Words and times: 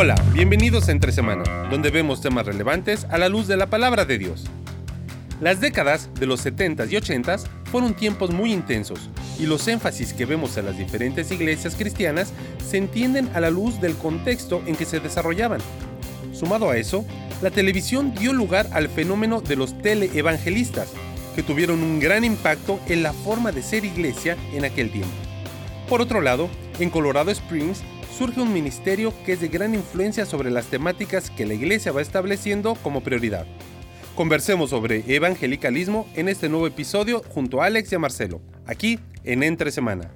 Hola, 0.00 0.14
bienvenidos 0.32 0.88
a 0.88 0.92
Entre 0.92 1.10
Semana, 1.10 1.42
donde 1.72 1.90
vemos 1.90 2.20
temas 2.20 2.46
relevantes 2.46 3.04
a 3.10 3.18
la 3.18 3.28
luz 3.28 3.48
de 3.48 3.56
la 3.56 3.66
palabra 3.66 4.04
de 4.04 4.16
Dios. 4.16 4.44
Las 5.40 5.60
décadas 5.60 6.08
de 6.14 6.24
los 6.24 6.46
70s 6.46 6.88
y 6.88 6.94
80s 6.94 7.48
fueron 7.64 7.94
tiempos 7.94 8.30
muy 8.30 8.52
intensos 8.52 9.10
y 9.40 9.46
los 9.46 9.66
énfasis 9.66 10.12
que 10.12 10.24
vemos 10.24 10.56
en 10.56 10.66
las 10.66 10.78
diferentes 10.78 11.32
iglesias 11.32 11.74
cristianas 11.74 12.32
se 12.64 12.76
entienden 12.76 13.28
a 13.34 13.40
la 13.40 13.50
luz 13.50 13.80
del 13.80 13.96
contexto 13.96 14.62
en 14.66 14.76
que 14.76 14.84
se 14.84 15.00
desarrollaban. 15.00 15.60
Sumado 16.32 16.70
a 16.70 16.76
eso, 16.76 17.04
la 17.42 17.50
televisión 17.50 18.14
dio 18.14 18.32
lugar 18.32 18.68
al 18.74 18.88
fenómeno 18.88 19.40
de 19.40 19.56
los 19.56 19.82
teleevangelistas, 19.82 20.92
que 21.34 21.42
tuvieron 21.42 21.82
un 21.82 21.98
gran 21.98 22.22
impacto 22.22 22.78
en 22.86 23.02
la 23.02 23.12
forma 23.12 23.50
de 23.50 23.62
ser 23.62 23.84
iglesia 23.84 24.36
en 24.52 24.64
aquel 24.64 24.92
tiempo. 24.92 25.10
Por 25.88 26.00
otro 26.00 26.20
lado, 26.20 26.48
en 26.78 26.88
Colorado 26.88 27.32
Springs 27.32 27.82
surge 28.18 28.40
un 28.40 28.52
ministerio 28.52 29.14
que 29.24 29.34
es 29.34 29.40
de 29.40 29.46
gran 29.46 29.76
influencia 29.76 30.26
sobre 30.26 30.50
las 30.50 30.66
temáticas 30.66 31.30
que 31.30 31.46
la 31.46 31.54
iglesia 31.54 31.92
va 31.92 32.02
estableciendo 32.02 32.74
como 32.82 33.00
prioridad. 33.00 33.46
Conversemos 34.16 34.70
sobre 34.70 35.04
evangelicalismo 35.06 36.04
en 36.16 36.28
este 36.28 36.48
nuevo 36.48 36.66
episodio 36.66 37.22
junto 37.28 37.62
a 37.62 37.66
Alex 37.66 37.92
y 37.92 37.94
a 37.94 38.00
Marcelo, 38.00 38.40
aquí 38.66 38.98
en 39.22 39.44
Entre 39.44 39.70
Semana. 39.70 40.10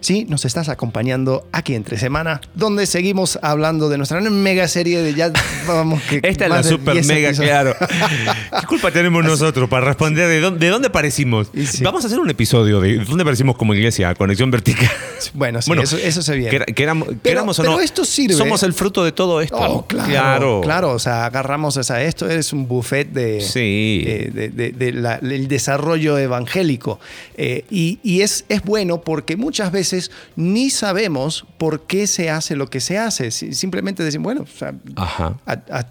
Sí, 0.00 0.26
nos 0.28 0.44
estás 0.44 0.68
acompañando 0.68 1.46
aquí 1.52 1.74
entre 1.74 1.98
semana, 1.98 2.40
donde 2.54 2.86
seguimos 2.86 3.38
hablando 3.42 3.88
de 3.88 3.98
nuestra 3.98 4.20
mega 4.20 4.66
serie 4.66 5.02
de 5.02 5.14
ya 5.14 5.30
vamos 5.66 6.02
que 6.02 6.20
Esta 6.22 6.44
es 6.44 6.50
la 6.50 6.62
super 6.62 7.04
mega, 7.04 7.32
claro. 7.32 7.74
¿Qué 8.60 8.66
culpa 8.66 8.90
tenemos 8.90 9.24
nosotros 9.24 9.68
para 9.68 9.86
responder 9.86 10.28
de 10.28 10.40
dónde, 10.40 10.66
de 10.66 10.70
dónde 10.70 10.90
parecimos? 10.90 11.50
Vamos 11.82 12.04
a 12.04 12.06
hacer 12.06 12.18
un 12.18 12.30
episodio 12.30 12.80
de 12.80 13.04
dónde 13.04 13.24
parecimos 13.24 13.56
como 13.56 13.74
iglesia, 13.74 14.14
conexión 14.14 14.50
vertical. 14.50 14.90
Bueno, 15.34 15.60
sí, 15.60 15.72
eso, 16.02 16.22
se 16.22 16.34
viene. 16.34 16.64
Que, 16.64 16.82
éramos, 16.82 17.08
pero, 17.22 17.44
o 17.44 17.62
no, 17.62 17.80
esto 17.80 18.04
sirve. 18.04 18.34
Somos 18.34 18.62
el 18.62 18.72
fruto 18.72 19.04
de 19.04 19.12
todo 19.12 19.42
esto. 19.42 19.56
Oh, 19.56 19.86
claro, 19.86 20.62
claro. 20.62 20.92
o 20.92 20.98
sea, 20.98 21.26
agarramos 21.26 21.76
esa, 21.76 22.02
esto 22.02 22.28
es 22.28 22.54
un 22.54 22.66
buffet 22.66 23.12
de, 23.12 23.40
sí. 23.42 24.02
del 24.32 25.48
desarrollo 25.48 26.16
evangélico. 26.16 26.98
Eh, 27.36 27.64
y, 27.70 27.98
y 28.02 28.22
es, 28.22 28.46
es 28.48 28.62
bueno 28.62 29.02
porque 29.02 29.36
muchas 29.36 29.70
veces 29.72 29.89
ni 30.36 30.70
sabemos 30.70 31.46
por 31.58 31.86
qué 31.86 32.06
se 32.06 32.30
hace 32.30 32.56
lo 32.56 32.68
que 32.68 32.80
se 32.80 32.98
hace. 32.98 33.30
Simplemente 33.30 34.02
decimos, 34.02 34.24
bueno, 34.24 34.44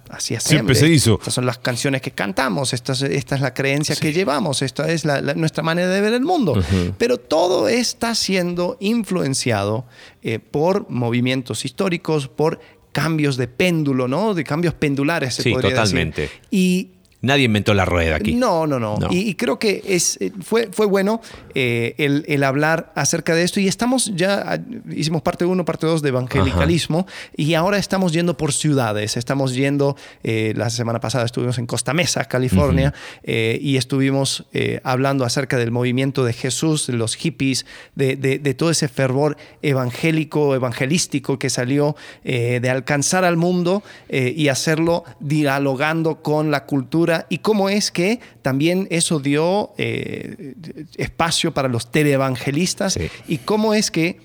así 0.09 0.35
hacemos. 0.35 0.43
Siempre 0.43 0.75
se 0.75 0.87
hizo. 0.89 1.15
Estas 1.15 1.33
son 1.33 1.45
las 1.45 1.57
canciones 1.57 2.01
que 2.01 2.11
cantamos, 2.11 2.73
esta 2.73 2.93
es, 2.93 3.01
esta 3.01 3.35
es 3.35 3.41
la 3.41 3.53
creencia 3.53 3.95
que 3.95 4.13
llevamos, 4.13 4.61
esta 4.61 4.91
es 4.91 5.05
nuestra 5.35 5.63
manera 5.63 5.89
de 5.89 6.01
ver 6.01 6.13
el 6.13 6.23
mundo. 6.23 6.61
Pero 6.97 7.17
todo 7.17 7.67
está 7.67 8.15
siendo 8.15 8.77
influenciado 8.79 9.85
eh, 10.21 10.39
por 10.39 10.89
movimientos 10.89 11.65
históricos, 11.65 12.27
por 12.27 12.59
cambios 12.91 13.37
de 13.37 13.47
péndulo, 13.47 14.07
¿no? 14.07 14.33
De 14.33 14.43
cambios 14.43 14.73
pendulares, 14.73 15.35
se 15.35 15.43
sí, 15.43 15.51
podría 15.51 15.71
totalmente. 15.71 16.23
Decir. 16.23 16.39
Y 16.51 16.89
Nadie 17.21 17.45
inventó 17.45 17.73
la 17.73 17.83
rueda 17.83 18.15
aquí. 18.15 18.33
No, 18.35 18.65
no, 18.65 18.79
no. 18.79 18.97
Y, 19.09 19.35
creo 19.35 19.59
que 19.59 19.83
es, 19.85 20.17
eh, 20.21 20.31
fue, 20.41 20.69
fue 20.71 20.85
bueno 20.85 21.19
eh, 21.53 21.93
el, 21.97 22.43
hablar 22.45 22.93
acerca 22.95 23.35
de 23.35 23.43
esto. 23.43 23.59
Y 23.59 23.67
estamos 23.67 24.13
ya, 24.15 24.53
ah, 24.53 24.59
hicimos 24.89 25.21
parte 25.21 25.43
1, 25.43 25.65
parte 25.65 25.85
2 25.85 26.01
de 26.01 26.09
evangelicalismo. 26.09 27.05
Y 27.35 27.55
ahora 27.55 27.77
estamos 27.77 28.13
yendo 28.13 28.37
por 28.37 28.53
ciudades. 28.53 29.17
Estamos 29.17 29.53
yendo, 29.53 29.97
eh, 30.23 30.53
la 30.55 30.69
semana 30.69 31.01
pasada 31.01 31.25
estuvimos 31.25 31.57
en 31.57 31.65
Costa 31.65 31.93
Mesa, 31.93 32.23
California, 32.25 32.93
y 33.23 33.77
estuvimos 33.77 34.45
hablando 34.83 35.25
acerca 35.25 35.57
del 35.57 35.71
movimiento 35.71 36.23
de 36.23 36.33
Jesús, 36.33 36.87
de 36.87 36.93
los 36.93 37.15
hippies, 37.15 37.65
de, 37.95 38.15
de 38.15 38.53
todo 38.53 38.69
ese 38.69 38.87
fervor 38.87 39.37
evangélico, 39.61 40.55
evangelístico 40.55 41.37
que 41.37 41.49
salió 41.49 41.95
de 42.23 42.69
alcanzar 42.69 43.25
al 43.25 43.37
mundo 43.37 43.83
y 44.09 44.47
hacerlo 44.47 45.03
dialogando 45.19 46.21
con 46.21 46.51
la 46.51 46.65
cultura 46.65 47.08
y 47.29 47.39
cómo 47.39 47.69
es 47.69 47.91
que 47.91 48.19
también 48.41 48.87
eso 48.89 49.19
dio 49.19 49.73
eh, 49.77 50.55
espacio 50.97 51.53
para 51.53 51.67
los 51.67 51.91
teleevangelistas 51.91 52.97
y 53.27 53.37
cómo 53.39 53.73
es 53.73 53.91
que 53.91 54.19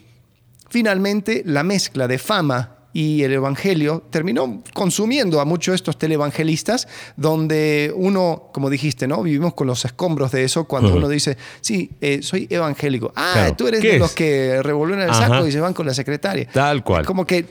finalmente 0.69 1.43
la 1.47 1.63
mezcla 1.63 2.09
de 2.09 2.19
fama 2.19 2.75
y 2.95 3.25
el 3.25 3.33
Evangelio 3.33 4.05
terminó 4.09 4.63
consumiendo 4.73 5.41
a 5.41 5.45
muchos 5.45 5.73
de 5.73 5.77
estos 5.77 5.99
televangelistas, 5.99 6.87
donde 7.17 7.93
uno, 7.95 8.51
como 8.53 8.71
dijiste, 8.71 9.09
¿no? 9.09 9.21
Vivimos 9.23 9.55
con 9.55 9.67
los 9.67 9.85
escombros 9.85 10.31
de 10.31 10.45
eso 10.45 10.65
cuando 10.65 10.95
uno 10.95 11.09
dice, 11.09 11.37
sí, 11.61 11.91
eh, 12.01 12.23
soy 12.23 12.47
evangélico. 12.49 13.13
Ah, 13.17 13.51
tú 13.59 13.67
eres 13.67 13.83
de 13.83 13.99
los 13.99 14.13
que 14.13 14.63
revuelven 14.63 15.01
el 15.01 15.13
saco 15.13 15.45
y 15.47 15.51
se 15.51 15.61
van 15.61 15.75
con 15.75 15.87
la 15.87 15.93
secretaria. 15.93 16.49
Tal 16.53 16.85
cual. 16.85 17.05
Como 17.05 17.27
que 17.27 17.45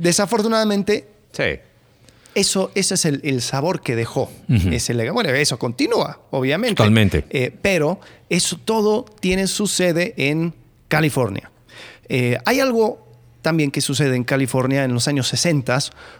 desafortunadamente 0.00 1.06
sí 1.30 1.44
eso, 2.34 2.70
ese 2.74 2.94
es 2.94 3.04
el, 3.04 3.40
sabor 3.42 3.80
que 3.80 3.96
dejó 3.96 4.30
ese 4.48 4.94
legado. 4.94 5.14
Bueno, 5.14 5.30
eso 5.30 5.58
continúa, 5.58 6.20
obviamente. 6.30 6.76
Totalmente. 6.76 7.24
Eh, 7.30 7.52
pero 7.62 8.00
eso 8.28 8.58
todo 8.64 9.04
tiene 9.20 9.46
su 9.46 9.66
sede 9.66 10.14
en 10.16 10.54
California. 10.88 11.50
Eh, 12.08 12.38
hay 12.44 12.60
algo 12.60 13.02
también 13.42 13.70
que 13.70 13.82
sucede 13.82 14.16
en 14.16 14.24
California 14.24 14.84
en 14.84 14.94
los 14.94 15.06
años 15.06 15.28
60. 15.28 15.78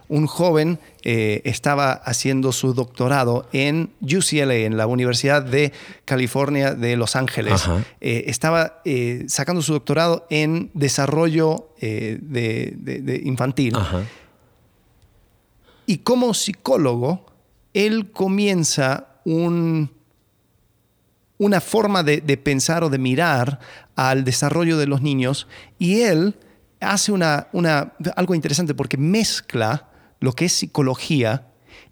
Un 0.09 0.27
joven 0.27 0.79
eh, 1.03 1.41
estaba 1.45 1.93
haciendo 1.93 2.53
su 2.53 2.75
doctorado 2.75 3.49
en 3.53 3.91
UCLA, 4.01 4.55
en 4.57 4.77
la 4.77 4.87
Universidad 4.87 5.43
de 5.43 5.73
California 6.05 6.75
de 6.75 6.97
Los 6.97 7.17
Ángeles. 7.17 7.65
estaba 8.01 8.83
sacando 9.27 9.63
su 9.63 9.73
doctorado 9.73 10.27
en 10.29 10.71
desarrollo 10.75 11.71
de, 11.81 13.23
infantil. 13.25 13.75
Ajá. 13.77 14.03
Y 15.87 15.99
como 15.99 16.35
psicólogo, 16.35 17.27
él 17.75 18.11
comienza 18.13 19.09
un, 19.25 19.91
una 21.39 21.61
forma 21.61 22.03
de, 22.03 22.21
pensar 22.37 22.83
o 22.85 22.91
de 22.91 22.99
mirar 22.99 23.59
al 23.97 24.25
desarrollo 24.25 24.77
de 24.79 24.87
los 24.87 25.03
niños 25.03 25.47
y 25.79 26.01
él 26.01 26.37
hace 26.81 27.13
una, 27.13 27.49
una, 27.53 27.93
algo 28.17 28.35
interesante 28.35 28.75
porque 28.75 28.97
mezcla 28.97 29.91
lo 30.21 30.33
que 30.33 30.47
es 30.47 30.53
psicología 30.53 31.49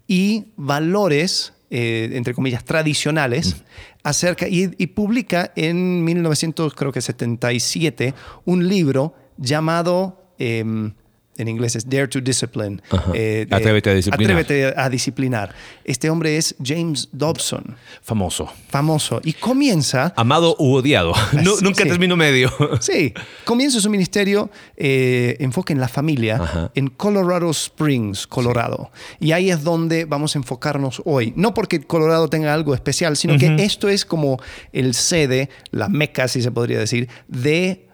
y 0.07 0.47
valores, 0.55 1.53
eh, 1.69 2.09
entre 2.13 2.33
comillas, 2.33 2.63
tradicionales, 2.63 3.57
acerca, 4.03 4.47
y, 4.47 4.87
publica 4.87 5.51
en 5.55 6.03
1977 6.03 8.15
un 8.45 8.67
libro 8.67 9.13
llamado... 9.37 10.31
Em, 10.39 10.95
en 11.37 11.47
inglés 11.47 11.75
es 11.75 11.89
Dare 11.89 12.07
to 12.07 12.21
Discipline. 12.21 12.81
Eh, 13.13 13.47
atrévete 13.49 13.89
a 13.89 13.93
disciplinar. 13.93 14.37
Atrévete 14.37 14.73
a 14.79 14.89
disciplinar. 14.89 15.55
Este 15.83 16.09
hombre 16.09 16.37
es 16.37 16.55
James 16.63 17.09
Dobson. 17.11 17.75
Famoso. 18.01 18.51
Famoso. 18.69 19.21
Y 19.23 19.33
comienza... 19.33 20.13
Amado 20.15 20.55
u 20.59 20.75
odiado. 20.75 21.13
nunca 21.61 21.83
termino 21.83 22.15
medio. 22.15 22.51
sí. 22.79 23.13
Comienza 23.45 23.79
su 23.79 23.89
ministerio, 23.89 24.49
eh, 24.77 25.37
enfoque 25.39 25.73
en 25.73 25.79
la 25.79 25.87
familia, 25.87 26.71
en 26.75 26.87
Colorado 26.89 27.49
Springs, 27.51 28.27
Colorado. 28.27 28.91
Y 29.19 29.31
ahí 29.31 29.49
es 29.49 29.63
donde 29.63 30.05
vamos 30.05 30.35
a 30.35 30.39
enfocarnos 30.39 31.01
hoy. 31.05 31.33
No 31.35 31.53
porque 31.53 31.81
Colorado 31.81 32.27
tenga 32.27 32.53
algo 32.53 32.73
especial, 32.73 33.17
sino 33.17 33.37
que 33.37 33.55
esto 33.63 33.89
es 33.89 34.05
como 34.05 34.39
el 34.71 34.93
sede, 34.93 35.49
la 35.71 35.89
meca, 35.89 36.27
si 36.27 36.41
se 36.41 36.51
podría 36.51 36.79
decir, 36.79 37.09
de 37.27 37.87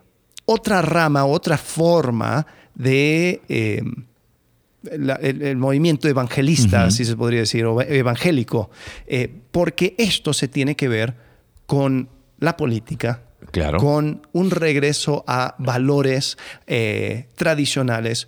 otra 0.46 0.82
rama, 0.82 1.26
otra 1.26 1.58
forma 1.58 2.46
de 2.80 3.42
eh, 3.50 3.84
el, 4.90 5.58
movimiento 5.58 6.08
evangelista, 6.08 6.90
si 6.90 7.04
se 7.04 7.16
podría 7.16 7.42
decir, 7.42 7.66
o 7.66 7.82
evangélico, 7.82 8.72
eh, 9.06 9.30
porque 9.52 9.94
esto 9.98 10.34
se 10.34 10.48
tiene 10.48 10.76
que 10.76 10.88
ver 10.88 11.14
con 11.66 12.08
la 12.40 12.56
política, 12.56 13.22
claro. 13.52 13.80
con 13.80 14.26
un 14.32 14.50
regreso 14.50 15.26
a 15.28 15.56
valores 15.60 16.38
eh, 16.66 17.28
tradicionales, 17.36 18.28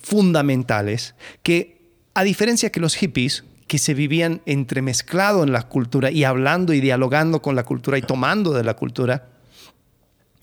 fundamentales, 0.00 1.16
que 1.42 1.80
a 2.14 2.22
diferencia 2.22 2.70
que 2.70 2.78
los 2.78 2.94
hippies, 2.94 3.44
que 3.66 3.78
se 3.78 3.94
vivían 3.94 4.40
entremezclado 4.46 5.42
en 5.42 5.50
la 5.50 5.62
cultura 5.64 6.10
y 6.10 6.22
hablando 6.22 6.72
y 6.72 6.80
dialogando 6.80 7.42
con 7.42 7.56
la 7.56 7.64
cultura 7.64 7.98
y 7.98 8.02
tomando 8.02 8.52
de 8.52 8.62
la 8.62 8.74
cultura, 8.74 9.28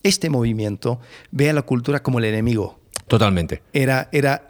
este 0.04 0.30
movimiento 0.30 1.00
ve 1.32 1.50
a 1.50 1.54
la 1.54 1.62
cultura 1.62 2.04
como 2.04 2.20
el 2.20 2.26
enemigo. 2.26 2.83
Totalmente. 3.08 3.62
Era, 3.74 4.10
era 4.12 4.50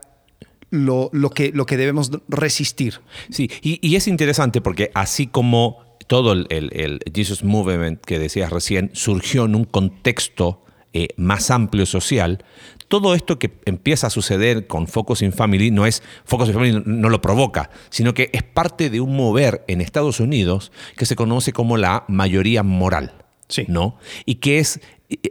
lo, 0.74 1.12
lo, 1.14 1.30
que, 1.30 1.52
lo 1.54 1.66
que 1.66 1.78
debemos 1.78 2.10
resistir. 2.28 3.02
Sí, 3.30 3.50
y, 3.62 3.96
es 3.96 4.08
interesante 4.08 4.60
porque 4.60 4.90
así 4.96 5.28
como 5.28 5.84
todo 6.08 6.34
el, 6.34 6.48
el, 6.50 7.00
Jesus 7.14 7.44
Movement 7.44 8.02
que 8.02 8.18
decías 8.18 8.52
recién 8.52 8.90
surgió 8.94 9.46
en 9.46 9.56
un 9.56 9.66
contexto 9.66 10.66
eh, 10.92 11.10
más 11.16 11.52
amplio 11.52 11.86
social, 11.86 12.44
todo 12.88 13.14
esto 13.14 13.38
que 13.38 13.52
empieza 13.66 14.08
a 14.08 14.10
suceder 14.10 14.66
con 14.66 14.88
Focus 14.88 15.22
in 15.22 15.32
Family 15.32 15.70
no 15.70 15.86
es, 15.86 16.02
Focus 16.26 16.48
in 16.50 16.54
Family 16.54 16.84
no, 16.86 17.10
lo 17.10 17.22
provoca, 17.22 17.70
sino 17.90 18.16
que 18.16 18.32
es 18.34 18.44
parte 18.44 18.90
de 18.90 19.00
un 19.00 19.16
mover 19.16 19.64
en 19.68 19.80
Estados 19.80 20.20
Unidos 20.20 20.72
que 20.98 21.06
se 21.06 21.16
conoce 21.16 21.54
como 21.54 21.78
la 21.78 22.04
mayoría 22.08 22.64
moral. 22.64 23.14
Sí. 23.48 23.66
¿no? 23.68 23.98
Y 24.26 24.36
que 24.36 24.58
es 24.58 24.80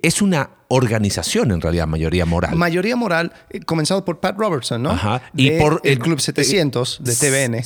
es 0.03 0.23
una 0.23 0.51
organización 0.69 1.51
en 1.53 1.61
realidad, 1.61 1.87
mayoría 1.87 2.25
moral. 2.27 2.57
Mayoría 2.57 2.97
moral, 2.97 3.33
eh, 3.51 3.61
comenzado 3.61 4.05
por 4.05 4.21
Pat 4.21 4.37
Robertson, 4.39 4.83
¿no? 4.83 4.91
Ajá. 4.91 5.23
De 5.33 5.43
Y 5.43 5.51
por 5.59 5.81
el 5.85 5.93
eh, 5.95 5.99
Club 5.99 6.21
700 6.21 7.01
de 7.03 7.15
TVN. 7.15 7.63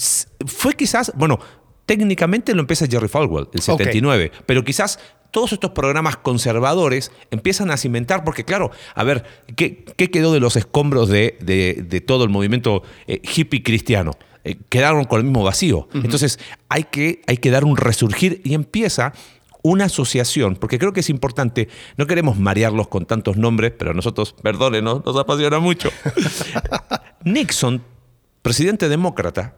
Fue 0.46 0.74
quizás, 0.74 1.12
bueno, 1.16 1.38
técnicamente 1.86 2.54
lo 2.54 2.60
empieza 2.60 2.86
Jerry 2.86 3.08
Falwell, 3.08 3.48
el 3.52 3.60
79, 3.62 4.32
pero 4.46 4.64
quizás 4.64 4.98
todos 5.30 5.52
estos 5.52 5.70
programas 5.72 6.16
conservadores 6.16 7.12
empiezan 7.30 7.70
a 7.70 7.76
cimentar, 7.76 8.24
porque 8.24 8.44
claro, 8.44 8.70
a 8.94 9.04
ver, 9.04 9.24
¿qué, 9.56 9.84
qué 9.96 10.10
quedó 10.10 10.32
de 10.32 10.40
los 10.40 10.56
escombros 10.56 11.08
de, 11.08 11.36
de- 11.40 11.84
de 11.86 12.00
todo 12.00 12.24
el 12.24 12.30
movimiento 12.30 12.82
eh, 13.06 13.20
hippie 13.22 13.62
cristiano? 13.62 14.12
Eh, 14.44 14.56
quedaron 14.68 15.04
con 15.04 15.18
el 15.18 15.24
mismo 15.24 15.42
vacío. 15.42 15.88
Entonces 15.92 16.38
hay 16.68 16.84
que, 16.84 17.20
hay 17.26 17.36
que 17.38 17.50
dar 17.50 17.64
un 17.64 17.76
resurgir 17.76 18.40
y 18.44 18.54
empieza 18.54 19.12
una 19.62 19.86
asociación, 19.86 20.56
porque 20.56 20.78
creo 20.78 20.92
que 20.92 21.00
es 21.00 21.10
importante, 21.10 21.68
no 21.96 22.06
queremos 22.06 22.38
marearlos 22.38 22.88
con 22.88 23.06
tantos 23.06 23.36
nombres, 23.36 23.72
pero 23.78 23.94
nosotros, 23.94 24.34
perdónenos, 24.42 25.04
nos 25.04 25.16
apasiona 25.16 25.58
mucho. 25.58 25.90
Nixon, 27.24 27.82
presidente 28.42 28.88
demócrata, 28.88 29.56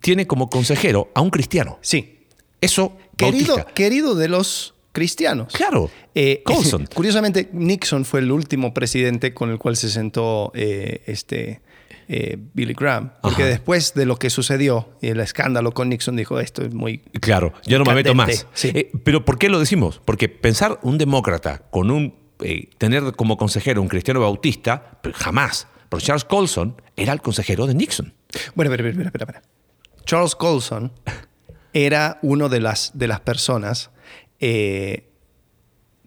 tiene 0.00 0.26
como 0.26 0.48
consejero 0.48 1.10
a 1.14 1.20
un 1.20 1.30
cristiano. 1.30 1.78
Sí. 1.82 2.16
Eso 2.60 2.96
Querido, 3.16 3.66
querido 3.74 4.14
de 4.14 4.28
los 4.28 4.74
cristianos. 4.92 5.52
Claro. 5.52 5.90
Eh, 6.14 6.42
Colson. 6.44 6.86
Curiosamente, 6.94 7.48
Nixon 7.52 8.04
fue 8.04 8.20
el 8.20 8.32
último 8.32 8.74
presidente 8.74 9.34
con 9.34 9.50
el 9.50 9.58
cual 9.58 9.76
se 9.76 9.90
sentó 9.90 10.52
eh, 10.54 11.02
este, 11.06 11.60
eh, 12.12 12.36
Billy 12.54 12.74
Graham. 12.74 13.12
Porque 13.22 13.42
Ajá. 13.42 13.50
después 13.50 13.94
de 13.94 14.04
lo 14.04 14.16
que 14.16 14.30
sucedió 14.30 14.90
y 15.00 15.08
el 15.08 15.20
escándalo 15.20 15.72
con 15.72 15.88
Nixon, 15.90 16.16
dijo 16.16 16.40
esto 16.40 16.62
es 16.64 16.74
muy... 16.74 16.98
Claro, 17.20 17.52
yo 17.64 17.78
no 17.78 17.84
me 17.84 17.94
meto 17.94 18.16
más. 18.16 18.48
sí. 18.52 18.72
Eh, 18.74 18.90
pero 19.04 19.24
¿por 19.24 19.38
qué 19.38 19.48
lo 19.48 19.60
decimos? 19.60 20.00
Porque 20.04 20.28
pensar 20.28 20.80
un 20.82 20.98
demócrata 20.98 21.62
con 21.70 21.92
un 21.92 22.16
eh, 22.40 22.68
tener 22.78 23.12
como 23.12 23.36
consejero 23.36 23.80
un 23.80 23.86
cristiano 23.86 24.18
bautista, 24.18 24.98
jamás. 25.14 25.68
Pero 25.88 26.00
Charles 26.00 26.24
Colson 26.24 26.82
era 26.96 27.12
el 27.12 27.22
consejero 27.22 27.68
de 27.68 27.74
Nixon. 27.74 28.12
Bueno, 28.56 28.72
espera, 28.72 28.88
espera, 28.90 29.06
espera, 29.08 29.24
espera. 29.24 29.42
Charles 30.04 30.34
Colson 30.34 30.92
era 31.72 32.18
uno 32.22 32.48
de 32.48 32.58
las, 32.58 32.90
de 32.94 33.06
las 33.06 33.20
personas 33.20 33.90
eh, 34.40 35.08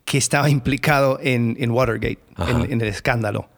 que 0.03 0.17
estaba 0.17 0.49
implicado 0.49 1.17
en, 1.21 1.55
en 1.59 1.71
Watergate, 1.71 2.19
en 2.69 2.81
el 2.81 2.87
escándalo. 2.89 3.52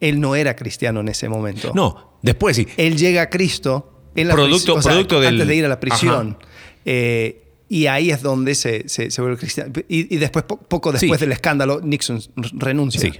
Él 0.00 0.20
no 0.20 0.34
era 0.34 0.56
cristiano 0.56 1.00
en 1.00 1.08
ese 1.08 1.28
momento. 1.28 1.72
No, 1.74 2.16
después 2.22 2.56
sí. 2.56 2.66
Él 2.76 2.96
llega 2.96 3.22
a 3.22 3.30
Cristo 3.30 4.02
en 4.14 4.28
la 4.28 4.34
Producto- 4.34 4.74
prisi- 4.74 4.78
o 4.78 4.82
sea, 4.82 4.92
producto 4.92 5.20
del- 5.20 5.34
antes 5.34 5.46
de 5.48 5.56
ir 5.56 5.64
a 5.64 5.68
la 5.68 5.78
prisión. 5.80 6.38
Eh, 6.84 7.42
y 7.68 7.86
ahí 7.86 8.10
es 8.10 8.22
donde 8.22 8.54
se, 8.54 8.88
se, 8.88 9.10
se 9.10 9.20
vuelve 9.20 9.36
cristiano. 9.36 9.72
Y, 9.88 10.12
y 10.14 10.18
después, 10.18 10.44
po- 10.44 10.56
poco 10.58 10.90
después 10.90 11.18
Sí. 11.20 11.24
del 11.26 11.32
escándalo, 11.32 11.80
Nixon 11.82 12.20
renuncia. 12.54 13.00
Sí. 13.00 13.12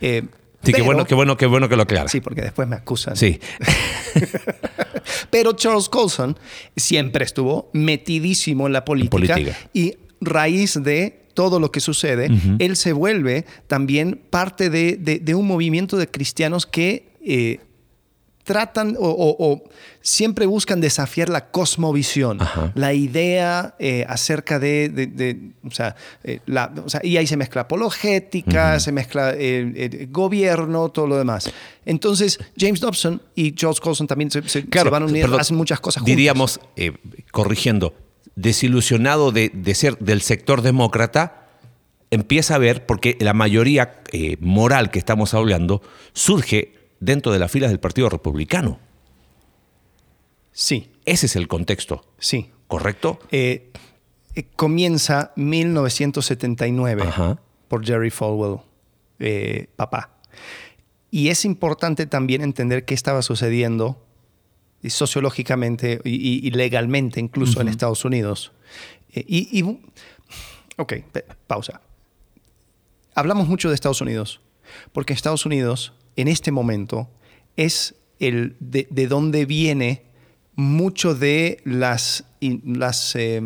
Eh, 0.00 0.22
Sí, 0.64 0.72
qué 0.72 0.82
bueno, 0.82 1.04
qué 1.04 1.16
bueno, 1.16 1.36
qué 1.36 1.46
bueno 1.46 1.68
que 1.68 1.74
lo 1.74 1.82
aclara. 1.82 2.06
Sí, 2.08 2.20
porque 2.20 2.40
después 2.40 2.68
me 2.68 2.76
acusan. 2.76 3.16
Sí. 3.16 3.40
Pero 5.30 5.54
Charles 5.54 5.88
Colson 5.88 6.38
siempre 6.76 7.24
estuvo 7.24 7.68
metidísimo 7.72 8.66
en 8.68 8.72
la 8.72 8.84
política, 8.84 9.10
política. 9.34 9.56
y 9.72 9.94
raíz 10.20 10.80
de 10.82 11.21
todo 11.34 11.60
lo 11.60 11.70
que 11.72 11.80
sucede, 11.80 12.28
él 12.58 12.76
se 12.76 12.92
vuelve 12.92 13.44
también 13.66 14.20
parte 14.30 14.70
de, 14.70 14.96
de- 14.96 15.18
de 15.18 15.34
un 15.34 15.46
movimiento 15.46 15.96
de 15.96 16.08
cristianos 16.08 16.66
que 16.66 17.12
eh, 17.24 17.60
tratan 18.44 18.96
o, 18.98 19.08
o- 19.08 19.36
o 19.52 19.62
siempre 20.00 20.46
buscan 20.46 20.80
desafiar 20.80 21.28
la 21.28 21.52
cosmovisión, 21.52 22.42
Ajá. 22.42 22.72
la 22.74 22.92
idea 22.92 23.76
eh, 23.78 24.04
acerca 24.08 24.58
de, 24.58 24.88
de- 24.88 25.06
de- 25.06 25.50
o, 25.64 25.70
sea, 25.70 25.94
eh, 26.24 26.40
la- 26.46 26.72
o 26.84 26.88
sea, 26.88 27.00
y 27.04 27.16
ahí 27.18 27.26
se 27.28 27.36
mezcla 27.36 27.60
apologética, 27.62 28.80
se 28.80 28.90
mezcla 28.90 29.32
eh, 29.36 30.08
gobierno, 30.10 30.88
todo 30.88 31.06
lo 31.06 31.16
demás. 31.18 31.48
Entonces, 31.86 32.40
James 32.58 32.80
Dobson 32.80 33.22
y 33.36 33.52
Charles 33.52 33.78
Colson 33.80 34.08
también 34.08 34.28
se, 34.32 34.42
se- 34.48 34.66
se 34.68 34.84
van 34.90 35.04
a 35.04 35.06
unir, 35.06 35.22
perdón, 35.22 35.40
hacen 35.40 35.56
muchas 35.56 35.78
cosas 35.78 36.00
juntos. 36.00 36.16
Diríamos, 36.16 36.60
corrigiendo, 37.30 37.94
desilusionado 38.36 39.32
de, 39.32 39.50
de 39.52 39.74
ser 39.74 39.98
del 39.98 40.22
sector 40.22 40.62
demócrata, 40.62 41.48
empieza 42.10 42.54
a 42.54 42.58
ver, 42.58 42.86
porque 42.86 43.16
la 43.20 43.32
mayoría 43.32 44.02
eh, 44.12 44.36
moral 44.40 44.90
que 44.90 44.98
estamos 44.98 45.34
hablando 45.34 45.82
surge 46.12 46.74
dentro 47.00 47.32
de 47.32 47.38
las 47.38 47.50
filas 47.50 47.70
del 47.70 47.80
Partido 47.80 48.08
Republicano. 48.08 48.78
Sí, 50.52 50.90
Ese 51.04 51.26
es 51.26 51.36
el 51.36 51.48
contexto, 51.48 52.04
sí. 52.18 52.50
¿correcto? 52.68 53.18
Eh, 53.30 53.72
eh, 54.34 54.44
comienza 54.54 55.32
1979 55.36 57.02
Ajá. 57.02 57.38
por 57.68 57.84
Jerry 57.84 58.10
Falwell, 58.10 58.58
eh, 59.18 59.68
papá. 59.76 60.10
Y 61.10 61.28
es 61.28 61.44
importante 61.44 62.06
también 62.06 62.42
entender 62.42 62.84
qué 62.84 62.94
estaba 62.94 63.22
sucediendo 63.22 64.02
y 64.82 64.90
sociológicamente 64.90 66.00
y, 66.04 66.50
legalmente 66.50 67.20
incluso 67.20 67.60
en 67.60 67.68
Estados 67.68 68.04
Unidos. 68.04 68.52
Eh, 69.12 69.24
y, 69.26 69.60
y- 69.60 69.80
ok, 70.76 70.92
pausa. 71.46 71.80
Hablamos 73.14 73.46
mucho 73.48 73.68
de 73.68 73.74
Estados 73.74 74.00
Unidos, 74.00 74.40
porque 74.92 75.12
Estados 75.12 75.44
Unidos 75.46 75.92
en 76.16 76.28
este 76.28 76.50
momento 76.50 77.08
es 77.56 77.94
el 78.18 78.56
de, 78.60 78.86
de 78.90 79.06
donde 79.06 79.44
viene 79.44 80.02
mucho 80.54 81.14
de 81.14 81.60
las, 81.64 82.24
las 82.40 83.14
eh, 83.16 83.42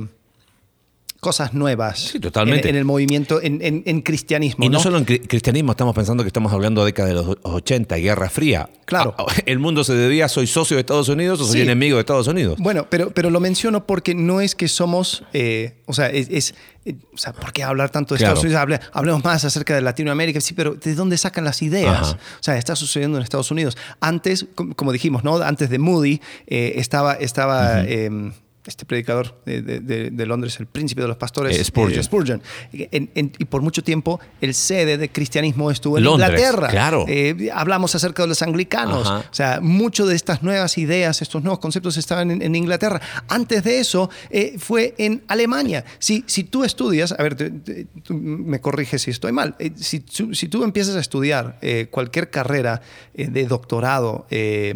cosas 1.20 1.54
nuevas 1.54 1.98
Sí, 1.98 2.20
totalmente. 2.20 2.68
En, 2.68 2.74
en 2.74 2.78
el 2.78 2.84
movimiento, 2.84 3.40
en, 3.42 3.60
en- 3.62 3.82
en 3.86 4.00
cristianismo. 4.02 4.64
Y 4.64 4.68
no, 4.68 4.78
solo 4.80 4.98
en 4.98 5.06
cri- 5.06 5.26
cristianismo, 5.26 5.72
estamos 5.72 5.94
pensando 5.94 6.22
que 6.22 6.28
estamos 6.28 6.52
hablando 6.52 6.82
de 6.82 6.86
década 6.86 7.08
de 7.08 7.14
los 7.14 7.36
80, 7.42 7.96
Guerra 7.96 8.28
Fría. 8.30 8.68
Claro. 8.84 9.14
Ah, 9.18 9.24
El 9.46 9.58
mundo 9.58 9.82
se 9.84 9.94
debía, 9.94 10.28
soy 10.28 10.46
socio 10.46 10.76
de 10.76 10.80
Estados 10.82 11.08
Unidos 11.08 11.40
o 11.40 11.44
soy 11.44 11.54
Sí. 11.56 11.60
enemigo 11.62 11.96
de 11.96 12.00
Estados 12.00 12.26
Unidos. 12.28 12.58
Bueno, 12.58 12.86
pero, 12.88 13.10
pero 13.10 13.30
lo 13.30 13.40
menciono 13.40 13.86
porque 13.86 14.14
no 14.14 14.40
es 14.40 14.54
que 14.54 14.68
somos, 14.68 15.24
eh, 15.32 15.82
o 15.86 15.92
sea, 15.94 16.08
es, 16.10 16.28
es- 16.30 16.54
eh, 16.84 16.94
o 17.12 17.18
sea, 17.18 17.32
¿por 17.32 17.52
qué 17.52 17.64
hablar 17.64 17.90
tanto 17.90 18.14
de 18.14 18.18
Claro. 18.18 18.34
Estados 18.34 18.44
Unidos? 18.44 18.62
Hable- 18.62 18.80
hablemos 18.92 19.24
más 19.24 19.44
acerca 19.44 19.74
de 19.74 19.80
Latinoamérica, 19.80 20.40
sí, 20.40 20.54
pero 20.54 20.74
¿de 20.74 20.94
dónde 20.94 21.18
sacan 21.18 21.44
las 21.44 21.60
ideas? 21.62 22.00
Ajá. 22.12 22.12
O 22.12 22.42
sea, 22.42 22.56
está 22.58 22.76
sucediendo 22.76 23.16
en 23.18 23.24
Estados 23.24 23.50
Unidos. 23.50 23.76
Antes, 24.00 24.46
com- 24.54 24.72
como 24.72 24.92
dijimos, 24.92 25.24
¿no? 25.24 25.36
Antes 25.38 25.68
de 25.70 25.78
Moody, 25.80 26.20
eh, 26.46 26.74
estaba, 26.76 27.14
estaba 27.14 27.82
eh, 27.84 28.30
este 28.66 28.84
predicador 28.84 29.40
de, 29.46 29.62
de- 29.62 30.26
Londres, 30.26 30.58
el 30.58 30.66
príncipe 30.66 31.02
de 31.02 31.08
los 31.08 31.16
pastores, 31.16 31.56
Eh, 31.58 31.64
Spurgeon. 31.64 32.02
Spurgeon. 32.02 32.42
En- 32.72 33.10
en- 33.14 33.32
y 33.38 33.44
por 33.44 33.62
mucho 33.62 33.82
tiempo, 33.84 34.18
el 34.40 34.54
sede 34.54 34.98
de 34.98 35.08
cristianismo 35.08 35.70
estuvo 35.70 35.98
en 35.98 36.04
Londres, 36.04 36.30
Inglaterra. 36.30 36.68
claro. 36.68 37.04
Eh, 37.08 37.48
hablamos 37.54 37.94
acerca 37.94 38.22
de 38.24 38.28
los 38.28 38.42
anglicanos. 38.42 39.06
Ajá. 39.06 39.24
O 39.30 39.34
sea, 39.34 39.60
mucho 39.60 40.06
de 40.06 40.16
estas 40.16 40.42
nuevas 40.42 40.78
ideas, 40.78 41.22
estos 41.22 41.42
nuevos 41.42 41.58
conceptos 41.60 41.96
estaban 41.96 42.30
en, 42.30 42.42
en 42.42 42.54
Inglaterra. 42.56 43.00
Antes 43.28 43.62
de 43.64 43.78
eso, 43.78 44.10
eh, 44.30 44.56
fue 44.58 44.94
en 44.98 45.22
Alemania. 45.28 45.84
Si, 45.98 46.24
si 46.26 46.44
tú 46.44 46.64
estudias, 46.64 47.12
a 47.12 47.22
ver, 47.22 47.34
te- 47.36 47.50
te- 47.50 47.86
tú 48.02 48.14
me 48.14 48.60
corriges 48.60 49.02
si 49.02 49.10
estoy 49.10 49.32
mal, 49.32 49.54
Eh, 49.58 49.70
si, 49.76 50.00
tú- 50.00 50.34
si 50.34 50.48
tú 50.48 50.64
empiezas 50.64 50.96
a 50.96 51.00
estudiar 51.00 51.58
eh, 51.62 51.86
cualquier 51.90 52.30
carrera 52.30 52.80
eh, 53.14 53.28
de 53.28 53.46
doctorado 53.46 54.26
eh, 54.30 54.74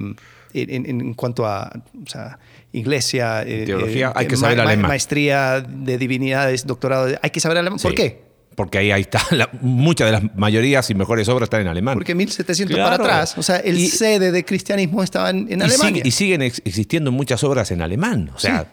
en, 0.53 0.87
en- 0.87 1.00
en 1.00 1.15
cuanto 1.15 1.47
a 1.47 1.71
o 2.05 2.09
sea, 2.09 2.38
iglesia, 2.73 3.43
eh, 3.43 3.65
Teología, 3.67 4.09
eh, 4.09 4.12
hay 4.15 4.27
que 4.27 4.37
saber 4.37 4.57
ma- 4.59 4.65
alemán. 4.65 4.89
Maestría 4.89 5.61
de 5.61 5.99
divinidades, 5.99 6.67
doctorado, 6.67 7.07
de- 7.07 7.19
hay 7.23 7.31
que 7.31 7.41
saber 7.41 7.59
alemán. 7.59 7.79
¿Por 7.81 7.95
qué? 7.95 8.29
Porque 8.55 8.79
ahí, 8.79 8.91
ahí 8.91 9.03
está, 9.03 9.21
la- 9.31 9.49
muchas 9.61 10.07
de 10.07 10.12
las 10.12 10.37
mayorías 10.37 10.89
y 10.91 10.95
mejores 10.95 11.29
obras 11.29 11.47
están 11.47 11.62
en 11.62 11.69
alemán. 11.69 11.95
Porque 11.95 12.15
1700 12.15 12.75
Claro. 12.77 12.91
para 12.99 13.05
atrás, 13.05 13.39
o 13.39 13.43
sea, 13.43 13.57
el 13.57 13.79
Y- 13.79 13.89
sede 13.89 14.33
de 14.33 14.45
cristianismo 14.45 15.03
estaba 15.03 15.31
en, 15.31 15.47
en 15.50 15.61
y, 15.61 15.62
Alemania. 15.62 15.79
sigue- 16.03 16.03
y 16.05 16.11
siguen 16.11 16.43
ex- 16.43 16.62
existiendo 16.65 17.11
muchas 17.12 17.43
obras 17.45 17.71
en 17.71 17.81
alemán. 17.83 18.31
O 18.35 18.39
sea, 18.39 18.67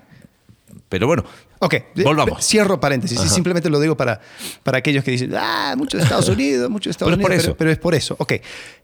pero 0.90 1.08
bueno, 1.08 1.24
Ok, 1.60 1.74
Volvamos. 2.04 2.46
Cierro 2.46 2.80
paréntesis. 2.80 3.18
y 3.18 3.22
Ajá. 3.24 3.34
simplemente 3.34 3.68
lo 3.72 3.80
digo 3.80 3.98
para, 3.98 4.22
para 4.62 4.78
aquellos 4.78 5.04
que 5.04 5.10
dicen, 5.10 5.34
ah, 5.36 5.74
mucho 5.76 5.98
de 5.98 6.04
Estados 6.04 6.30
Unidos, 6.30 6.70
mucho 6.70 6.88
de 6.90 6.92
Estados 6.92 7.10
Pero 7.16 7.20
es 7.20 7.24
por 7.24 7.32
Unidos. 7.32 7.44
eso. 7.46 7.52
Pero, 7.54 7.58
pero 7.58 7.72
es 7.72 7.78
por 7.80 7.96
eso. 7.96 8.16
Ok. 8.20 8.34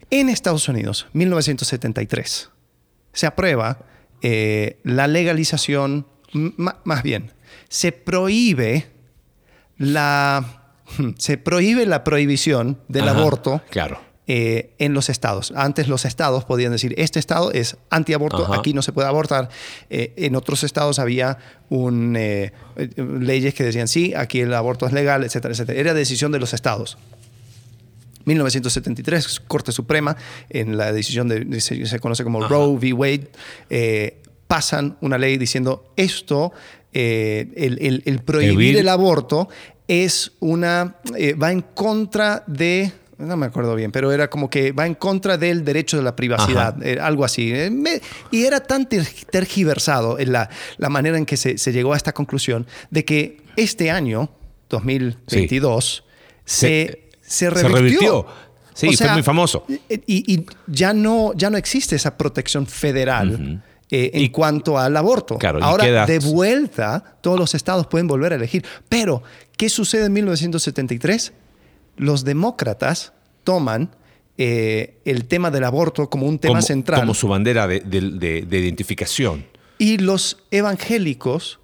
En 0.10 0.28
Estados 0.30 0.68
Unidos, 0.68 1.06
1973, 1.14 2.50
se 3.12 3.28
aprueba 3.28 3.78
eh, 4.24 4.80
la 4.84 5.08
legalización, 5.08 6.08
más 6.34 7.04
bien, 7.04 7.32
se 7.70 7.92
prohíbe 7.92 8.88
la, 9.78 10.74
se 11.18 11.38
prohíbe 11.38 11.86
la 11.86 12.04
prohibición 12.04 12.80
del 12.88 13.08
Ajá, 13.10 13.20
aborto 13.20 13.62
claro. 13.70 14.00
eh, 14.28 14.74
en 14.80 14.94
los 14.94 15.10
estados. 15.10 15.54
Antes 15.56 15.88
los 15.88 16.06
estados 16.06 16.46
podían 16.46 16.72
decir, 16.72 16.94
este 16.98 17.20
estado 17.20 17.52
es 17.52 17.78
antiaborto, 17.90 18.46
Ajá. 18.46 18.56
aquí 18.56 18.74
no 18.74 18.82
se 18.82 18.92
puede 18.94 19.08
abortar. 19.08 19.50
Eh, 19.90 20.14
en 20.18 20.36
otros 20.36 20.64
estados 20.64 21.00
había 21.00 21.38
un, 21.70 22.16
eh, 22.18 22.54
leyes 22.98 23.54
que 23.54 23.64
decían, 23.64 23.88
sí, 23.88 24.14
aquí 24.16 24.40
el 24.42 24.54
aborto 24.54 24.86
es 24.88 24.94
legal, 24.94 25.24
etcétera, 25.24 25.54
etcétera. 25.54 25.80
Era 25.80 25.94
decisión 25.94 26.32
de 26.32 26.40
los 26.40 26.54
estados. 26.54 26.98
1973, 28.26 29.40
Corte 29.48 29.72
Suprema, 29.72 30.16
en 30.50 30.78
la 30.78 30.92
decisión 30.92 31.28
de, 31.28 31.60
se, 31.62 31.86
se 31.86 32.00
conoce 32.00 32.24
como 32.24 32.40
Ajá. 32.40 32.48
Roe 32.50 32.76
v. 32.78 32.94
Wade, 32.94 33.32
eh, 33.70 34.18
pasan 34.48 34.98
una 35.02 35.18
ley 35.18 35.38
diciendo 35.38 35.92
esto, 35.96 36.54
eh, 36.94 37.48
el, 37.56 37.80
el- 37.82 38.04
el 38.06 38.20
prohibir 38.20 38.78
el 38.78 38.90
aborto 38.90 39.50
es 39.88 40.32
una, 40.40 40.96
eh, 41.18 41.34
va 41.34 41.52
en 41.52 41.62
contra 41.62 42.44
de, 42.48 42.92
no 43.18 43.36
me 43.36 43.48
acuerdo 43.48 43.76
bien, 43.76 43.92
pero 43.92 44.12
era 44.12 44.30
como 44.30 44.50
que 44.50 44.72
va 44.72 44.86
en 44.86 44.94
contra 44.96 45.38
del 45.38 45.66
derecho 45.66 45.98
de 45.98 46.04
la 46.04 46.16
privacidad, 46.16 46.82
eh, 46.86 47.00
algo 47.02 47.26
así. 47.26 47.52
Eh, 47.52 47.70
me- 47.72 48.00
y 48.32 48.44
era 48.46 48.60
tan 48.62 48.88
ter- 48.88 49.08
tergiversado 49.32 50.20
en 50.20 50.32
la, 50.32 50.50
la 50.78 50.90
manera 50.90 51.18
en 51.18 51.26
que 51.26 51.36
se, 51.36 51.58
se 51.58 51.72
llegó 51.74 51.94
a 51.94 51.98
esta 51.98 52.14
conclusión 52.14 52.68
de 52.92 53.04
que 53.06 53.38
este 53.56 53.90
año, 53.92 54.30
2022, 54.70 56.04
se, 56.46 56.68
se 56.68 57.03
revirtió. 57.30 57.76
revirtió. 57.76 58.26
Sí, 58.74 58.88
O 58.88 58.92
fue 58.94 59.14
muy 59.14 59.24
famoso. 59.24 59.66
Y, 59.68 60.34
y 60.34 60.46
ya, 60.68 60.94
no, 60.94 61.34
ya 61.36 61.50
no 61.52 61.58
existe 61.58 61.96
esa 61.96 62.18
protección 62.18 62.66
federal. 62.68 63.62
eh, 63.92 64.10
en 64.16 64.22
Y- 64.24 64.30
cuanto 64.30 64.80
al 64.80 64.98
aborto. 64.98 65.38
Claro, 65.38 65.64
Ahora, 65.64 65.84
queda- 65.86 66.06
de 66.08 66.18
vuelta, 66.18 67.18
todos 67.22 67.38
los 67.40 67.54
estados 67.54 67.86
pueden 67.86 68.08
volver 68.08 68.32
a 68.34 68.38
elegir. 68.38 68.66
Pero, 68.90 69.22
¿qué 69.56 69.70
sucede 69.70 70.06
en 70.06 70.14
1973? 70.14 71.34
Los 71.98 72.24
demócratas 72.24 73.14
toman 73.44 73.96
eh, 74.40 74.98
el 75.06 75.26
tema 75.26 75.52
del 75.52 75.64
aborto 75.64 76.10
como 76.10 76.26
un 76.26 76.40
tema 76.40 76.54
como, 76.56 76.62
central. 76.64 77.02
como 77.02 77.14
su 77.14 77.28
bandera 77.28 77.68
de, 77.68 77.82
de- 77.82 78.02
de- 78.02 78.42
de 78.42 78.60
identificación. 78.60 79.46
Y 79.78 79.98
los 80.00 80.38
evangélicos, 80.50 81.60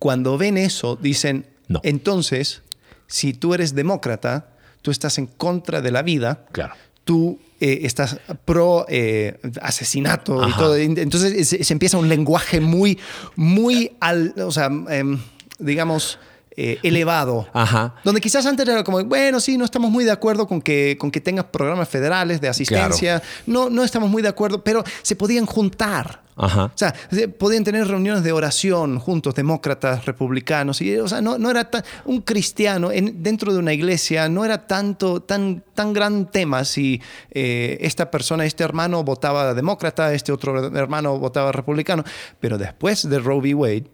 cuando 0.00 0.36
ven 0.36 0.56
eso, 0.58 0.96
dicen, 0.96 1.46
No. 1.68 1.80
entonces, 1.84 2.62
si 3.06 3.34
tú 3.34 3.54
eres 3.54 3.74
demócrata, 3.76 4.48
tú 4.82 4.90
estás 4.90 5.18
en 5.18 5.26
contra 5.26 5.80
de 5.80 5.90
la 5.90 6.02
vida, 6.02 6.44
Claro. 6.52 6.74
tú 7.04 7.38
eh, 7.60 7.80
estás 7.82 8.18
pro 8.44 8.86
eh, 8.88 9.38
asesinato 9.60 10.46
y 10.48 10.52
todo. 10.54 10.76
Entonces 10.76 11.48
se, 11.48 11.64
se 11.64 11.72
empieza 11.72 11.98
un 11.98 12.08
lenguaje 12.08 12.60
muy, 12.60 12.98
muy, 13.36 13.92
al, 14.00 14.34
o 14.38 14.50
sea, 14.52 14.66
em, 14.90 15.18
digamos, 15.58 16.18
eh, 16.60 16.78
elevado. 16.82 17.46
Ajá. 17.52 17.94
Donde 18.02 18.20
quizás 18.20 18.44
antes 18.44 18.66
era 18.68 18.82
como, 18.82 19.04
bueno, 19.04 19.38
sí, 19.38 19.56
no 19.56 19.64
estamos 19.64 19.92
muy 19.92 20.04
de 20.04 20.10
acuerdo 20.10 20.48
con 20.48 20.60
que, 20.60 20.96
con 20.98 21.12
que 21.12 21.20
tengas 21.20 21.44
programas 21.44 21.88
federales 21.88 22.40
de 22.40 22.48
asistencia, 22.48 23.22
no, 23.46 23.70
no 23.70 23.84
estamos 23.84 24.10
muy 24.10 24.22
de 24.22 24.28
acuerdo, 24.28 24.64
pero 24.64 24.82
se 25.02 25.14
podían 25.14 25.46
juntar. 25.46 26.22
Ajá. 26.40 26.64
O 26.66 26.72
sea, 26.74 26.94
se- 27.10 27.28
podían 27.28 27.62
tener 27.64 27.86
reuniones 27.86 28.22
de 28.24 28.30
oración 28.32 28.98
juntos, 28.98 29.34
demócratas, 29.34 30.04
republicanos. 30.06 30.80
Y, 30.80 30.96
o 30.96 31.06
sea, 31.08 31.20
no, 31.20 31.36
no 31.38 31.48
era 31.50 31.68
tan, 31.70 31.82
un 32.04 32.22
cristiano 32.22 32.90
en- 32.92 33.22
dentro 33.22 33.52
de 33.52 33.58
una 33.60 33.72
iglesia, 33.72 34.28
no 34.28 34.44
era 34.44 34.66
tanto, 34.66 35.20
tan, 35.22 35.62
tan 35.74 35.92
gran 35.92 36.30
tema 36.30 36.64
si 36.64 37.00
eh, 37.30 37.78
esta 37.80 38.10
persona, 38.10 38.44
este 38.44 38.64
hermano 38.64 39.02
votaba 39.04 39.54
demócrata, 39.54 40.12
este 40.12 40.32
otro 40.32 40.76
hermano 40.76 41.18
votaba 41.18 41.50
republicano. 41.52 42.02
Pero 42.40 42.56
después 42.58 43.08
de 43.08 43.18
Roe 43.20 43.38
v. 43.40 43.54
Wade, 43.54 43.84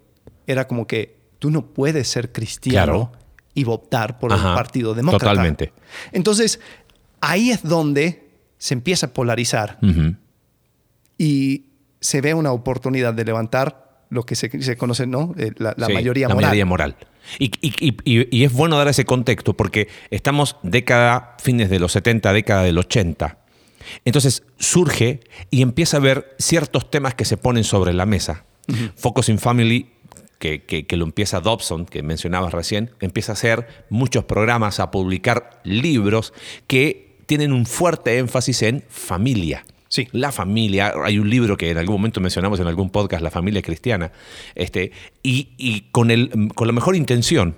era 0.47 0.66
como 0.66 0.87
que 0.87 1.24
tú 1.44 1.50
no 1.50 1.66
puedes 1.66 2.08
ser 2.08 2.32
cristiano 2.32 3.10
Claro. 3.10 3.12
y 3.52 3.64
votar 3.64 4.18
por 4.18 4.32
Ajá, 4.32 4.48
el 4.48 4.54
partido 4.54 4.94
demócrata. 4.94 5.26
totalmente. 5.26 5.74
Entonces, 6.10 6.58
ahí 7.20 7.50
es 7.50 7.62
donde 7.62 8.30
se 8.56 8.72
empieza 8.72 9.08
a 9.08 9.12
polarizar 9.12 9.78
y 11.18 11.66
se 12.00 12.22
ve 12.22 12.32
una 12.32 12.50
oportunidad 12.52 13.12
de 13.12 13.26
levantar 13.26 14.00
lo 14.08 14.24
que 14.24 14.36
se, 14.36 14.62
se 14.62 14.78
conoce, 14.78 15.06
¿no? 15.06 15.34
Eh, 15.36 15.52
la, 15.58 15.74
la 15.76 15.86
Sí, 15.88 15.92
mayoría 15.92 16.28
la 16.28 16.34
moral. 16.34 16.48
mayoría 16.48 16.64
moral. 16.64 16.96
Y, 17.38 17.50
y- 17.60 17.74
y- 17.88 17.96
y- 18.04 18.38
y 18.38 18.44
es 18.44 18.52
bueno 18.54 18.78
dar 18.78 18.88
ese 18.88 19.04
contexto 19.04 19.54
porque 19.54 19.88
estamos 20.10 20.56
década, 20.62 21.36
fines 21.42 21.68
de 21.68 21.78
los 21.78 21.92
70, 21.92 22.32
década 22.32 22.62
del 22.62 22.78
80. 22.78 23.36
Entonces 24.06 24.44
surge 24.58 25.20
y 25.50 25.60
empieza 25.60 25.98
a 25.98 26.00
ver 26.00 26.34
ciertos 26.38 26.90
temas 26.90 27.14
que 27.14 27.26
se 27.26 27.36
ponen 27.36 27.64
sobre 27.64 27.92
la 27.92 28.06
mesa. 28.06 28.44
Focus 28.96 29.28
in 29.28 29.38
Family, 29.38 29.90
que, 30.38 30.62
que- 30.64 30.86
que 30.86 30.96
lo 30.96 31.04
empieza 31.04 31.40
Dobson, 31.40 31.86
que 31.86 32.02
mencionabas 32.02 32.52
recién, 32.52 32.90
empieza 33.00 33.32
a 33.32 33.34
hacer 33.34 33.66
muchos 33.90 34.24
programas, 34.24 34.80
a 34.80 34.90
publicar 34.90 35.60
libros 35.64 36.32
que 36.66 37.16
tienen 37.26 37.52
un 37.52 37.64
fuerte 37.66 38.18
énfasis 38.18 38.62
en 38.62 38.84
familia. 38.88 39.64
Sí. 39.88 40.08
La 40.12 40.32
familia, 40.32 40.92
hay 41.04 41.18
un 41.18 41.30
libro 41.30 41.56
que 41.56 41.70
en 41.70 41.78
algún 41.78 41.94
momento 41.96 42.20
mencionamos 42.20 42.58
en 42.58 42.66
algún 42.66 42.90
podcast, 42.90 43.22
La 43.22 43.30
familia 43.30 43.62
cristiana, 43.62 44.10
este, 44.56 44.90
y, 45.22 45.50
y 45.56 45.82
con, 45.92 46.10
el, 46.10 46.50
con 46.54 46.66
la 46.66 46.72
mejor 46.72 46.96
intención, 46.96 47.54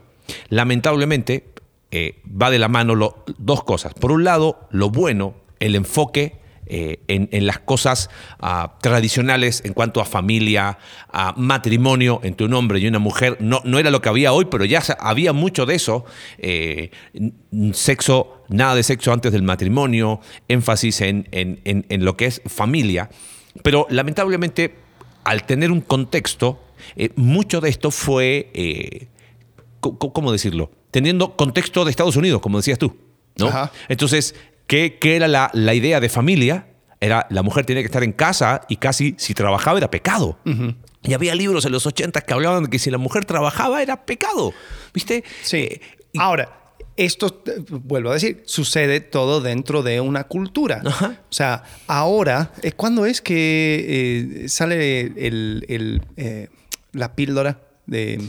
lamentablemente 0.50 1.44
eh, 1.90 2.20
va 2.26 2.50
de 2.50 2.58
la 2.58 2.68
mano 2.68 2.94
lo- 2.94 3.24
dos 3.38 3.64
cosas. 3.64 3.94
Por 3.94 4.12
un 4.12 4.24
lado, 4.24 4.68
lo 4.70 4.90
bueno, 4.90 5.34
el 5.60 5.74
enfoque 5.76 6.34
eh, 6.66 7.00
en, 7.08 7.28
en 7.32 7.46
las 7.46 7.58
cosas 7.60 8.10
ah, 8.40 8.76
tradicionales 8.82 9.62
en 9.64 9.72
cuanto 9.72 10.00
a 10.00 10.04
familia, 10.04 10.78
a 11.12 11.32
matrimonio 11.36 12.20
entre 12.22 12.46
un 12.46 12.54
hombre 12.54 12.78
y 12.80 12.86
una 12.86 12.98
mujer. 12.98 13.36
No, 13.40 13.60
no 13.64 13.78
era 13.78 13.90
lo 13.90 14.00
que 14.02 14.08
había 14.08 14.32
hoy, 14.32 14.46
pero 14.46 14.64
ya 14.64 14.82
había 14.98 15.32
mucho 15.32 15.64
de 15.66 15.74
eso. 15.76 16.04
Eh, 16.38 16.90
sexo, 17.72 18.42
nada 18.48 18.74
de 18.74 18.82
sexo 18.82 19.12
antes 19.12 19.32
del 19.32 19.42
matrimonio, 19.42 20.20
énfasis 20.48 21.00
en, 21.00 21.28
en- 21.32 21.60
en- 21.64 22.04
lo 22.04 22.16
que 22.16 22.26
es 22.26 22.42
familia. 22.46 23.08
Pero 23.62 23.86
lamentablemente, 23.90 24.74
al 25.24 25.44
tener 25.44 25.70
un 25.70 25.80
contexto, 25.80 26.62
eh, 26.96 27.10
mucho 27.16 27.60
de 27.60 27.70
esto 27.70 27.90
fue, 27.90 29.08
¿cómo 29.80 30.32
decirlo? 30.32 30.70
Teniendo 30.90 31.36
contexto 31.36 31.84
de 31.84 31.90
Estados 31.90 32.16
Unidos, 32.16 32.40
como 32.40 32.58
decías 32.58 32.78
tú. 32.78 32.96
¿no? 33.38 33.46
Entonces, 33.88 34.34
¿qué, 34.66 34.98
qué 35.00 35.16
era 35.16 35.28
la, 35.28 35.50
la 35.52 35.74
idea 35.74 36.00
de 36.00 36.08
familia? 36.08 36.68
Era 37.00 37.26
la 37.30 37.42
mujer 37.42 37.66
tenía 37.66 37.82
que 37.82 37.86
estar 37.86 38.02
en 38.02 38.12
casa 38.12 38.62
y 38.68 38.76
casi 38.76 39.14
si 39.18 39.34
trabajaba 39.34 39.78
era 39.78 39.90
pecado. 39.90 40.38
Y 41.02 41.12
había 41.14 41.34
libros 41.34 41.64
en 41.66 41.72
los 41.72 41.86
80 41.86 42.20
que 42.22 42.32
hablaban 42.34 42.64
de 42.64 42.70
que 42.70 42.78
si 42.78 42.90
la 42.90 42.98
mujer 42.98 43.24
trabajaba 43.26 43.82
era 43.82 44.06
pecado. 44.06 44.52
¿Viste? 44.94 45.22
Sí. 45.42 45.58
Eh, 45.58 45.80
y- 46.12 46.18
Ahora, 46.18 46.74
esto, 46.96 47.42
vuelvo 47.68 48.10
a 48.10 48.14
decir, 48.14 48.42
sucede 48.46 49.00
todo 49.00 49.42
dentro 49.42 49.82
de 49.82 50.00
una 50.00 50.24
cultura. 50.24 50.80
Ajá. 50.86 51.20
O 51.28 51.32
sea, 51.32 51.62
ahora, 51.86 52.52
eh, 52.62 52.72
¿cuándo 52.72 53.04
es 53.04 53.20
que 53.20 54.42
eh, 54.44 54.48
sale 54.48 55.00
el, 55.02 55.64
el, 55.68 56.02
eh, 56.16 56.48
la 56.92 57.14
píldora 57.14 57.60
de 57.84 58.22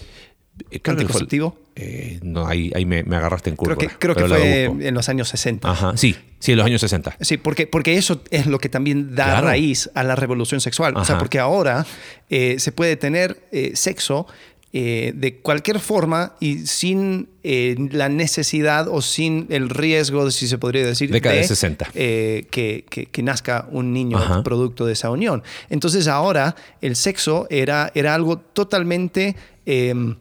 que 0.84 0.92
anticonceptivo? 0.92 1.58
Eh, 1.80 2.20
no, 2.24 2.48
ahí, 2.48 2.72
ahí 2.76 2.86
me, 2.86 3.04
me 3.04 3.16
agarraste 3.16 3.50
en 3.52 3.56
curva. 3.56 3.76
Creo 3.76 3.90
que, 3.90 3.96
creo 3.98 4.16
que 4.16 4.26
fue 4.26 4.64
en 4.88 4.94
los 4.94 5.08
años 5.10 5.30
60. 5.30 5.70
Ajá, 5.70 5.96
sí, 5.96 6.16
sí, 6.40 6.52
en 6.54 6.58
los 6.58 6.66
años 6.66 6.82
60. 6.82 7.18
Sí, 7.22 7.38
porque, 7.38 7.68
porque 7.68 7.96
eso 7.98 8.22
es 8.32 8.48
lo 8.48 8.58
que 8.60 8.70
también 8.70 9.16
da 9.16 9.26
Claro. 9.26 9.48
raíz 9.48 9.90
a 9.94 10.04
la 10.04 10.16
revolución 10.16 10.60
sexual. 10.60 10.98
O 10.98 11.06
sea, 11.06 11.18
porque 11.18 11.40
ahora 11.40 11.86
eh, 12.30 12.56
se 12.60 12.72
puede 12.72 12.96
tener 12.98 13.44
eh, 13.52 13.72
sexo 13.76 14.26
de 14.74 15.40
cualquier 15.42 15.80
forma 15.80 16.36
y 16.40 16.68
sin 16.68 17.30
la 17.42 18.10
necesidad 18.10 18.88
o 18.90 19.02
sin 19.02 19.48
el 19.50 19.70
riesgo, 19.70 20.30
si 20.30 20.48
se 20.48 20.60
podría 20.60 20.86
decir, 20.86 21.10
Década 21.10 21.34
de 21.34 21.42
de 21.42 21.48
60. 21.48 21.88
eh, 21.96 22.46
que, 22.52 22.86
que- 22.88 23.08
que 23.08 23.24
nazca 23.24 23.68
un 23.72 23.92
niño 23.92 24.18
Ajá. 24.20 24.44
producto 24.44 24.86
de 24.86 24.94
esa 24.94 25.10
unión. 25.10 25.42
Entonces 25.72 26.08
ahora 26.08 26.56
el 26.82 26.96
sexo 26.96 27.48
era, 27.50 27.92
era 27.96 28.14
algo 28.14 28.38
totalmente 28.38 29.36
em, 29.66 30.16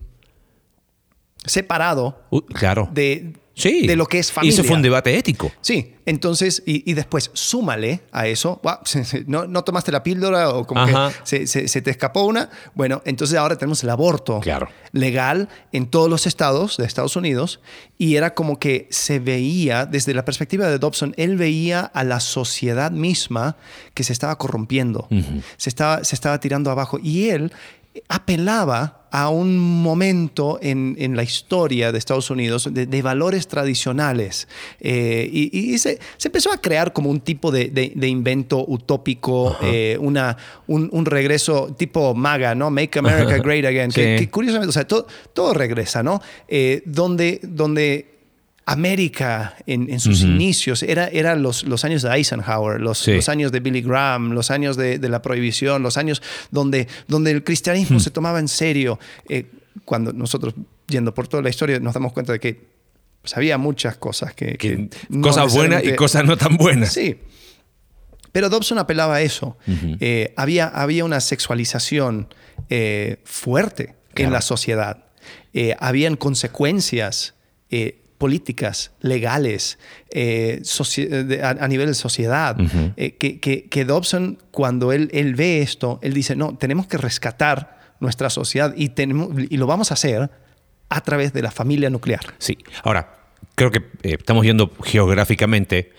separado 1.47 2.23
Uh, 2.31 2.41
claro. 2.43 2.89
de, 2.93 3.33
sí. 3.55 3.87
de 3.87 3.97
lo 3.97 4.07
que 4.07 4.19
es 4.19 4.29
Y 4.31 4.33
familia. 4.33 4.55
eso 4.55 4.65
fue 4.65 4.77
un 4.77 4.83
debate 4.83 5.17
ético. 5.17 5.51
Sí, 5.61 5.95
entonces, 6.05 6.63
y, 6.67 6.89
y 6.89 6.95
después 6.95 7.31
súmale 7.35 8.03
a 8.13 8.27
eso, 8.27 8.61
no, 9.27 9.47
no 9.47 9.65
tomaste 9.65 9.91
la 9.93 10.03
píldora 10.03 10.51
o 10.51 10.67
como 10.67 10.83
Ajá. 10.83 11.11
que 11.11 11.17
se, 11.25 11.47
se- 11.47 11.69
se 11.69 11.83
te 11.83 11.91
escapó 11.91 12.23
una, 12.25 12.51
bueno, 12.75 13.03
entonces 13.05 13.37
ahora 13.39 13.57
tenemos 13.57 13.83
el 13.83 13.91
aborto 13.91 14.41
Claro. 14.41 14.69
legal 14.93 15.49
en 15.73 15.87
todos 15.87 16.09
los 16.11 16.27
estados 16.27 16.77
de 16.77 16.85
Estados 16.85 17.17
Unidos 17.17 17.61
y 17.99 18.17
era 18.17 18.35
como 18.35 18.59
que 18.59 18.87
se 18.91 19.19
veía, 19.19 19.87
desde 19.87 20.15
la 20.15 20.25
perspectiva 20.25 20.69
de 20.69 20.79
Dobson, 20.79 21.15
él 21.17 21.37
veía 21.37 21.81
a 21.81 22.05
la 22.05 22.21
sociedad 22.21 22.91
misma 22.91 23.57
que 23.95 24.05
se 24.05 24.13
estaba 24.13 24.37
corrompiendo, 24.39 25.09
se, 25.57 25.69
estaba, 25.71 26.05
se 26.05 26.15
estaba 26.15 26.39
tirando 26.41 26.71
abajo 26.71 26.99
y 27.03 27.31
él 27.31 27.53
apelaba 28.09 29.06
a 29.19 29.31
un 29.31 29.57
momento 29.59 30.59
en, 30.61 30.95
en 30.99 31.17
la 31.17 31.23
historia 31.23 31.91
de 31.91 31.97
Estados 31.97 32.29
Unidos 32.29 32.69
de, 32.71 32.85
de 32.85 33.01
valores 33.03 33.49
tradicionales. 33.49 34.47
Eh, 34.79 35.27
y 35.33 35.47
y 35.75 35.79
se, 35.79 35.99
se 36.19 36.29
empezó 36.29 36.53
a 36.53 36.61
crear 36.61 36.93
como 36.93 37.09
un 37.09 37.21
tipo 37.21 37.51
de, 37.51 37.71
de- 37.71 37.93
de 37.95 38.09
invento 38.09 38.63
utópico, 38.69 39.57
eh, 39.63 39.97
una, 40.01 40.37
un, 40.67 40.91
un 40.93 41.07
regreso 41.07 41.75
tipo 41.79 42.15
MAGA, 42.15 42.55
¿no? 42.55 42.71
Make 42.71 42.99
America 42.99 43.39
Great 43.39 43.65
Again. 43.65 43.91
que 43.91 44.29
curiosamente, 44.31 44.69
o 44.69 44.73
sea, 44.73 44.87
todo, 44.87 45.07
todo 45.33 45.55
regresa, 45.55 46.03
¿no? 46.03 46.21
Eh, 46.47 46.83
donde, 46.85 47.41
donde 47.43 48.16
América 48.69 49.55
en, 49.67 49.89
en 49.91 50.01
sus 50.01 50.23
inicios 50.23 50.83
era, 50.83 51.07
era 51.07 51.37
los, 51.37 51.63
los 51.65 51.85
años 51.85 52.03
de 52.03 52.11
Eisenhower, 52.11 52.81
los, 52.81 52.99
Sí. 52.99 53.15
los 53.15 53.29
años 53.29 53.53
de 53.53 53.61
Billy 53.61 53.81
Graham, 53.81 54.33
los 54.33 54.51
años 54.51 54.77
de, 54.77 54.99
de 54.99 55.09
la 55.09 55.23
prohibición, 55.23 55.83
los 55.85 55.97
años 55.97 56.21
donde, 56.51 56.89
donde 57.07 57.31
el 57.31 57.45
cristianismo 57.45 58.01
se 58.01 58.11
tomaba 58.11 58.41
en 58.41 58.49
serio. 58.49 58.99
Eh, 59.29 59.47
cuando 59.85 60.13
nosotros, 60.13 60.55
yendo 60.89 61.15
por 61.15 61.29
toda 61.29 61.45
la 61.45 61.49
historia, 61.49 61.79
nos 61.79 61.95
damos 61.95 62.13
cuenta 62.13 62.33
de 62.33 62.41
que 62.41 62.61
pues, 63.23 63.37
había 63.37 63.57
muchas 63.57 63.97
cosas 63.99 64.35
que... 64.35 64.57
que 64.59 64.89
no 65.11 65.23
cosas 65.23 65.55
buenas 65.55 65.85
y 65.85 65.95
cosas 65.95 66.25
no 66.25 66.37
tan 66.37 66.57
buenas. 66.57 66.93
Sí. 66.93 67.21
Pero 68.33 68.49
Dobson 68.49 68.79
apelaba 68.79 69.15
a 69.17 69.21
eso. 69.23 69.57
Eh, 70.01 70.35
había, 70.37 70.67
había 70.67 71.05
una 71.05 71.21
sexualización 71.21 72.29
eh, 72.69 73.19
fuerte 73.25 73.95
en 74.17 74.33
la 74.33 74.41
sociedad. 74.41 75.05
Habían 75.79 76.17
consecuencias 76.17 77.35
eh, 77.71 78.03
políticas, 78.19 78.93
legales, 79.01 79.79
eh, 80.11 80.63
a, 81.43 81.69
nivel 81.69 81.89
de 81.89 81.95
sociedad, 81.95 82.57
que, 82.97 83.69
que, 83.71 83.85
Dobson, 83.85 84.39
cuando 84.51 84.93
él, 84.93 85.11
él 85.13 85.35
ve 85.35 85.63
esto, 85.63 85.99
él 86.03 86.15
dice, 86.15 86.37
no, 86.37 86.57
tenemos 86.57 86.87
que 86.87 86.97
rescatar 86.97 87.95
nuestra 88.01 88.31
sociedad 88.31 88.75
y, 88.77 88.91
tenemos, 88.91 89.31
y 89.39 89.57
lo 89.57 89.67
vamos 89.67 89.91
a 89.91 89.95
hacer 89.95 90.31
a 90.89 91.01
través 91.01 91.33
de 91.33 91.43
la 91.43 91.51
familia 91.51 91.91
nuclear. 91.91 92.21
Sí, 92.39 92.59
ahora, 92.83 93.15
creo 93.55 93.71
que 93.71 93.83
estamos 94.03 94.45
yendo 94.45 94.73
geográficamente, 94.83 95.93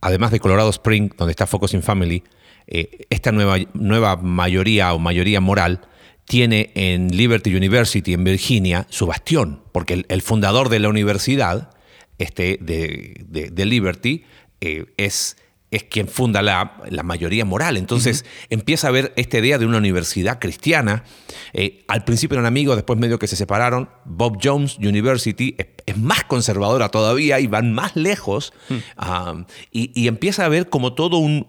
además 0.00 0.30
de 0.30 0.40
Colorado 0.40 0.70
Spring, 0.70 1.10
donde 1.16 1.32
está 1.32 1.46
Focus 1.46 1.74
in 1.74 1.82
Family, 1.82 2.22
esta 2.66 3.32
nueva, 3.32 3.56
nueva 3.74 4.16
mayoría 4.16 4.94
o 4.94 4.98
mayoría 4.98 5.40
moral, 5.40 5.80
tiene 6.26 6.72
en 6.74 7.08
Liberty 7.16 7.54
University 7.54 8.14
en 8.14 8.24
Virginia 8.24 8.86
su 8.90 9.06
bastión, 9.06 9.62
porque 9.72 10.04
el, 10.08 10.22
fundador 10.22 10.68
de 10.68 10.78
la 10.78 10.88
universidad 10.88 11.70
este, 12.18 12.58
de, 12.60 13.64
Liberty 13.66 14.24
eh, 14.60 14.86
es, 14.96 15.36
es 15.70 15.84
quien 15.84 16.08
funda 16.08 16.40
la, 16.40 16.80
mayoría 17.02 17.44
moral. 17.44 17.76
Entonces 17.76 18.24
empieza 18.48 18.88
a 18.88 18.90
ver 18.90 19.12
esta 19.16 19.38
idea 19.38 19.58
de 19.58 19.66
una 19.66 19.78
universidad 19.78 20.38
cristiana. 20.38 21.04
Eh, 21.52 21.84
al 21.88 22.04
principio 22.04 22.36
eran 22.36 22.46
amigos, 22.46 22.76
después 22.76 22.98
medio 22.98 23.18
que 23.18 23.26
se 23.26 23.36
separaron. 23.36 23.90
Bob 24.06 24.38
Jones 24.42 24.78
University 24.78 25.56
es, 25.58 25.96
más 25.98 26.24
conservadora 26.24 26.88
todavía 26.88 27.38
y 27.40 27.46
van 27.46 27.74
más 27.74 27.96
lejos. 27.96 28.54
Mm. 28.70 28.74
Ah, 28.96 29.44
y, 29.70 30.08
empieza 30.08 30.46
a 30.46 30.48
ver 30.48 30.70
como 30.70 30.94
todo 30.94 31.18
un, 31.18 31.46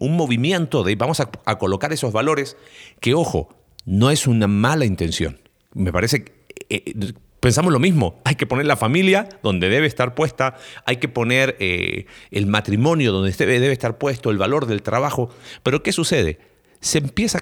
movimiento 0.00 0.82
de 0.82 0.96
vamos 0.96 1.20
a, 1.20 1.30
a 1.44 1.58
colocar 1.58 1.92
esos 1.92 2.12
valores 2.12 2.56
que, 3.00 3.14
ojo, 3.14 3.61
no 3.84 4.10
es 4.10 4.26
una 4.26 4.46
mala 4.46 4.84
intención. 4.84 5.40
Me 5.74 5.92
parece 5.92 6.24
que 6.24 6.32
eh, 6.68 7.12
pensamos 7.42 7.72
lo 7.72 7.80
mismo. 7.80 8.20
Hay 8.24 8.36
que 8.36 8.46
poner 8.46 8.66
la 8.66 8.76
familia 8.76 9.28
donde 9.42 9.68
debe 9.68 9.86
estar 9.86 10.14
puesta, 10.14 10.56
hay 10.86 10.96
que 10.96 11.08
poner 11.08 11.56
eh, 11.58 12.06
el 12.30 12.46
matrimonio 12.46 13.12
donde 13.12 13.32
debe, 13.32 13.72
estar 13.72 13.98
puesto, 13.98 14.30
el 14.30 14.38
valor 14.38 14.66
del 14.66 14.82
trabajo. 14.82 15.28
Pero 15.64 15.82
¿qué 15.82 15.92
sucede? 15.92 16.38
Se 16.80 16.98
empieza, 16.98 17.40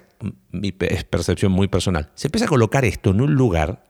mi 0.51 0.73
percepción 0.73 1.53
muy 1.53 1.69
personal, 1.69 2.11
se 2.15 2.29
empieza 2.29 2.47
a 2.47 2.49
colocar 2.49 2.85
esto 2.85 3.11
en 3.11 3.21
un 3.21 3.35
lugar 3.35 3.85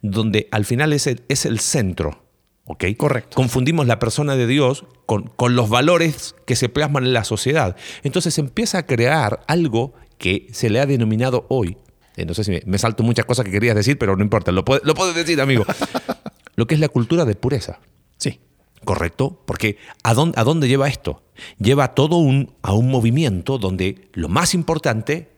donde 0.00 0.48
al 0.50 0.64
final 0.64 0.92
es 0.92 1.06
el, 1.06 1.22
es 1.28 1.46
el 1.46 1.60
centro. 1.60 2.24
¿ok? 2.64 2.84
Correcto. 2.96 3.36
Confundimos 3.36 3.86
la 3.86 4.00
persona 4.00 4.34
de 4.34 4.48
Dios 4.48 4.84
con, 5.06 5.28
con 5.28 5.54
los 5.54 5.68
valores 5.68 6.34
que 6.44 6.56
se 6.56 6.68
plasman 6.68 7.04
en 7.04 7.12
la 7.12 7.24
sociedad. 7.24 7.76
Entonces 8.02 8.34
se 8.34 8.40
empieza 8.40 8.78
a 8.78 8.86
crear 8.86 9.40
algo 9.46 9.94
que 10.18 10.48
se 10.52 10.70
le 10.70 10.80
ha 10.80 10.86
denominado 10.86 11.46
hoy 11.48 11.76
eh, 12.16 12.24
no 12.24 12.34
sé 12.34 12.44
si 12.44 12.60
me, 12.64 12.78
salto 12.78 13.02
muchas 13.02 13.24
cosas 13.24 13.44
que 13.44 13.50
querías 13.50 13.76
decir, 13.76 13.98
pero 13.98 14.16
no 14.16 14.22
importa, 14.22 14.52
lo, 14.52 14.64
lo 14.82 14.94
puedes 14.94 15.14
decir, 15.14 15.40
amigo. 15.40 15.64
lo 16.56 16.66
que 16.66 16.74
es 16.74 16.80
la 16.80 16.88
cultura 16.88 17.24
de 17.24 17.34
pureza. 17.34 17.80
Sí. 18.16 18.40
¿Correcto? 18.84 19.40
Porque 19.46 19.78
¿a 20.02 20.12
dónde, 20.12 20.38
¿a 20.40 20.44
dónde 20.44 20.68
lleva 20.68 20.88
esto? 20.88 21.22
Lleva 21.58 21.94
todo 21.94 22.16
un, 22.16 22.54
a 22.62 22.72
un 22.72 22.90
movimiento 22.90 23.58
donde 23.58 24.08
lo 24.12 24.28
más 24.28 24.54
importante 24.54 25.30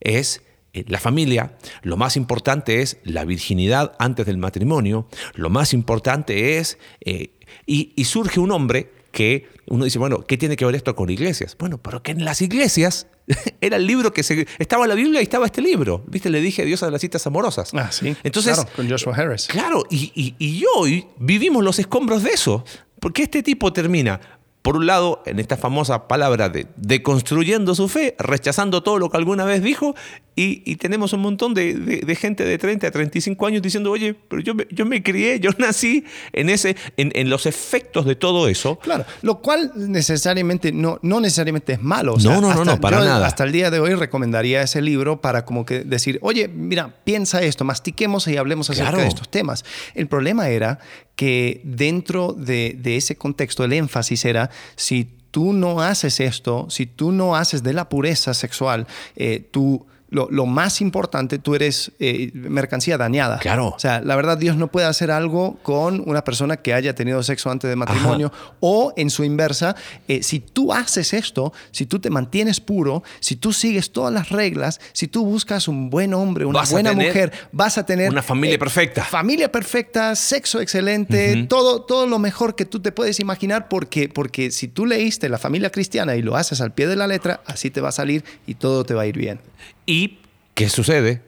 es 0.00 0.42
eh, 0.74 0.84
la 0.88 0.98
familia, 0.98 1.56
lo 1.82 1.96
más 1.96 2.16
importante 2.16 2.80
es 2.80 2.98
la 3.04 3.24
virginidad 3.24 3.94
antes 3.98 4.24
del 4.24 4.38
matrimonio, 4.38 5.06
lo 5.34 5.50
más 5.50 5.74
importante 5.74 6.58
es... 6.58 6.78
Eh, 7.00 7.38
y, 7.66 8.04
surge 8.04 8.40
un 8.40 8.50
hombre 8.50 8.90
que 9.12 9.48
uno 9.66 9.84
dice, 9.84 9.98
bueno, 9.98 10.24
¿qué 10.24 10.36
tiene 10.36 10.56
que 10.56 10.64
ver 10.64 10.74
esto 10.74 10.96
con 10.96 11.08
iglesias? 11.10 11.56
Bueno, 11.58 11.78
pero 11.78 12.02
que 12.02 12.12
en 12.12 12.24
las 12.24 12.42
iglesias 12.42 13.06
era 13.60 13.76
el 13.76 13.86
libro 13.86 14.12
que 14.12 14.22
se, 14.22 14.46
estaba 14.58 14.86
la 14.86 14.94
Biblia 14.94 15.20
y 15.20 15.24
estaba 15.24 15.46
este 15.46 15.62
libro. 15.62 16.02
¿Viste? 16.08 16.30
Le 16.30 16.40
dije 16.40 16.64
Dios 16.64 16.82
a 16.82 16.90
las 16.90 17.00
citas 17.00 17.26
amorosas. 17.26 17.70
Ah, 17.74 17.92
sí. 17.92 18.16
Entonces, 18.24 18.54
claro, 18.54 18.70
con 18.74 18.90
Joshua 18.90 19.14
Harris. 19.14 19.46
Claro, 19.46 19.84
y, 19.88 20.10
y, 20.14 20.34
y 20.44 20.64
hoy 20.76 21.06
vivimos 21.18 21.62
los 21.62 21.78
escombros 21.78 22.22
de 22.22 22.30
eso. 22.30 22.64
Porque 22.98 23.22
este 23.24 23.42
tipo 23.42 23.72
termina 23.72 24.20
por 24.62 24.76
un 24.76 24.86
lado, 24.86 25.22
en 25.26 25.40
esta 25.40 25.56
famosa 25.56 26.06
palabra 26.06 26.48
de 26.48 26.68
deconstruyendo 26.76 27.74
su 27.74 27.88
fe, 27.88 28.14
rechazando 28.18 28.82
todo 28.82 28.98
lo 28.98 29.10
que 29.10 29.16
alguna 29.16 29.44
vez 29.44 29.60
dijo, 29.62 29.96
y, 30.34 30.76
tenemos 30.76 31.12
un 31.12 31.20
montón 31.20 31.52
de, 31.52 32.16
gente 32.18 32.44
de 32.44 32.56
30 32.56 32.86
a 32.86 32.90
35 32.90 33.46
años 33.46 33.60
diciendo, 33.60 33.90
oye, 33.90 34.14
pero 34.14 34.40
yo 34.40 34.54
me, 34.54 34.66
yo 34.70 34.86
me 34.86 35.02
crié, 35.02 35.40
yo 35.40 35.50
nací 35.58 36.04
en, 36.32 36.48
ese, 36.48 36.76
en, 36.96 37.28
los 37.28 37.44
efectos 37.44 38.06
de 38.06 38.14
todo 38.14 38.48
eso. 38.48 38.78
Claro, 38.78 39.04
lo 39.20 39.40
cual 39.40 39.72
necesariamente 39.74 40.72
no, 40.72 40.98
no 41.02 41.20
necesariamente 41.20 41.74
es 41.74 41.82
malo. 41.82 42.16
no, 42.22 42.40
no, 42.40 42.64
no, 42.64 42.80
para 42.80 43.00
nada. 43.00 43.26
Hasta 43.26 43.44
el 43.44 43.52
día 43.52 43.70
de 43.70 43.80
hoy 43.80 43.94
recomendaría 43.94 44.62
ese 44.62 44.80
libro 44.80 45.20
para 45.20 45.44
como 45.44 45.66
que 45.66 45.80
decir, 45.80 46.18
oye, 46.22 46.48
mira, 46.48 46.94
piensa 47.04 47.42
esto, 47.42 47.64
mastiquemos 47.64 48.26
y 48.28 48.36
hablemos 48.36 48.70
acerca 48.70 48.96
de 48.96 49.08
estos 49.08 49.28
temas. 49.28 49.64
El 49.94 50.06
problema 50.06 50.48
era 50.48 50.78
que 51.22 51.60
dentro 51.62 52.32
de, 52.32 52.76
ese 52.84 53.14
contexto 53.14 53.62
el 53.62 53.72
énfasis 53.74 54.24
era 54.24 54.50
si 54.74 55.08
tú 55.30 55.52
no 55.52 55.80
haces 55.80 56.18
esto, 56.18 56.66
si 56.68 56.84
tú 56.84 57.12
no 57.12 57.36
haces 57.36 57.62
de 57.62 57.72
la 57.72 57.88
pureza 57.88 58.34
sexual, 58.34 58.88
eh, 59.14 59.38
tú 59.52 59.86
lo, 60.12 60.46
más 60.46 60.80
importante, 60.80 61.38
tú 61.38 61.54
eres 61.54 61.92
eh, 61.98 62.30
mercancía 62.34 62.98
dañada. 62.98 63.38
Claro. 63.38 63.68
O 63.68 63.78
sea, 63.78 64.00
la 64.02 64.14
verdad, 64.14 64.36
Dios 64.36 64.56
no 64.56 64.68
puede 64.68 64.86
hacer 64.86 65.10
algo 65.10 65.58
con 65.62 66.02
una 66.06 66.22
persona 66.22 66.58
que 66.58 66.74
haya 66.74 66.94
tenido 66.94 67.22
sexo 67.22 67.50
antes 67.50 67.70
de 67.70 67.76
matrimonio 67.76 68.30
o 68.60 68.92
en 68.96 69.08
su 69.08 69.24
inversa. 69.24 69.74
Eh, 70.08 70.22
si 70.22 70.40
tú 70.40 70.72
haces 70.72 71.14
esto, 71.14 71.52
si 71.70 71.86
tú 71.86 71.98
te 71.98 72.10
mantienes 72.10 72.60
puro, 72.60 73.02
si 73.20 73.36
tú 73.36 73.52
sigues 73.52 73.90
todas 73.90 74.12
las 74.12 74.28
reglas, 74.28 74.80
si 74.92 75.08
tú 75.08 75.24
buscas 75.24 75.66
un 75.66 75.88
buen 75.88 76.12
hombre, 76.12 76.44
una 76.44 76.62
buena 76.64 76.92
mujer, 76.92 77.32
vas 77.50 77.78
a 77.78 77.86
tener... 77.86 78.10
Una 78.10 78.22
familia 78.22 78.56
eh, 78.56 78.58
perfecta. 78.58 79.04
Familia 79.04 79.50
perfecta, 79.50 80.14
sexo 80.14 80.60
excelente, 80.60 81.46
todo, 81.48 81.82
todo 81.82 82.06
lo 82.06 82.18
mejor 82.18 82.54
que 82.54 82.66
tú 82.66 82.80
te 82.80 82.92
puedes 82.92 83.18
imaginar 83.18 83.68
porque, 83.68 84.10
porque 84.10 84.50
si 84.50 84.68
tú 84.68 84.84
leíste 84.84 85.30
la 85.30 85.38
familia 85.38 85.70
cristiana 85.70 86.16
y 86.16 86.22
lo 86.22 86.36
haces 86.36 86.60
al 86.60 86.72
pie 86.72 86.86
de 86.86 86.96
la 86.96 87.06
letra, 87.06 87.40
así 87.46 87.70
te 87.70 87.80
va 87.80 87.88
a 87.88 87.92
salir 87.92 88.24
y 88.46 88.56
todo 88.56 88.84
te 88.84 88.92
va 88.92 89.02
a 89.02 89.06
ir 89.06 89.16
bien. 89.16 89.40
¿Y 89.86 90.18
qué 90.54 90.68
sucede? 90.68 91.22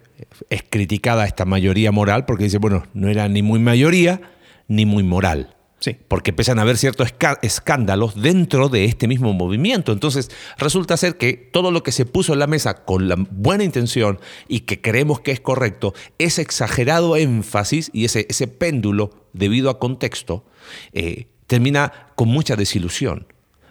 Es 0.50 0.62
criticada 0.68 1.26
esta 1.26 1.44
mayoría 1.44 1.92
moral 1.92 2.24
porque 2.24 2.44
dice, 2.44 2.58
bueno, 2.58 2.84
no 2.94 3.08
era 3.08 3.28
ni 3.28 3.42
muy 3.42 3.58
mayoría 3.58 4.20
ni 4.68 4.86
muy 4.86 5.02
moral. 5.02 5.56
Sí. 5.80 5.96
Porque 6.08 6.30
empiezan 6.30 6.58
a 6.58 6.62
haber 6.62 6.78
ciertos 6.78 7.12
escándalos 7.42 8.20
dentro 8.20 8.70
de 8.70 8.86
este 8.86 9.06
mismo 9.06 9.34
movimiento. 9.34 9.92
Entonces, 9.92 10.30
resulta 10.56 10.96
ser 10.96 11.18
que 11.18 11.34
todo 11.34 11.70
lo 11.70 11.82
que 11.82 11.92
se 11.92 12.06
puso 12.06 12.32
en 12.32 12.38
la 12.38 12.46
mesa 12.46 12.84
con 12.86 13.06
la 13.06 13.16
buena 13.18 13.64
intención 13.64 14.18
y 14.48 14.60
que 14.60 14.80
creemos 14.80 15.20
que 15.20 15.32
es 15.32 15.40
correcto, 15.40 15.92
ese 16.18 16.40
exagerado 16.40 17.16
énfasis 17.16 17.90
y 17.92 18.06
ese, 18.06 18.26
ese 18.30 18.48
péndulo 18.48 19.10
debido 19.34 19.68
a 19.68 19.78
contexto, 19.78 20.46
eh, 20.94 21.26
termina 21.46 21.92
con 22.14 22.28
mucha 22.28 22.56
desilusión. 22.56 23.26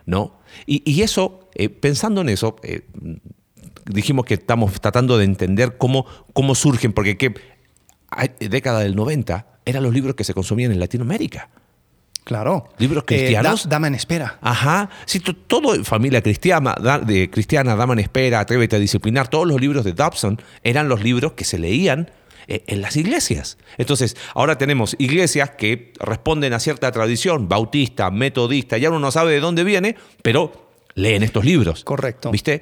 ¿no? 0.05 0.39
Y, 0.65 1.01
eso, 1.01 1.49
eh, 1.55 1.69
pensando 1.69 2.21
en 2.21 2.29
eso, 2.29 2.57
eh, 2.63 2.81
dijimos 3.85 4.25
que 4.25 4.35
estamos 4.35 4.79
tratando 4.79 5.17
de 5.17 5.25
entender 5.25 5.77
cómo, 5.77 6.05
cómo 6.33 6.55
surgen, 6.55 6.93
porque 6.93 7.17
que 7.17 7.33
década 8.39 8.79
del 8.79 8.95
90 8.95 9.47
eran 9.65 9.83
los 9.83 9.93
libros 9.93 10.15
que 10.15 10.23
se 10.23 10.33
consumían 10.33 10.71
en 10.71 10.79
Latinoamérica. 10.79 11.49
Claro. 12.23 12.69
Libros 12.77 13.03
eh, 13.03 13.07
cristianos. 13.07 13.67
dama 13.67 13.87
en 13.87 13.95
espera. 13.95 14.37
Ajá. 14.41 14.89
Sí, 15.05 15.19
todo, 15.19 15.83
familia 15.83 16.21
cristiana, 16.21 16.75
de, 17.05 17.29
cristiana, 17.29 17.75
Dama 17.75 17.93
en 17.93 17.99
espera, 17.99 18.39
Atrévete 18.39 18.77
a 18.77 18.79
disciplinar, 18.79 19.27
todos 19.27 19.47
los 19.47 19.59
libros 19.59 19.83
de 19.83 19.93
Dobson 19.93 20.41
eran 20.63 20.87
los 20.87 21.03
libros 21.03 21.33
que 21.33 21.43
se 21.43 21.59
leían 21.59 22.11
eh, 22.47 22.63
en 22.67 22.81
las 22.81 22.95
iglesias. 22.95 23.57
Entonces, 23.77 24.15
ahora 24.35 24.57
tenemos 24.57 24.95
iglesias 24.99 25.51
que 25.51 25.93
responden 25.99 26.53
a 26.53 26.59
cierta 26.59 26.91
tradición, 26.91 27.49
bautista, 27.49 28.09
metodista, 28.09 28.77
ya 28.77 28.89
uno 28.89 28.99
no 28.99 29.11
sabe 29.11 29.33
de 29.33 29.39
dónde 29.41 29.63
viene, 29.63 29.95
pero 30.21 30.71
leen 30.95 31.23
estos 31.23 31.43
libros. 31.43 31.83
Correcto. 31.83 32.31
¿Viste? 32.31 32.61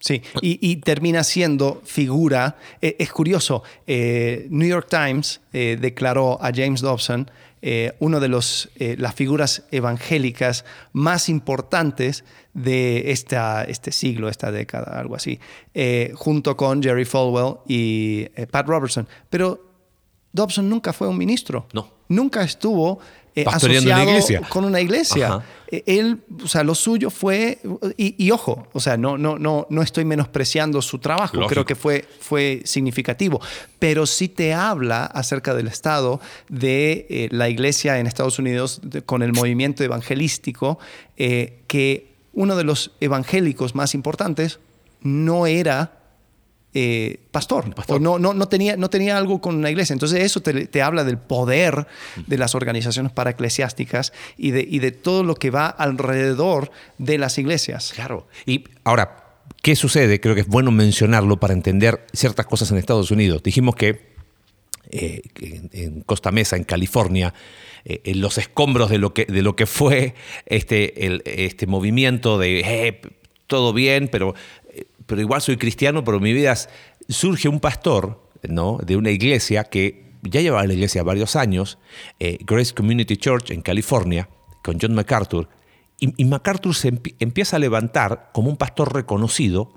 Sí, 0.00 0.22
y, 0.40 0.76
termina 0.76 1.24
siendo 1.24 1.82
figura. 1.84 2.56
Eh, 2.80 2.96
es 2.98 3.10
curioso, 3.10 3.64
eh, 3.86 4.46
New 4.50 4.68
York 4.68 4.86
Times 4.88 5.40
eh, 5.52 5.76
declaró 5.80 6.38
a 6.40 6.52
James 6.54 6.80
Dobson 6.80 7.30
uno 7.98 8.20
de 8.20 8.28
los, 8.28 8.70
las 8.78 9.16
figuras 9.16 9.64
evangélicas 9.72 10.64
más 10.92 11.28
importantes 11.28 12.22
de 12.54 13.10
esta, 13.10 13.64
este 13.64 13.90
siglo, 13.90 14.28
esta 14.28 14.52
década, 14.52 14.96
algo 14.96 15.16
así, 15.16 15.40
junto 16.14 16.56
con 16.56 16.80
Jerry 16.80 17.04
Falwell 17.04 17.56
y 17.66 18.26
Pat 18.52 18.68
Robertson. 18.68 19.08
Pero 19.28 19.60
Dobson 20.32 20.68
nunca 20.68 20.92
fue 20.92 21.08
un 21.08 21.18
ministro. 21.18 21.66
No. 21.72 21.90
Nunca 22.08 22.44
estuvo 22.44 23.00
asociado 23.46 24.42
con 24.48 24.64
una 24.64 24.80
iglesia. 24.80 25.42
Eh, 25.70 25.82
él, 25.86 26.20
o 26.42 26.48
sea, 26.48 26.64
lo 26.64 26.74
suyo 26.74 27.10
fue, 27.10 27.58
y, 27.96 28.30
ojo, 28.30 28.66
o 28.72 28.80
sea, 28.80 28.96
no, 28.96 29.18
no, 29.18 29.38
no, 29.38 29.66
no 29.68 29.82
estoy 29.82 30.04
menospreciando 30.04 30.80
su 30.80 30.98
trabajo, 30.98 31.46
creo 31.46 31.66
que 31.66 31.74
fue, 31.74 32.06
fue 32.20 32.62
significativo, 32.64 33.40
pero 33.78 34.06
sí 34.06 34.28
te 34.28 34.54
habla 34.54 35.04
acerca 35.04 35.54
del 35.54 35.66
estado 35.66 36.20
de 36.48 37.06
eh, 37.10 37.28
la 37.30 37.50
iglesia 37.50 37.98
en 37.98 38.06
Estados 38.06 38.38
Unidos 38.38 38.80
con 39.04 39.22
el 39.22 39.32
movimiento 39.32 39.84
evangelístico, 39.84 40.78
eh, 41.16 41.60
que 41.66 42.14
uno 42.32 42.56
de 42.56 42.64
los 42.64 42.92
evangélicos 43.00 43.74
más 43.74 43.94
importantes 43.94 44.60
no 45.02 45.46
era 45.46 45.97
eh, 46.74 47.20
pastor, 47.30 47.74
o 47.88 47.98
no, 47.98 48.18
no, 48.18 48.34
no, 48.34 48.48
tenía, 48.48 48.76
no 48.76 48.90
tenía 48.90 49.16
algo 49.16 49.40
con 49.40 49.56
una 49.56 49.70
iglesia. 49.70 49.94
Entonces 49.94 50.22
eso 50.22 50.40
te, 50.40 50.66
te 50.66 50.82
habla 50.82 51.04
del 51.04 51.18
poder 51.18 51.86
de 52.26 52.38
las 52.38 52.54
organizaciones 52.54 53.12
paraeclesiásticas 53.12 54.12
y 54.36 54.50
de, 54.50 54.66
y 54.68 54.78
de 54.78 54.92
todo 54.92 55.24
lo 55.24 55.34
que 55.34 55.50
va 55.50 55.68
alrededor 55.68 56.70
de 56.98 57.18
las 57.18 57.38
iglesias. 57.38 57.92
Claro. 57.94 58.28
Y 58.44 58.64
ahora, 58.84 59.24
¿qué 59.62 59.76
sucede? 59.76 60.20
Creo 60.20 60.34
que 60.34 60.42
es 60.42 60.46
bueno 60.46 60.70
mencionarlo 60.70 61.40
para 61.40 61.54
entender 61.54 62.06
ciertas 62.12 62.46
cosas 62.46 62.70
en 62.70 62.76
Estados 62.76 63.10
Unidos. 63.10 63.42
Dijimos 63.42 63.74
que 63.74 64.18
eh, 64.90 65.22
en, 65.40 65.70
en, 65.72 66.00
Costa 66.02 66.32
Mesa, 66.32 66.56
en 66.56 66.64
California, 66.64 67.34
eh, 67.84 68.02
en 68.04 68.20
los 68.20 68.38
escombros 68.38 68.90
de 68.90 68.98
lo 68.98 69.14
que, 69.14 69.24
de 69.24 69.42
lo 69.42 69.56
que 69.56 69.66
fue 69.66 70.14
este, 70.46 71.06
el, 71.06 71.22
este 71.24 71.66
movimiento 71.66 72.38
de 72.38 72.60
eh, 72.60 73.00
todo 73.46 73.72
bien, 73.72 74.08
pero 74.08 74.34
pero 75.08 75.22
igual 75.22 75.40
soy 75.40 75.56
cristiano, 75.56 76.04
pero 76.04 76.18
en 76.18 76.22
mi 76.22 76.34
vida 76.34 76.54
surge 77.08 77.48
un 77.48 77.60
pastor 77.60 78.30
¿no? 78.46 78.78
de 78.84 78.96
una 78.96 79.10
iglesia 79.10 79.64
que 79.64 80.04
ya 80.22 80.42
llevaba 80.42 80.66
la 80.66 80.74
iglesia 80.74 81.02
varios 81.02 81.34
años, 81.34 81.78
eh, 82.20 82.36
Grace 82.42 82.74
Community 82.74 83.16
Church 83.16 83.50
en 83.50 83.62
California, 83.62 84.28
con 84.62 84.78
John 84.80 84.94
MacArthur, 84.94 85.48
y, 85.98 86.24
MacArthur 86.26 86.76
se 86.76 86.92
empieza 87.18 87.56
a 87.56 87.58
levantar 87.58 88.30
como 88.32 88.50
un 88.50 88.56
pastor 88.56 88.94
reconocido. 88.94 89.72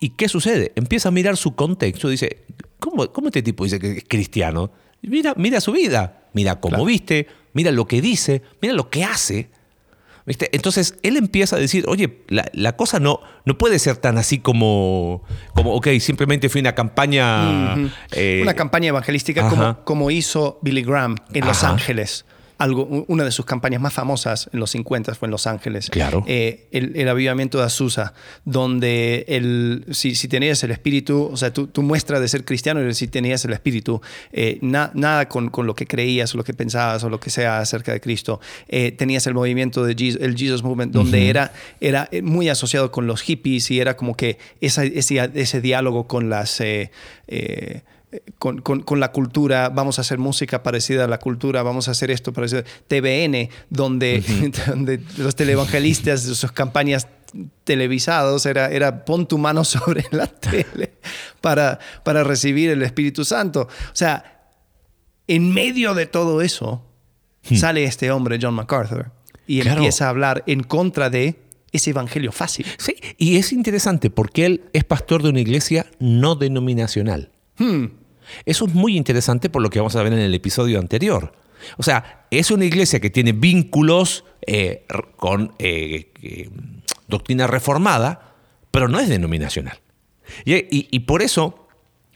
¿Y 0.00 0.10
qué 0.10 0.28
sucede? 0.28 0.72
Empieza 0.74 1.10
a 1.10 1.12
mirar 1.12 1.36
su 1.36 1.54
contexto, 1.54 2.08
dice, 2.08 2.44
¿cómo, 2.80 3.12
cómo 3.12 3.28
este 3.28 3.42
tipo 3.42 3.62
dice 3.62 3.78
que 3.78 3.98
es 3.98 4.04
cristiano? 4.08 4.72
Mira, 5.02 5.34
mira 5.36 5.60
su 5.60 5.70
vida, 5.70 6.24
mira 6.32 6.58
cómo 6.60 6.84
viste, 6.84 7.28
mira 7.52 7.70
lo 7.70 7.86
que 7.86 8.00
dice, 8.00 8.42
mira 8.60 8.74
lo 8.74 8.90
que 8.90 9.04
hace. 9.04 9.50
Entonces 10.26 10.96
él 11.02 11.16
empieza 11.16 11.56
a 11.56 11.58
decir, 11.58 11.84
oye, 11.88 12.24
la, 12.28 12.76
cosa 12.76 13.00
no, 13.00 13.20
no 13.44 13.58
puede 13.58 13.78
ser 13.78 13.96
tan 13.96 14.18
así 14.18 14.38
como, 14.38 15.22
como 15.54 15.74
ok, 15.74 15.88
simplemente 16.00 16.48
fue 16.48 16.60
una 16.60 16.74
campaña... 16.74 17.74
Eh, 18.12 18.40
una 18.42 18.54
campaña 18.54 18.88
evangelística 18.88 19.48
como, 19.48 19.84
como, 19.84 20.10
hizo 20.10 20.58
Billy 20.62 20.82
Graham 20.82 21.16
en 21.32 21.46
Los 21.46 21.64
Ángeles 21.64 22.24
una 22.70 23.24
de 23.24 23.30
sus 23.30 23.44
campañas 23.44 23.80
más 23.80 23.92
famosas 23.92 24.48
en 24.52 24.60
los 24.60 24.70
50 24.70 25.14
fue 25.14 25.26
en 25.26 25.30
Los 25.30 25.46
Ángeles. 25.46 25.90
Claro. 25.90 26.24
Eh, 26.26 26.68
el, 26.70 27.08
avivamiento 27.08 27.58
de 27.58 27.64
Azusa, 27.64 28.14
donde 28.44 29.24
el, 29.28 29.84
si, 29.90 30.14
tenías 30.28 30.62
el 30.64 30.70
espíritu, 30.70 31.30
o 31.32 31.36
sea, 31.36 31.52
tu, 31.52 31.82
muestra 31.82 32.20
de 32.20 32.28
ser 32.28 32.44
cristiano 32.44 32.80
era 32.80 32.92
si 32.94 33.08
tenías 33.08 33.44
el 33.44 33.52
espíritu, 33.52 34.00
eh, 34.32 34.58
nada 34.62 35.28
con, 35.28 35.50
lo 35.66 35.74
que 35.74 35.86
creías 35.86 36.34
o 36.34 36.38
lo 36.38 36.44
que 36.44 36.54
pensabas 36.54 37.04
o 37.04 37.10
lo 37.10 37.20
que 37.20 37.30
sea 37.30 37.58
acerca 37.58 37.92
de 37.92 38.00
Cristo. 38.00 38.40
Eh, 38.68 38.92
tenías 38.92 39.26
el 39.26 39.34
movimiento 39.34 39.84
de 39.84 39.94
Jesus, 39.94 40.22
el 40.22 40.36
Jesus 40.36 40.62
Movement, 40.62 40.92
donde 40.92 41.28
era, 41.28 41.52
era 41.80 42.08
muy 42.22 42.48
asociado 42.48 42.90
con 42.90 43.06
los 43.06 43.22
hippies 43.22 43.70
y 43.70 43.80
era 43.80 43.96
como 43.96 44.16
que 44.16 44.38
ese, 44.60 44.92
ese, 44.96 45.60
diálogo 45.60 46.06
con 46.06 46.30
las 46.30 46.60
con, 48.38 48.60
con, 48.60 49.00
la 49.00 49.12
cultura, 49.12 49.70
vamos 49.70 49.98
a 49.98 50.02
hacer 50.02 50.18
música 50.18 50.62
parecida 50.62 51.04
a 51.04 51.08
la 51.08 51.18
cultura, 51.18 51.62
vamos 51.62 51.88
a 51.88 51.92
hacer 51.92 52.10
esto 52.10 52.32
parecido. 52.32 52.62
TVN, 52.88 53.48
donde, 53.70 54.22
donde 54.66 55.00
los 55.16 55.34
televangelistas, 55.34 56.22
sus 56.22 56.52
campañas 56.52 57.08
televisados, 57.64 58.44
era, 58.44 58.70
era 58.70 59.04
pon 59.04 59.26
tu 59.26 59.38
mano 59.38 59.64
sobre 59.64 60.04
la 60.10 60.26
tele 60.26 60.92
para, 61.40 61.78
para 62.04 62.22
recibir 62.24 62.70
el 62.70 62.82
Espíritu 62.82 63.24
Santo. 63.24 63.62
O 63.62 63.96
sea, 63.96 64.50
en 65.26 65.52
medio 65.54 65.94
de 65.94 66.06
todo 66.06 66.42
eso, 66.42 66.84
hmm. 67.48 67.56
sale 67.56 67.84
este 67.84 68.10
hombre, 68.10 68.38
John 68.40 68.54
MacArthur, 68.54 69.10
y 69.46 69.66
empieza 69.66 70.06
a 70.06 70.10
hablar 70.10 70.44
en 70.46 70.62
contra 70.62 71.08
de 71.08 71.40
ese 71.72 71.90
evangelio 71.90 72.32
fácil. 72.32 72.66
Sí, 72.76 72.94
y 73.16 73.36
es 73.36 73.52
interesante 73.52 74.10
porque 74.10 74.44
él 74.44 74.64
es 74.74 74.84
pastor 74.84 75.22
de 75.22 75.30
una 75.30 75.40
iglesia 75.40 75.86
no 75.98 76.34
denominacional. 76.34 77.30
Hmm. 77.56 77.86
Eso 78.44 78.66
es 78.66 78.74
muy 78.74 78.96
interesante 78.96 79.50
por 79.50 79.62
lo 79.62 79.70
que 79.70 79.78
vamos 79.78 79.96
a 79.96 80.02
ver 80.02 80.12
en 80.12 80.20
el 80.20 80.34
episodio 80.34 80.78
anterior. 80.78 81.32
O 81.76 81.82
sea, 81.82 82.26
es 82.30 82.50
una 82.50 82.64
iglesia 82.64 83.00
que 83.00 83.10
tiene 83.10 83.32
vínculos 83.32 84.24
eh, 84.46 84.84
con 85.16 85.54
eh, 85.58 86.12
eh, 86.22 86.50
doctrina 87.08 87.46
reformada, 87.46 88.34
pero 88.70 88.88
no 88.88 88.98
es 88.98 89.08
denominacional. 89.08 89.78
y 90.44 91.00
por 91.00 91.22
eso 91.22 91.61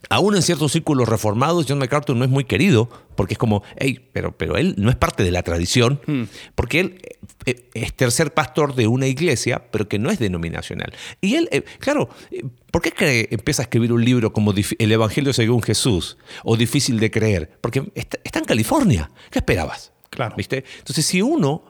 Aún 0.08 0.36
en 0.36 0.42
ciertos 0.42 0.72
círculos 0.72 1.08
reformados, 1.08 1.66
John 1.68 1.78
MacArthur 1.78 2.16
no 2.16 2.24
es 2.24 2.30
muy 2.30 2.44
querido, 2.44 2.88
porque 3.14 3.34
es 3.34 3.38
como, 3.38 3.62
hey, 3.76 4.08
pero, 4.12 4.36
pero 4.36 4.56
él 4.56 4.74
no 4.78 4.90
es 4.90 4.96
parte 4.96 5.24
de 5.24 5.30
la 5.30 5.42
tradición, 5.42 6.00
hmm. 6.06 6.22
porque 6.54 6.80
él 6.80 7.00
eh, 7.46 7.68
es 7.74 7.94
tercer 7.94 8.34
pastor 8.34 8.74
de 8.74 8.86
una 8.86 9.06
iglesia, 9.06 9.70
pero 9.70 9.88
que 9.88 9.98
no 9.98 10.10
es 10.10 10.18
denominacional. 10.18 10.92
Y 11.20 11.36
él, 11.36 11.48
eh, 11.52 11.62
claro, 11.78 12.08
eh, 12.30 12.44
¿por 12.70 12.82
qué 12.82 13.28
empieza 13.30 13.62
a 13.62 13.64
escribir 13.64 13.92
un 13.92 14.04
libro 14.04 14.32
como 14.32 14.52
El 14.78 14.92
Evangelio 14.92 15.32
según 15.32 15.62
Jesús 15.62 16.18
o 16.44 16.56
Difícil 16.56 17.00
de 17.00 17.10
creer? 17.10 17.58
Porque 17.60 17.90
está, 17.94 18.38
en 18.38 18.44
California. 18.44 19.10
¿Qué 19.30 19.38
esperabas? 19.38 19.92
Claro. 20.10 20.36
¿Viste? 20.36 20.64
Entonces, 20.78 21.06
si 21.06 21.22
uno 21.22 21.64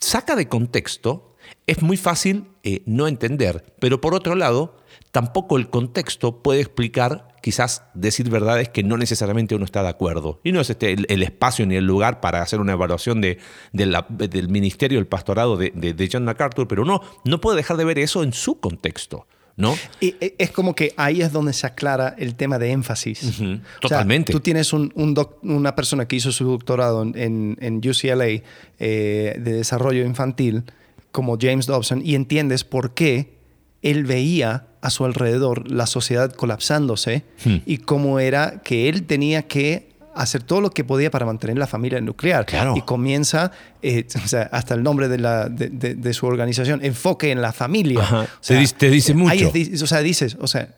saca 0.00 0.36
de 0.36 0.48
contexto, 0.48 1.36
es 1.66 1.82
muy 1.82 1.96
fácil 1.96 2.46
no 2.86 3.08
entender, 3.08 3.64
pero 3.80 4.00
por 4.00 4.14
otro 4.14 4.34
lado, 4.34 4.81
tampoco 5.12 5.58
el 5.58 5.68
contexto 5.68 6.42
puede 6.42 6.60
explicar 6.60 7.28
quizás 7.42 7.84
decir 7.92 8.30
verdades 8.30 8.70
que 8.70 8.82
no 8.82 8.96
necesariamente 8.96 9.54
uno 9.54 9.64
está 9.64 9.82
de 9.82 9.90
acuerdo. 9.90 10.40
Y 10.42 10.52
no 10.52 10.60
es 10.60 10.70
este, 10.70 10.92
el, 10.92 11.22
espacio 11.22 11.66
ni 11.66 11.76
el 11.76 11.84
lugar 11.84 12.20
para 12.20 12.40
hacer 12.40 12.60
una 12.60 12.72
evaluación 12.72 13.20
de, 13.20 13.38
del 13.72 14.48
ministerio, 14.48 14.98
el 14.98 15.06
pastorado 15.06 15.56
de, 15.56 16.08
John 16.10 16.24
MacArthur, 16.24 16.66
pero 16.66 16.82
uno 16.82 17.02
no 17.24 17.40
puede 17.40 17.58
dejar 17.58 17.76
de 17.76 17.84
ver 17.84 17.98
eso 17.98 18.22
en 18.22 18.32
su 18.32 18.58
contexto. 18.58 19.26
¿No? 19.54 19.76
Y 20.00 20.14
e, 20.18 20.34
es 20.38 20.50
como 20.50 20.74
que 20.74 20.94
ahí 20.96 21.20
es 21.20 21.30
donde 21.30 21.52
se 21.52 21.66
aclara 21.66 22.14
el 22.16 22.36
tema 22.36 22.58
de 22.58 22.70
énfasis. 22.70 23.38
Totalmente. 23.82 24.32
tú 24.32 24.40
tienes 24.40 24.72
una 24.72 25.76
persona 25.76 26.08
que 26.08 26.16
hizo 26.16 26.32
su 26.32 26.46
doctorado 26.46 27.02
en, 27.02 27.58
en 27.60 27.76
UCLA 27.76 28.26
eh, 28.28 28.42
de 28.78 29.52
desarrollo 29.52 30.06
infantil, 30.06 30.64
como 31.10 31.36
James 31.38 31.66
Dobson, 31.66 32.00
y 32.02 32.14
entiendes 32.14 32.64
por 32.64 32.94
qué 32.94 33.41
él 33.82 34.04
veía 34.04 34.66
a 34.80 34.90
su 34.90 35.04
alrededor 35.04 35.70
la 35.70 35.86
sociedad 35.86 36.32
colapsándose 36.32 37.24
hmm. 37.44 37.56
y 37.66 37.78
cómo 37.78 38.18
era 38.18 38.62
que 38.62 38.88
él 38.88 39.04
tenía 39.04 39.42
que 39.42 39.92
hacer 40.14 40.42
todo 40.42 40.60
lo 40.60 40.70
que 40.70 40.84
podía 40.84 41.10
para 41.10 41.26
mantener 41.26 41.58
la 41.58 41.66
familia 41.66 42.00
nuclear. 42.00 42.46
Y 42.74 42.82
comienza, 42.82 43.50
eh, 43.82 44.06
hasta 44.50 44.74
el 44.74 44.82
nombre 44.82 45.08
de, 45.08 45.18
la, 45.18 45.48
de, 45.48 46.14
su 46.14 46.26
organización, 46.26 46.84
enfoque 46.84 47.30
en 47.30 47.40
la 47.40 47.52
familia. 47.52 48.28
te, 48.40 48.90
dice, 48.90 49.14
mucho. 49.14 49.52
o 49.82 49.86
sea, 49.86 50.00
dices, 50.00 50.36
o 50.40 50.46
sea, 50.46 50.68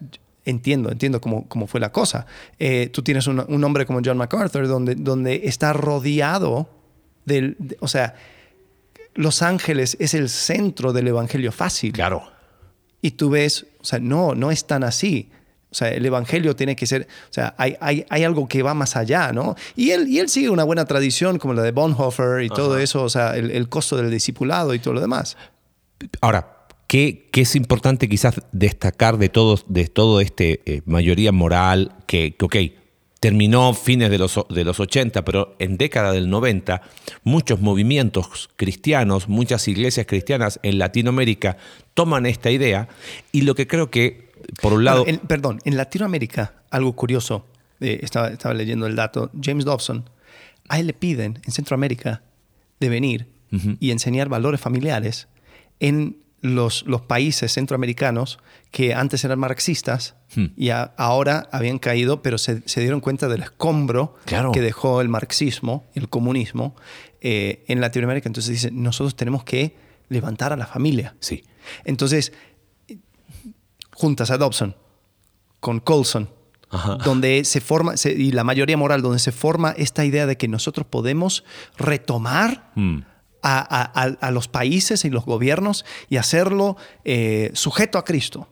entiendo, 0.44 0.90
entiendo 0.90 1.20
cómo, 1.20 1.48
cómo 1.48 1.66
fue 1.66 1.80
la 1.80 1.90
cosa. 1.90 2.26
Eh, 2.58 2.90
tú 2.92 3.02
tienes 3.02 3.26
un, 3.26 3.44
un, 3.46 3.64
hombre 3.64 3.86
como 3.86 4.00
John 4.04 4.18
MacArthur, 4.18 4.68
donde, 4.68 4.94
donde 4.94 5.42
está 5.44 5.72
rodeado 5.72 6.68
del, 7.24 7.56
o 7.80 7.88
sea, 7.88 8.14
Los 9.14 9.42
Ángeles 9.42 9.96
es 9.98 10.14
el 10.14 10.28
centro 10.28 10.92
del 10.92 11.08
Evangelio 11.08 11.50
fácil. 11.50 11.92
Claro. 11.92 12.33
Y 13.04 13.10
tú 13.10 13.28
ves, 13.28 13.66
o 13.80 13.84
sea, 13.84 13.98
no, 13.98 14.34
no 14.34 14.50
es 14.50 14.66
tan 14.66 14.82
así. 14.82 15.28
O 15.70 15.74
sea, 15.74 15.90
el 15.90 16.06
Evangelio 16.06 16.56
tiene 16.56 16.74
que 16.74 16.86
ser, 16.86 17.06
o 17.28 17.32
sea, 17.34 17.54
hay, 17.58 17.76
hay, 17.78 18.06
hay, 18.08 18.24
algo 18.24 18.48
que 18.48 18.62
va 18.62 18.72
más 18.72 18.96
allá, 18.96 19.30
¿no? 19.30 19.56
Y 19.76 19.90
él, 19.90 20.08
y 20.08 20.20
él 20.20 20.30
sigue 20.30 20.48
una 20.48 20.64
buena 20.64 20.86
tradición 20.86 21.38
como 21.38 21.52
la 21.52 21.60
de 21.60 21.72
Bonhoeffer 21.72 22.42
y 22.42 22.48
todo 22.48 22.78
eso, 22.78 23.02
o 23.02 23.10
sea, 23.10 23.36
el, 23.36 23.68
costo 23.68 23.98
del 23.98 24.10
discipulado 24.10 24.72
y 24.72 24.78
todo 24.78 24.94
lo 24.94 25.02
demás. 25.02 25.36
Ahora, 26.22 26.64
¿qué, 26.86 27.28
qué 27.30 27.42
es 27.42 27.54
importante 27.56 28.08
quizás 28.08 28.40
destacar 28.52 29.18
de 29.18 29.28
todo, 29.28 29.58
de 29.66 29.86
todo 29.88 30.22
este 30.22 30.62
eh, 30.64 30.80
mayoría 30.86 31.30
moral 31.30 31.92
que, 32.06 32.34
que, 32.36 32.44
ok, 32.46 32.56
terminó 33.24 33.72
fines 33.72 34.10
de 34.10 34.18
los, 34.18 34.38
de 34.50 34.64
los 34.64 34.80
80, 34.80 35.24
pero 35.24 35.56
en 35.58 35.78
década 35.78 36.12
del 36.12 36.28
90, 36.28 36.82
muchos 37.22 37.58
movimientos 37.58 38.50
cristianos, 38.56 39.30
muchas 39.30 39.66
iglesias 39.66 40.04
cristianas 40.06 40.60
en 40.62 40.78
Latinoamérica 40.78 41.56
toman 41.94 42.26
esta 42.26 42.50
idea 42.50 42.86
y 43.32 43.40
lo 43.40 43.54
que 43.54 43.66
creo 43.66 43.90
que, 43.90 44.30
por 44.60 44.74
un 44.74 44.84
lado... 44.84 45.06
perdón, 45.26 45.60
en 45.64 45.78
Latinoamérica, 45.78 46.52
algo 46.68 46.94
curioso, 46.94 47.46
eh, 47.80 48.00
estaba, 48.02 48.28
estaba, 48.28 48.52
leyendo 48.52 48.86
el 48.86 48.94
dato, 48.94 49.30
James 49.42 49.64
Dobson, 49.64 50.10
a 50.68 50.78
él 50.78 50.88
le 50.88 50.92
piden 50.92 51.40
en 51.46 51.50
Centroamérica 51.50 52.20
de 52.78 52.90
venir 52.90 53.28
y 53.80 53.90
enseñar 53.90 54.28
valores 54.28 54.60
familiares 54.60 55.28
en 55.80 56.18
los, 56.44 56.84
los 56.86 57.00
países 57.00 57.54
centroamericanos 57.54 58.38
que 58.70 58.92
antes 58.92 59.24
eran 59.24 59.38
marxistas 59.38 60.14
hmm. 60.36 60.44
y 60.58 60.68
ahora 60.68 61.48
habían 61.50 61.78
caído, 61.78 62.20
pero 62.20 62.36
se, 62.36 62.60
dieron 62.76 63.00
cuenta 63.00 63.28
del 63.28 63.42
escombro 63.42 64.16
que 64.52 64.60
dejó 64.60 65.00
el 65.00 65.08
marxismo, 65.08 65.86
el 65.94 66.10
comunismo 66.10 66.76
eh, 67.22 67.64
en 67.66 67.80
Latinoamérica. 67.80 68.28
Entonces 68.28 68.52
dicen, 68.52 68.82
nosotros 68.82 69.16
tenemos 69.16 69.42
que 69.42 69.74
levantar 70.10 70.52
a 70.52 70.56
la 70.56 70.66
familia. 70.66 71.14
Sí. 71.18 71.44
Entonces, 71.84 72.34
juntas 73.92 74.30
a 74.30 74.36
Dobson 74.36 74.76
con 75.60 75.80
Colson, 75.80 76.28
donde 77.04 77.44
se 77.46 77.62
forma, 77.62 77.94
y 78.04 78.32
la 78.32 78.44
mayoría 78.44 78.76
moral, 78.76 79.00
donde 79.00 79.18
se 79.18 79.32
forma 79.32 79.70
esta 79.78 80.04
idea 80.04 80.26
de 80.26 80.36
que 80.36 80.48
nosotros 80.48 80.86
podemos 80.86 81.42
retomar 81.78 82.70
hmm 82.74 83.13
a, 83.44 84.30
los 84.30 84.48
países 84.48 85.04
y 85.04 85.10
los 85.10 85.24
gobiernos 85.24 85.84
y 86.08 86.16
hacerlo 86.16 86.76
eh, 87.04 87.50
sujeto 87.54 87.98
a 87.98 88.04
Cristo. 88.04 88.48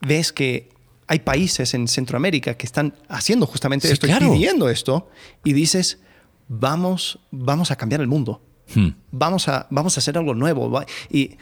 Ves 0.00 0.32
que 0.32 0.70
hay 1.06 1.18
países 1.20 1.74
en 1.74 1.88
Centroamérica 1.88 2.56
que 2.56 2.66
están 2.66 2.94
haciendo 3.08 3.46
justamente 3.46 3.88
Sí, 3.88 3.94
esto 3.94 4.06
claro. 4.06 4.32
pidiendo 4.32 4.68
esto 4.68 5.08
y 5.42 5.52
dices, 5.52 5.98
vamos, 6.48 7.18
vamos 7.30 7.70
a 7.70 7.76
cambiar 7.76 8.00
el 8.00 8.06
mundo. 8.06 8.40
Hmm. 8.74 8.88
Vamos 9.10 9.46
a, 9.48 9.66
vamos 9.70 9.96
a 9.96 10.00
hacer 10.00 10.16
algo 10.16 10.34
nuevo. 10.34 10.82
Y 11.10 11.32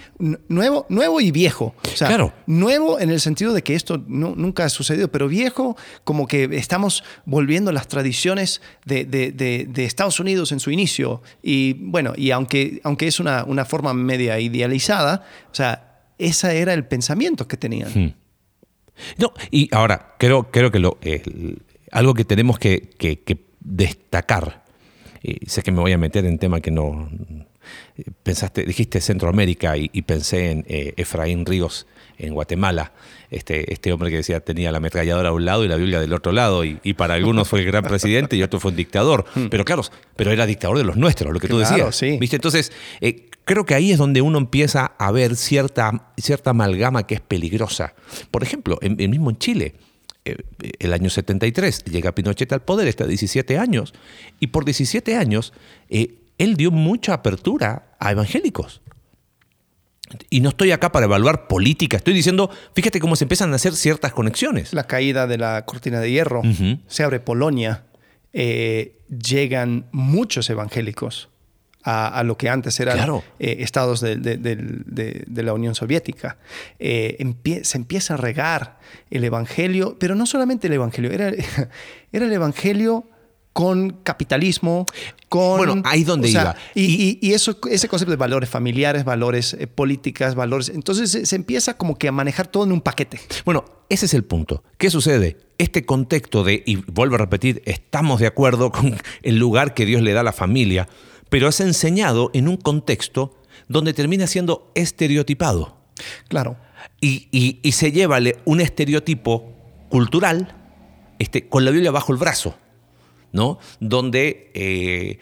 nuevo, 0.49 0.87
nuevo 0.89 1.21
y 1.21 1.31
viejo. 1.31 1.75
O 1.85 1.97
sea, 1.97 2.09
Claro. 2.09 2.33
nuevo 2.47 2.99
en 2.99 3.11
el 3.11 3.21
sentido 3.21 3.53
de 3.55 3.63
que 3.63 3.75
esto 3.75 4.03
no- 4.09 4.35
nunca 4.37 4.65
ha 4.65 4.69
sucedido, 4.69 5.09
pero 5.09 5.29
viejo 5.29 5.77
como 6.05 6.27
que 6.27 6.45
estamos 6.53 7.05
volviendo 7.25 7.71
a 7.71 7.73
las 7.73 7.87
tradiciones 7.89 8.61
de, 8.85 9.05
de- 9.05 9.31
de- 9.33 9.67
de 9.71 9.85
Estados 9.85 10.19
Unidos 10.21 10.51
en 10.53 10.59
su 10.61 10.71
inicio. 10.73 11.23
Y 11.43 11.75
bueno, 11.75 12.13
y 12.17 12.33
aunque, 12.33 12.81
aunque 12.83 13.07
es 13.07 13.21
una, 13.21 13.45
una 13.45 13.65
forma 13.65 13.95
media 13.95 14.41
idealizada, 14.41 15.25
o 15.51 15.55
sea, 15.55 16.03
ese 16.19 16.59
era 16.59 16.75
el 16.75 16.85
pensamiento 16.87 17.47
que 17.47 17.57
tenían. 17.57 17.91
Hmm. 17.95 18.15
No, 19.17 19.33
y 19.51 19.69
ahora, 19.75 20.15
creo, 20.19 20.51
creo 20.51 20.71
que 20.71 20.79
lo, 20.79 20.99
algo 21.93 22.15
que 22.15 22.25
tenemos 22.25 22.59
que, 22.59 22.91
que- 22.99 23.21
que 23.21 23.47
destacar, 23.61 24.62
y 25.23 25.47
sé 25.49 25.63
que 25.63 25.71
me 25.73 25.81
voy 25.81 25.93
a 25.93 25.99
meter 25.99 26.25
en 26.27 26.39
tema 26.39 26.61
que 26.61 26.71
no 26.71 27.09
pensaste, 28.23 28.65
dijiste 28.65 29.01
Centroamérica 29.01 29.77
y, 29.77 29.91
y 29.93 30.03
pensé 30.03 30.51
en 30.51 30.65
eh, 30.69 30.95
Efraín 30.97 31.47
Ríos 31.47 31.87
en 32.19 32.35
Guatemala, 32.35 32.93
este, 33.31 33.73
este 33.73 33.93
hombre 33.93 34.11
que 34.11 34.17
decía 34.17 34.41
tenía 34.41 34.71
la 34.71 34.79
ametralladora 34.79 35.31
a 35.31 35.33
un 35.33 35.45
lado 35.45 35.65
y 35.65 35.69
la 35.69 35.77
Biblia 35.77 35.99
del 36.01 36.13
otro 36.13 36.33
lado, 36.33 36.65
y, 36.65 36.79
y 36.83 36.95
para 36.95 37.15
algunos 37.15 37.49
fue 37.49 37.61
el 37.61 37.67
gran 37.67 37.83
presidente 37.85 38.37
y 38.37 38.43
otro 38.43 38.61
fue 38.61 38.71
un 38.71 38.77
dictador, 38.77 39.25
pero 39.51 39.65
claro, 39.65 39.83
pero 40.17 40.31
era 40.31 40.47
dictador 40.47 40.79
de 40.79 40.85
los 40.85 40.97
nuestros, 40.97 41.33
lo 41.33 41.41
que 41.41 41.49
tú 41.49 41.57
Hmm. 41.57 41.61
Decías. 41.61 41.97
sí. 41.97 42.19
¿viste? 42.19 42.37
Entonces, 42.37 42.73
eh, 43.01 43.29
creo 43.45 43.65
que 43.65 43.75
ahí 43.75 43.93
es 43.93 43.99
donde 43.99 44.23
uno 44.23 44.39
empieza 44.39 44.93
a 44.99 45.11
ver 45.11 45.37
cierta, 45.37 46.13
cierta 46.17 46.51
amalgama 46.51 47.07
que 47.07 47.15
es 47.15 47.21
peligrosa. 47.21 47.95
Por 48.31 48.43
ejemplo, 48.43 48.79
en, 48.83 49.01
en 49.01 49.11
mismo 49.11 49.31
en 49.31 49.39
Chile, 49.39 49.75
el 50.25 50.93
año 50.93 51.11
73, 51.11 51.85
llega 51.85 52.15
Pinochet 52.15 52.53
al 52.53 52.63
poder, 52.63 52.89
está 52.89 53.07
17 53.07 53.59
años, 53.59 53.93
y 54.41 54.49
por 54.49 54.65
17 54.65 55.17
años 55.17 55.53
eh, 55.89 56.19
él 56.39 56.57
dio 56.57 56.71
mucha 56.71 57.15
apertura 57.15 57.95
a 57.99 58.13
evangélicos. 58.13 58.83
Y 60.29 60.41
no 60.41 60.51
estoy 60.51 60.73
acá 60.73 60.93
para 60.93 61.07
evaluar 61.07 61.49
política, 61.49 61.97
estoy 61.97 62.15
diciendo, 62.15 62.51
fíjate 62.75 63.01
cómo 63.01 63.17
se 63.17 63.25
empiezan 63.25 63.53
a 63.53 63.57
hacer 63.57 63.75
ciertas 63.75 64.13
conexiones. 64.13 64.73
La 64.75 64.85
caída 64.85 65.27
de 65.27 65.39
la 65.39 65.65
cortina 65.65 66.01
de 66.01 66.11
hierro, 66.11 66.43
se 66.87 67.03
abre 67.03 67.19
Polonia, 67.19 67.85
eh, 68.33 68.99
llegan 69.09 69.87
muchos 69.91 70.51
evangélicos 70.51 71.31
a, 71.85 72.09
a 72.18 72.23
lo 72.23 72.37
que 72.37 72.49
antes 72.49 72.79
eran 72.81 72.97
Claro. 72.97 73.25
eh, 73.38 73.57
estados 73.61 74.01
de, 74.01 74.16
de- 74.16 74.37
del- 74.37 74.83
de- 74.87 75.25
de 75.27 75.42
la 75.42 75.53
Unión 75.53 75.75
Soviética. 75.75 76.38
Eh, 76.79 77.16
empie- 77.21 77.64
se 77.64 77.79
empieza 77.79 78.14
a 78.14 78.16
regar 78.16 78.79
el 79.11 79.25
evangelio, 79.25 79.97
pero 79.99 80.14
no 80.14 80.27
solamente 80.27 80.66
el 80.68 80.75
evangelio, 80.75 81.11
era, 81.11 81.29
era 82.12 82.25
el 82.27 82.33
evangelio 82.33 83.05
con 83.53 83.90
capitalismo, 84.03 84.87
con... 85.29 85.59
Bueno, 85.59 85.83
ahí 85.85 86.05
donde 86.05 86.29
o 86.29 86.31
sea, 86.33 86.40
iba. 86.42 86.57
Y, 86.75 87.18
y- 87.21 87.29
y 87.29 87.33
eso, 87.35 87.59
ese 87.71 87.87
concepto 87.87 88.11
de 88.11 88.16
valores 88.16 88.49
familiares, 88.49 89.05
valores 89.05 89.53
eh, 89.55 89.66
políticas, 89.66 90.35
valores... 90.35 90.71
Entonces 90.71 91.11
se, 91.11 91.27
se 91.27 91.37
empieza 91.37 91.77
como 91.77 91.99
que 91.99 92.09
a 92.09 92.12
manejar 92.12 92.47
todo 92.47 92.64
en 92.64 92.73
un 92.73 92.81
paquete. 92.81 93.21
Bueno, 93.45 93.64
ese 93.90 94.07
es 94.07 94.14
el 94.14 94.25
punto. 94.25 94.62
¿Qué 94.79 94.88
sucede? 94.88 95.37
Este 95.59 95.85
contexto 95.85 96.45
de, 96.45 96.62
y 96.64 96.77
vuelvo 96.77 97.16
a 97.16 97.18
repetir, 97.18 97.62
estamos 97.66 98.21
de 98.21 98.27
acuerdo 98.27 98.73
con 98.73 98.97
el 99.23 99.37
lugar 99.38 99.75
que 99.75 99.85
Dios 99.85 100.01
le 100.01 100.14
da 100.14 100.21
a 100.21 100.25
la 100.25 100.33
familia, 100.33 100.88
pero 101.33 101.49
es 101.49 101.61
enseñado 101.61 102.31
en 102.35 102.47
un 102.47 102.59
contexto 102.59 103.35
donde 103.66 103.95
termina 103.95 104.27
siendo 104.27 104.71
estereotipado. 104.75 105.79
Claro. 106.29 106.59
Y, 107.01 107.29
y- 107.33 107.59
y 107.62 107.73
se 107.73 107.90
lleva 107.90 108.21
le- 108.21 108.37
un 108.45 108.61
estereotipo 108.61 109.51
cultural 109.88 110.55
este, 111.18 111.49
con 111.49 111.64
la 111.64 111.71
Biblia 111.71 111.90
bajo 111.90 112.12
el 112.12 112.18
brazo, 112.18 112.55
¿no? 113.33 113.59
Donde 113.81 114.51
eh, 114.53 115.21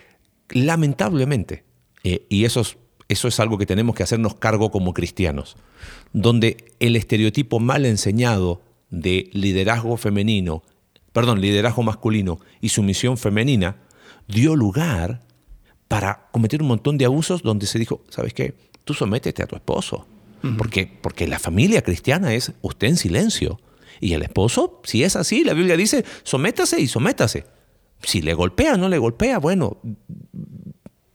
lamentablemente, 0.49 1.63
eh, 2.03 2.27
y 2.29 2.45
eso 2.45 2.63
es, 2.63 2.77
eso 3.09 3.29
es 3.29 3.39
algo 3.39 3.57
que 3.57 3.67
tenemos 3.67 3.95
que 3.95 4.03
hacernos 4.03 4.35
cargo 4.35 4.73
como 4.73 4.93
cristianos, 4.95 5.57
donde 6.13 6.75
el 6.81 6.97
estereotipo 6.97 7.61
mal 7.61 7.87
enseñado 7.87 8.63
de 8.91 9.31
liderazgo 9.33 9.97
femenino, 9.97 10.65
perdón, 11.13 11.41
liderazgo 11.41 11.85
masculino 11.85 12.41
y 12.61 12.71
sumisión 12.71 13.17
femenina, 13.17 13.77
dio 14.27 14.57
lugar 14.57 15.21
para 15.91 16.29
cometer 16.31 16.63
un 16.63 16.69
montón 16.69 16.97
de 16.99 17.05
abusos 17.05 17.43
donde 17.43 17.67
se 17.67 17.77
dijo, 17.81 18.05
¿sabes 18.11 18.33
qué? 18.33 18.55
Tú 18.85 18.95
sométete 18.95 19.43
a 19.43 19.47
tu 19.49 19.57
esposo. 19.57 20.07
porque, 20.57 20.87
porque 21.03 21.27
la 21.27 21.41
familia 21.41 21.83
cristiana 21.83 22.33
es 22.33 22.53
usted 22.63 22.87
en 22.87 22.97
silencio. 22.97 23.61
Y 24.01 24.13
el 24.15 24.23
esposo, 24.23 24.81
si 24.85 25.03
es 25.03 25.17
así, 25.17 25.43
la 25.43 25.53
Biblia 25.53 25.77
dice, 25.77 26.05
sométase 26.23 26.81
y 26.81 26.87
sométase. 26.87 27.45
Si 28.05 28.23
le 28.23 28.35
golpea 28.35 28.75
o 28.75 28.77
no 28.79 28.89
le 28.89 28.99
golpea, 28.99 29.39
bueno, 29.39 29.79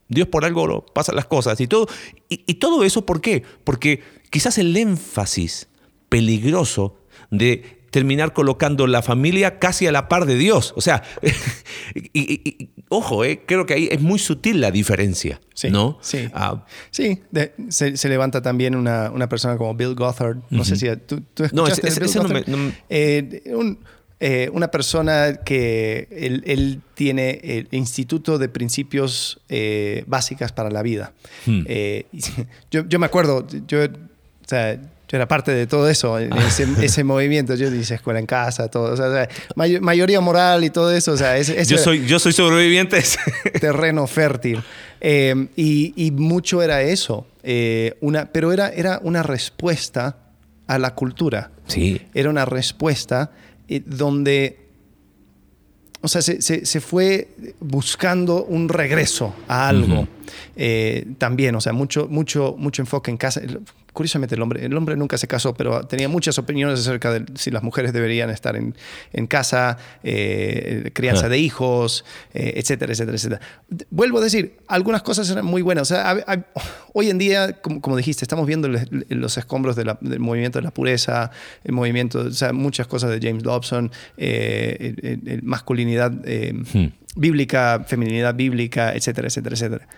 Dios 0.08 0.28
por 0.28 0.44
algo 0.44 0.66
lo- 0.66 0.84
pasa 0.86 1.12
las 1.14 1.24
cosas 1.26 1.58
y 1.60 1.66
todo. 1.66 1.86
Y, 2.28 2.44
y 2.46 2.54
todo 2.54 2.84
eso, 2.84 3.04
¿por 3.06 3.20
qué? 3.22 3.42
Porque 3.64 4.02
quizás 4.30 4.58
el 4.58 4.76
énfasis 4.76 5.68
peligroso 6.10 6.98
de 7.30 7.75
terminar 7.90 8.32
colocando 8.32 8.86
la 8.86 9.00
familia 9.02 9.58
casi 9.58 9.86
a 9.86 9.92
la 9.92 10.08
par 10.08 10.26
de 10.26 10.36
Dios. 10.36 10.74
O 10.76 10.80
sea, 10.80 11.02
y, 11.94 12.00
y- 12.12 12.42
y- 12.44 12.68
ojo, 12.88 13.24
eh, 13.24 13.42
creo 13.46 13.66
que 13.66 13.74
ahí 13.74 13.88
es 13.90 14.00
muy 14.00 14.18
sutil 14.18 14.60
la 14.60 14.70
diferencia. 14.70 15.40
Sí, 15.54 15.70
¿no? 15.70 15.98
sí. 16.02 16.28
Ah, 16.34 16.64
Sí, 16.90 17.20
de- 17.30 17.52
se, 17.68 17.96
se 17.96 18.08
levanta 18.08 18.42
también 18.42 18.74
una, 18.74 19.10
una 19.10 19.28
persona 19.28 19.56
como 19.56 19.74
Bill 19.74 19.94
Gothard. 19.94 20.38
No 20.50 20.64
sé 20.64 20.76
si 20.76 20.86
tú, 21.06 21.22
tú 21.34 21.44
No, 21.52 21.66
escuchaste 21.66 22.00
Bill 22.00 22.08
ese 22.08 22.18
no 22.18 22.24
Gothard? 22.24 22.46
me- 22.46 22.52
no 22.52 22.56
me- 22.58 22.72
Eh, 22.90 23.42
un- 23.54 23.78
eh, 24.18 24.48
una 24.52 24.70
persona 24.70 25.40
que 25.44 26.08
él, 26.10 26.42
él 26.46 26.80
tiene 26.94 27.38
el 27.42 27.68
Instituto 27.70 28.38
de 28.38 28.48
Principios 28.48 29.40
eh, 29.50 30.04
Básicas 30.06 30.52
para 30.52 30.70
la 30.70 30.82
Vida. 30.82 31.12
Hmm. 31.44 31.64
Eh, 31.66 32.06
yo, 32.70 32.86
yo 32.88 32.98
me 32.98 33.06
acuerdo, 33.06 33.46
yo, 33.66 33.84
o 33.84 33.88
sea, 34.48 34.80
yo 35.08 35.16
era 35.16 35.28
parte 35.28 35.52
de 35.52 35.66
todo 35.66 35.88
eso, 35.88 36.18
ese, 36.18 36.66
ese 36.82 37.04
movimiento. 37.04 37.54
Yo 37.54 37.72
hice 37.72 37.94
escuela 37.94 38.18
en 38.18 38.26
casa, 38.26 38.68
todo. 38.68 38.92
o 38.92 38.96
sea, 38.96 39.28
may- 39.54 39.80
mayoría 39.80 40.20
moral 40.20 40.64
y 40.64 40.70
todo 40.70 40.92
eso. 40.92 41.12
O 41.12 41.16
sea, 41.16 41.40
yo, 41.40 41.78
soy, 41.78 42.06
yo 42.06 42.18
soy 42.18 42.32
sobreviviente. 42.32 43.02
terreno 43.60 44.06
fértil. 44.06 44.62
Eh, 45.00 45.48
y, 45.56 45.92
y 45.96 46.10
mucho 46.10 46.62
era 46.62 46.82
eso, 46.82 47.26
eh, 47.42 47.96
una, 48.00 48.32
pero 48.32 48.52
era, 48.52 48.68
era 48.70 48.98
una 49.02 49.22
respuesta 49.22 50.16
a 50.66 50.78
la 50.78 50.94
cultura. 50.94 51.50
sí. 51.66 52.00
Era 52.14 52.30
una 52.30 52.44
respuesta 52.44 53.30
eh, 53.68 53.82
donde, 53.84 54.58
o 56.00 56.08
sea, 56.08 56.22
se, 56.22 56.40
se- 56.42 56.64
se 56.66 56.80
fue 56.80 57.28
buscando 57.60 58.44
un 58.44 58.68
regreso 58.68 59.34
a 59.48 59.68
algo. 59.68 60.08
Eh, 60.56 61.06
también, 61.18 61.54
o 61.54 61.60
sea, 61.60 61.72
mucho, 61.72 62.06
mucho, 62.08 62.54
mucho 62.58 62.82
enfoque 62.82 63.10
en 63.10 63.16
casa. 63.16 63.42
Curiosamente, 63.96 64.34
el 64.34 64.42
hombre, 64.42 64.62
el 64.62 64.76
hombre 64.76 64.94
nunca 64.94 65.16
se 65.16 65.26
casó, 65.26 65.54
pero 65.54 65.86
tenía 65.86 66.06
muchas 66.06 66.36
opiniones 66.38 66.80
acerca 66.80 67.10
de 67.10 67.24
si 67.34 67.50
las 67.50 67.62
mujeres 67.62 67.94
deberían 67.94 68.28
estar 68.28 68.54
en, 68.54 68.74
en 69.14 69.26
casa, 69.26 69.78
eh, 70.04 70.90
crianza 70.92 71.24
Ah. 71.26 71.28
de 71.30 71.38
hijos, 71.38 72.04
eh, 72.34 72.52
etcétera, 72.56 72.92
etcétera, 72.92 73.16
etcétera. 73.16 73.40
Vuelvo 73.88 74.18
a 74.18 74.20
decir, 74.20 74.58
algunas 74.68 75.00
cosas 75.00 75.30
eran 75.30 75.46
muy 75.46 75.62
buenas. 75.62 75.90
O 75.90 75.94
sea, 75.94 76.44
hoy 76.92 77.08
en 77.08 77.16
día, 77.16 77.62
como, 77.62 77.80
como 77.80 77.96
dijiste, 77.96 78.22
estamos 78.22 78.46
viendo 78.46 78.68
los 78.68 79.38
escombros 79.38 79.76
de 79.76 79.86
la- 79.86 79.98
del 80.02 80.20
movimiento 80.20 80.58
de 80.58 80.64
la 80.64 80.72
pureza, 80.72 81.30
el 81.64 81.72
movimiento, 81.72 82.18
o 82.20 82.30
sea, 82.32 82.52
muchas 82.52 82.86
cosas 82.86 83.08
de 83.10 83.26
James 83.26 83.42
Dobson, 83.44 83.90
eh, 84.18 84.76
el- 85.02 85.06
el- 85.24 85.28
el 85.28 85.42
masculinidad 85.42 86.12
Hmm. 86.12 86.88
bíblica, 87.16 87.82
feminidad 87.88 88.34
bíblica, 88.34 88.92
etcétera, 88.94 89.28
etcétera, 89.28 89.54
etcétera. 89.54 89.88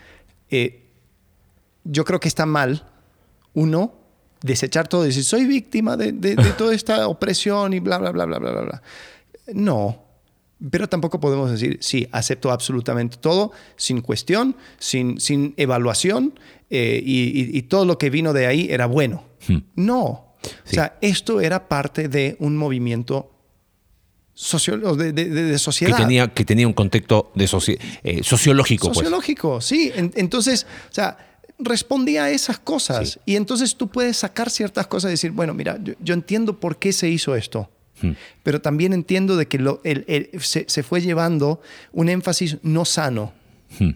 Yo 1.83 2.05
creo 2.05 2.19
que 2.21 2.27
está 2.29 2.45
mal 2.45 2.83
uno 3.53 3.93
desechar 4.41 4.87
todo 4.87 5.03
y 5.03 5.07
decir, 5.07 5.23
soy 5.25 5.45
víctima 5.45 5.97
de, 5.97 6.11
de- 6.13 6.35
de 6.35 6.51
toda 6.57 6.73
esta 6.73 7.07
opresión 7.07 7.73
y 7.73 7.79
bla, 7.79 7.97
bla, 7.97 8.11
bla, 8.11 8.25
bla, 8.25 8.39
bla, 8.39 8.51
bla, 8.51 8.61
bla. 8.61 8.81
No, 9.53 10.03
pero 10.71 10.87
tampoco 10.87 11.19
podemos 11.19 11.51
decir, 11.51 11.77
sí, 11.81 12.07
acepto 12.11 12.51
absolutamente 12.51 13.17
todo, 13.17 13.51
sin 13.75 14.01
cuestión, 14.01 14.55
sin, 14.77 15.19
sin 15.19 15.53
evaluación, 15.57 16.39
eh, 16.69 17.01
y, 17.03 17.23
y- 17.41 17.57
y 17.57 17.61
todo 17.63 17.85
lo 17.85 17.97
que 17.97 18.09
vino 18.09 18.31
de 18.33 18.45
ahí 18.47 18.67
era 18.69 18.85
bueno. 18.85 19.23
Hmm. 19.47 19.57
No. 19.75 20.25
Sí. 20.63 20.71
O 20.71 20.73
sea, 20.75 20.97
esto 21.01 21.41
era 21.41 21.67
parte 21.67 22.07
de 22.07 22.37
un 22.39 22.55
movimiento 22.55 23.31
socio- 24.33 24.77
de, 24.95 25.11
de- 25.11 25.25
de- 25.25 25.43
de 25.43 25.51
Que 25.53 25.57
sociedad. 25.59 25.97
tenía, 25.97 26.27
que 26.33 26.45
tenía 26.45 26.65
un 26.67 26.73
contexto 26.73 27.31
de 27.35 27.45
soci- 27.45 27.77
eh, 28.03 28.23
sociológico. 28.23 28.87
pues. 28.87 28.99
Sociológico, 28.99 29.59
sí. 29.61 29.91
En- 29.93 30.13
entonces, 30.15 30.65
o 30.89 30.93
sea, 30.93 31.17
respondía 31.59 32.23
a 32.25 32.29
esas 32.31 32.57
cosas. 32.59 33.09
Sí. 33.11 33.19
Y 33.25 33.35
entonces 33.35 33.75
tú 33.75 33.87
puedes 33.89 34.17
sacar 34.17 34.49
ciertas 34.49 34.87
cosas 34.87 35.09
y 35.09 35.13
decir, 35.13 35.31
bueno, 35.31 35.53
mira, 35.53 35.77
yo, 35.83 35.93
yo 35.99 36.13
entiendo 36.13 36.59
por 36.59 36.77
qué 36.77 36.93
se 36.93 37.09
hizo 37.09 37.35
esto. 37.35 37.69
Hmm. 38.01 38.11
Pero 38.43 38.61
también 38.61 38.93
entiendo 38.93 39.35
de 39.35 39.47
que 39.47 39.59
lo- 39.59 39.81
el- 39.83 40.05
el- 40.07 40.29
se, 40.41 40.65
se 40.69 40.83
fue 40.83 41.01
llevando 41.01 41.61
un 41.91 42.07
énfasis 42.09 42.57
no 42.63 42.85
sano. 42.85 43.33
Hmm. 43.77 43.91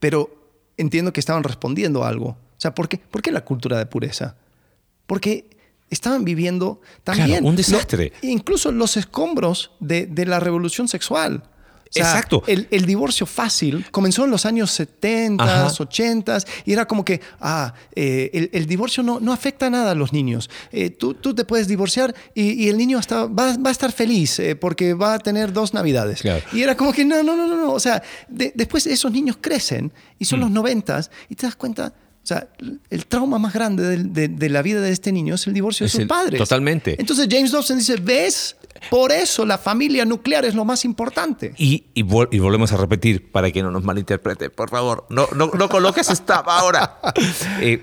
Pero 0.00 0.34
entiendo 0.76 1.12
que 1.12 1.20
estaban 1.20 1.42
respondiendo 1.44 2.04
a 2.04 2.08
algo. 2.08 2.28
O 2.30 2.36
sea, 2.62 2.74
¿por 2.74 2.88
qué, 2.88 2.98
¿por 2.98 3.22
qué 3.22 3.30
la 3.30 3.44
cultura 3.44 3.78
de 3.78 3.86
pureza? 3.86 4.36
Porque 5.06 5.46
estaban 5.90 6.24
viviendo 6.24 6.80
también 7.04 7.28
Claro, 7.28 7.46
un 7.46 7.56
desastre. 7.56 8.12
lo- 8.22 8.28
incluso 8.30 8.72
los 8.72 8.96
escombros 8.96 9.72
de, 9.78 10.06
de 10.06 10.24
la 10.26 10.40
revolución 10.40 10.88
sexual. 10.88 11.42
Sea, 11.92 12.04
Exacto. 12.06 12.42
El, 12.46 12.68
el 12.70 12.86
divorcio 12.86 13.26
fácil 13.26 13.84
comenzó 13.90 14.24
en 14.24 14.30
los 14.30 14.46
años 14.46 14.70
70, 14.70 15.44
Ajá. 15.44 15.66
80 15.78 16.38
y 16.64 16.72
era 16.72 16.86
como 16.86 17.04
que, 17.04 17.20
ah, 17.38 17.74
eh, 17.94 18.30
el, 18.32 18.48
el 18.54 18.66
divorcio 18.66 19.02
no, 19.02 19.20
no 19.20 19.30
afecta 19.30 19.68
nada 19.68 19.90
a 19.90 19.94
los 19.94 20.10
niños. 20.12 20.48
Eh, 20.72 20.88
tú, 20.88 21.12
tú 21.12 21.34
te 21.34 21.44
puedes 21.44 21.68
divorciar 21.68 22.14
y, 22.34 22.52
y 22.64 22.68
el 22.70 22.78
niño 22.78 22.96
hasta 22.98 23.26
va, 23.26 23.58
va 23.58 23.68
a 23.68 23.72
estar 23.72 23.92
feliz 23.92 24.38
eh, 24.38 24.56
porque 24.56 24.94
va 24.94 25.12
a 25.14 25.18
tener 25.18 25.52
dos 25.52 25.74
navidades. 25.74 26.22
Claro. 26.22 26.42
Y 26.54 26.62
era 26.62 26.78
como 26.78 26.94
que, 26.94 27.04
no, 27.04 27.22
no, 27.22 27.36
no, 27.36 27.46
no, 27.46 27.56
no. 27.56 27.72
O 27.72 27.80
sea, 27.80 28.02
de- 28.26 28.52
después 28.54 28.86
esos 28.86 29.12
niños 29.12 29.36
crecen 29.40 29.92
y 30.18 30.24
Mm. 30.24 30.26
son 30.26 30.40
los 30.40 30.50
90 30.50 31.02
y 31.28 31.34
te 31.34 31.46
das 31.46 31.56
cuenta. 31.56 31.92
O 32.24 32.26
sea, 32.26 32.46
el 32.88 33.06
trauma 33.06 33.36
más 33.40 33.52
grande 33.52 33.82
del- 33.82 34.12
de, 34.12 34.28
de 34.28 34.48
la 34.48 34.62
vida 34.62 34.80
de 34.80 34.92
este 34.92 35.10
niño 35.10 35.34
es 35.34 35.46
el 35.48 35.52
divorcio 35.54 35.84
Es 35.84 35.92
de 35.92 35.96
sus 35.96 36.02
el- 36.02 36.08
padres. 36.08 36.38
totalmente. 36.38 36.94
Entonces 36.98 37.26
James 37.28 37.50
Dobson 37.50 37.76
dice, 37.78 37.96
¿ves? 37.96 38.56
Por 38.90 39.12
eso 39.12 39.44
la 39.46 39.58
familia 39.58 40.04
nuclear 40.04 40.44
es 40.44 40.54
lo 40.54 40.64
más 40.64 40.84
importante. 40.84 41.54
Y, 41.56 41.86
y 41.94 42.02
vol- 42.02 42.28
y 42.30 42.38
volvemos 42.38 42.72
a 42.72 42.76
repetir 42.76 43.30
para 43.32 43.50
que 43.50 43.62
no 43.62 43.70
nos 43.70 43.84
malinterprete, 43.84 44.50
por 44.50 44.70
favor, 44.70 45.06
no, 45.10 45.26
no, 45.34 45.50
no 45.56 45.68
coloques 45.68 46.08
stop 46.10 46.48
ahora. 46.48 46.98
Eh, 47.60 47.82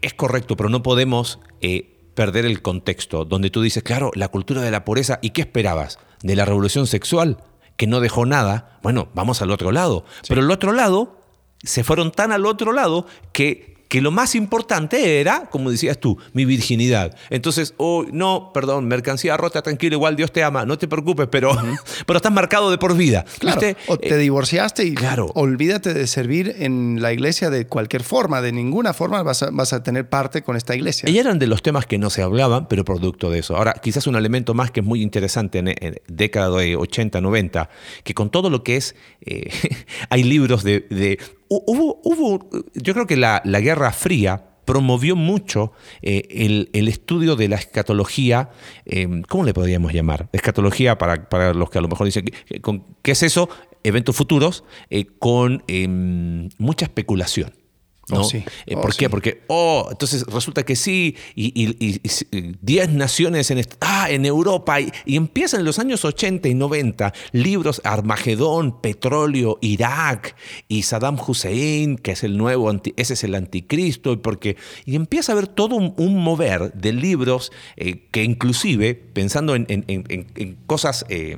es 0.00 0.14
correcto, 0.14 0.56
pero 0.56 0.68
no 0.68 0.82
podemos 0.82 1.40
eh, 1.60 1.98
perder 2.14 2.44
el 2.46 2.62
contexto 2.62 3.24
donde 3.24 3.50
tú 3.50 3.62
dices, 3.62 3.82
claro, 3.82 4.10
la 4.14 4.28
cultura 4.28 4.60
de 4.60 4.70
la 4.70 4.84
pureza, 4.84 5.18
¿y 5.22 5.30
qué 5.30 5.40
esperabas? 5.42 5.98
¿De 6.22 6.36
la 6.36 6.44
revolución 6.44 6.86
sexual? 6.86 7.38
Que 7.76 7.86
no 7.88 7.98
dejó 8.00 8.24
nada. 8.26 8.78
Bueno, 8.82 9.08
vamos 9.14 9.42
al 9.42 9.50
otro 9.50 9.72
lado. 9.72 10.04
Pero 10.28 10.40
el 10.40 10.50
otro 10.52 10.72
lado, 10.72 11.20
se 11.64 11.82
fueron 11.82 12.12
tan 12.12 12.30
al 12.30 12.46
otro 12.46 12.72
lado 12.72 13.06
que, 13.32 13.71
que 13.92 14.00
lo 14.00 14.10
más 14.10 14.34
importante 14.34 15.20
era, 15.20 15.50
como 15.50 15.70
decías 15.70 15.98
tú, 15.98 16.16
mi 16.32 16.46
virginidad. 16.46 17.14
Entonces, 17.28 17.74
oh, 17.76 18.06
no, 18.10 18.50
perdón, 18.54 18.88
mercancía 18.88 19.36
rota, 19.36 19.60
tranquilo, 19.60 19.96
igual 19.96 20.16
Dios 20.16 20.32
te 20.32 20.42
ama, 20.42 20.64
no 20.64 20.78
te 20.78 20.88
preocupes, 20.88 21.28
pero, 21.30 21.54
pero 22.06 22.16
estás 22.16 22.32
marcado 22.32 22.70
de 22.70 22.78
por 22.78 22.96
vida. 22.96 23.26
Claro, 23.38 23.60
¿Viste? 23.60 23.76
o 23.88 23.98
te 23.98 24.14
Eh, 24.14 24.16
divorciaste 24.16 24.84
y 24.84 24.94
claro. 24.94 25.26
olvídate 25.34 25.92
de 25.92 26.06
servir 26.06 26.56
en 26.60 27.02
la 27.02 27.12
iglesia 27.12 27.50
de 27.50 27.66
cualquier 27.66 28.02
forma, 28.02 28.40
de 28.40 28.52
ninguna 28.52 28.94
forma 28.94 29.22
vas 29.22 29.42
a, 29.42 29.50
vas 29.50 29.74
a 29.74 29.82
tener 29.82 30.08
parte 30.08 30.40
con 30.40 30.56
esta 30.56 30.74
iglesia. 30.74 31.10
Y 31.10 31.18
eran 31.18 31.38
de 31.38 31.46
los 31.46 31.60
temas 31.60 31.84
que 31.84 31.98
no 31.98 32.08
se 32.08 32.22
hablaban, 32.22 32.68
pero 32.68 32.86
producto 32.86 33.28
de 33.30 33.40
eso. 33.40 33.58
Ahora, 33.58 33.74
quizás 33.74 34.06
un 34.06 34.16
elemento 34.16 34.54
más 34.54 34.70
que 34.70 34.80
es 34.80 34.86
muy 34.86 35.02
interesante 35.02 35.58
en, 35.58 35.68
en 35.68 35.96
década 36.08 36.48
de 36.56 36.76
80, 36.76 37.20
90, 37.20 37.68
que 38.04 38.14
con 38.14 38.30
todo 38.30 38.48
lo 38.48 38.64
que 38.64 38.76
es, 38.78 38.96
eh, 39.20 39.50
hay 40.08 40.22
libros 40.22 40.64
de... 40.64 41.18
hubo, 41.66 42.00
hubo, 42.04 42.48
yo 42.74 42.94
creo 42.94 43.06
que 43.06 43.16
la, 43.16 43.42
Guerra 43.44 43.92
Fría 43.92 44.44
promovió 44.64 45.16
mucho 45.16 45.72
eh, 46.02 46.68
el, 46.72 46.88
estudio 46.88 47.36
de 47.36 47.48
la 47.48 47.56
escatología, 47.56 48.50
eh, 48.86 49.22
¿cómo 49.28 49.44
le 49.44 49.52
podríamos 49.52 49.92
llamar? 49.92 50.28
Escatología, 50.32 50.98
para, 50.98 51.28
para 51.28 51.52
los 51.52 51.70
que 51.70 51.78
a 51.78 51.82
lo 51.82 51.88
mejor 51.88 52.06
dicen, 52.06 52.26
¿qué 53.02 53.10
es 53.10 53.22
eso? 53.22 53.48
Eventos 53.82 54.14
futuros 54.14 54.64
eh, 54.90 55.06
con 55.18 55.64
em, 55.66 56.48
mucha 56.58 56.86
especulación. 56.86 57.52
¿No? 58.08 58.20
Oh, 58.20 58.24
sí. 58.24 58.38
Eh, 58.66 58.74
Oh, 58.76 58.80
¿Por 58.82 58.94
qué? 58.96 59.04
sí. 59.06 59.08
Porque, 59.08 59.42
oh, 59.46 59.88
entonces 59.90 60.24
resulta 60.26 60.64
que 60.64 60.76
sí, 60.76 61.16
y, 61.34 61.46
y- 61.54 61.76
y- 61.78 62.36
y 62.36 62.56
10 62.60 62.90
naciones 62.90 63.50
en, 63.50 63.62
ah, 63.80 64.10
en 64.10 64.26
Europa, 64.26 64.80
y, 64.80 64.92
y 65.06 65.16
empiezan 65.16 65.60
en 65.60 65.66
los 65.66 65.78
años 65.78 66.04
80 66.04 66.48
y 66.48 66.54
90 66.54 67.12
libros 67.32 67.80
Armagedón, 67.84 68.80
Petróleo, 68.80 69.58
Irak, 69.60 70.34
y 70.68 70.82
Saddam 70.82 71.16
Hussein, 71.26 71.96
que 71.96 72.12
es 72.12 72.24
el 72.24 72.36
nuevo, 72.36 72.68
anti- 72.70 72.92
ese 72.96 73.14
es 73.14 73.24
el 73.24 73.34
anticristo, 73.34 74.12
y, 74.12 74.16
porque, 74.16 74.56
y 74.84 74.96
empieza 74.96 75.32
a 75.32 75.34
haber 75.34 75.46
todo 75.46 75.76
un, 75.76 75.94
un 75.96 76.16
mover 76.22 76.72
de 76.74 76.92
libros 76.92 77.52
eh, 77.76 78.06
que 78.10 78.24
inclusive, 78.24 78.94
pensando 78.94 79.54
en, 79.54 79.66
en- 79.68 79.84
en- 79.88 80.04
en- 80.08 80.26
en 80.36 80.56
cosas... 80.66 81.06
eh, 81.08 81.36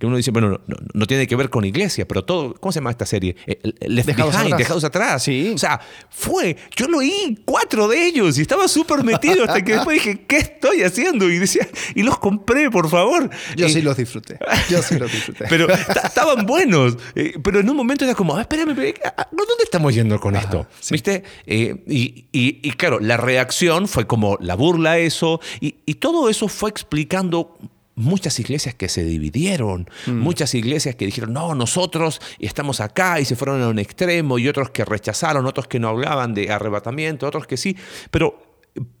que 0.00 0.06
uno 0.06 0.16
dice, 0.16 0.30
bueno, 0.32 0.48
no, 0.48 0.58
no- 0.66 0.76
no 0.94 1.06
tiene 1.06 1.26
que 1.28 1.36
ver 1.36 1.50
con 1.50 1.64
iglesia, 1.64 2.08
pero 2.08 2.24
todo, 2.24 2.54
¿cómo 2.54 2.72
se 2.72 2.78
llama 2.80 2.90
esta 2.90 3.06
serie? 3.06 3.36
Eh, 3.46 3.60
Left 3.86 4.08
Dejados 4.08 4.32
Behind, 4.32 4.46
atrás. 4.46 4.58
Dejados 4.58 4.84
atrás. 4.84 5.22
Sí. 5.22 5.52
O 5.54 5.58
sea, 5.58 5.78
fue, 6.08 6.56
yo 6.74 6.88
lo 6.88 6.98
oí 6.98 7.38
cuatro 7.44 7.86
de 7.86 8.06
ellos 8.06 8.38
y 8.38 8.42
estaba 8.42 8.66
súper 8.66 9.04
metido 9.04 9.44
hasta 9.44 9.62
que 9.62 9.74
después 9.74 10.02
dije, 10.02 10.24
¿qué 10.26 10.38
estoy 10.38 10.82
haciendo? 10.82 11.28
Y 11.30 11.38
decía, 11.38 11.68
y 11.94 12.02
los 12.02 12.18
compré, 12.18 12.70
por 12.70 12.88
favor. 12.88 13.28
Yo 13.56 13.66
Eh, 13.66 13.70
sí 13.70 13.82
los 13.82 13.96
disfruté. 13.96 14.38
Yo 14.70 14.82
sí 14.82 14.98
los 14.98 15.12
disfruté. 15.12 15.44
Pero 15.50 15.66
ta- 15.66 16.02
estaban 16.06 16.46
buenos. 16.46 16.96
Eh, 17.14 17.34
pero 17.42 17.60
en 17.60 17.68
un 17.68 17.76
momento 17.76 18.04
era 18.06 18.14
como, 18.14 18.34
"Ah, 18.36 18.40
espérame, 18.40 18.70
espérame, 18.70 18.94
ah, 19.16 19.28
¿dónde 19.30 19.64
estamos 19.64 19.94
yendo 19.94 20.18
con 20.18 20.34
esto? 20.34 20.66
¿Viste? 20.90 21.22
Eh, 21.46 21.84
y, 21.86 22.24
y- 22.32 22.60
y 22.62 22.70
claro, 22.72 23.00
la 23.00 23.18
reacción 23.18 23.86
fue 23.86 24.06
como 24.06 24.38
la 24.40 24.54
burla 24.54 24.92
a 24.92 24.98
eso. 24.98 25.40
Y, 25.60 25.76
y 25.84 25.94
todo 25.96 26.30
eso 26.30 26.48
fue 26.48 26.70
explicando 26.70 27.58
muchas 27.94 28.38
iglesias 28.40 28.74
que 28.74 28.88
se 28.88 29.04
dividieron, 29.04 29.88
muchas 30.06 30.54
iglesias 30.54 30.94
que 30.96 31.06
dijeron, 31.06 31.32
no, 31.32 31.54
nosotros 31.54 32.20
estamos 32.38 32.80
acá 32.80 33.20
y 33.20 33.24
se 33.24 33.36
fueron 33.36 33.62
a 33.62 33.68
un 33.68 33.78
extremo, 33.78 34.38
y 34.38 34.48
otros 34.48 34.70
que 34.70 34.84
rechazaron, 34.84 35.46
otros 35.46 35.66
que 35.66 35.78
no 35.78 35.88
hablaban 35.88 36.34
de 36.34 36.50
arrebatamiento, 36.50 37.26
otros 37.26 37.46
que 37.46 37.56
sí. 37.56 37.76
Pero 38.10 38.50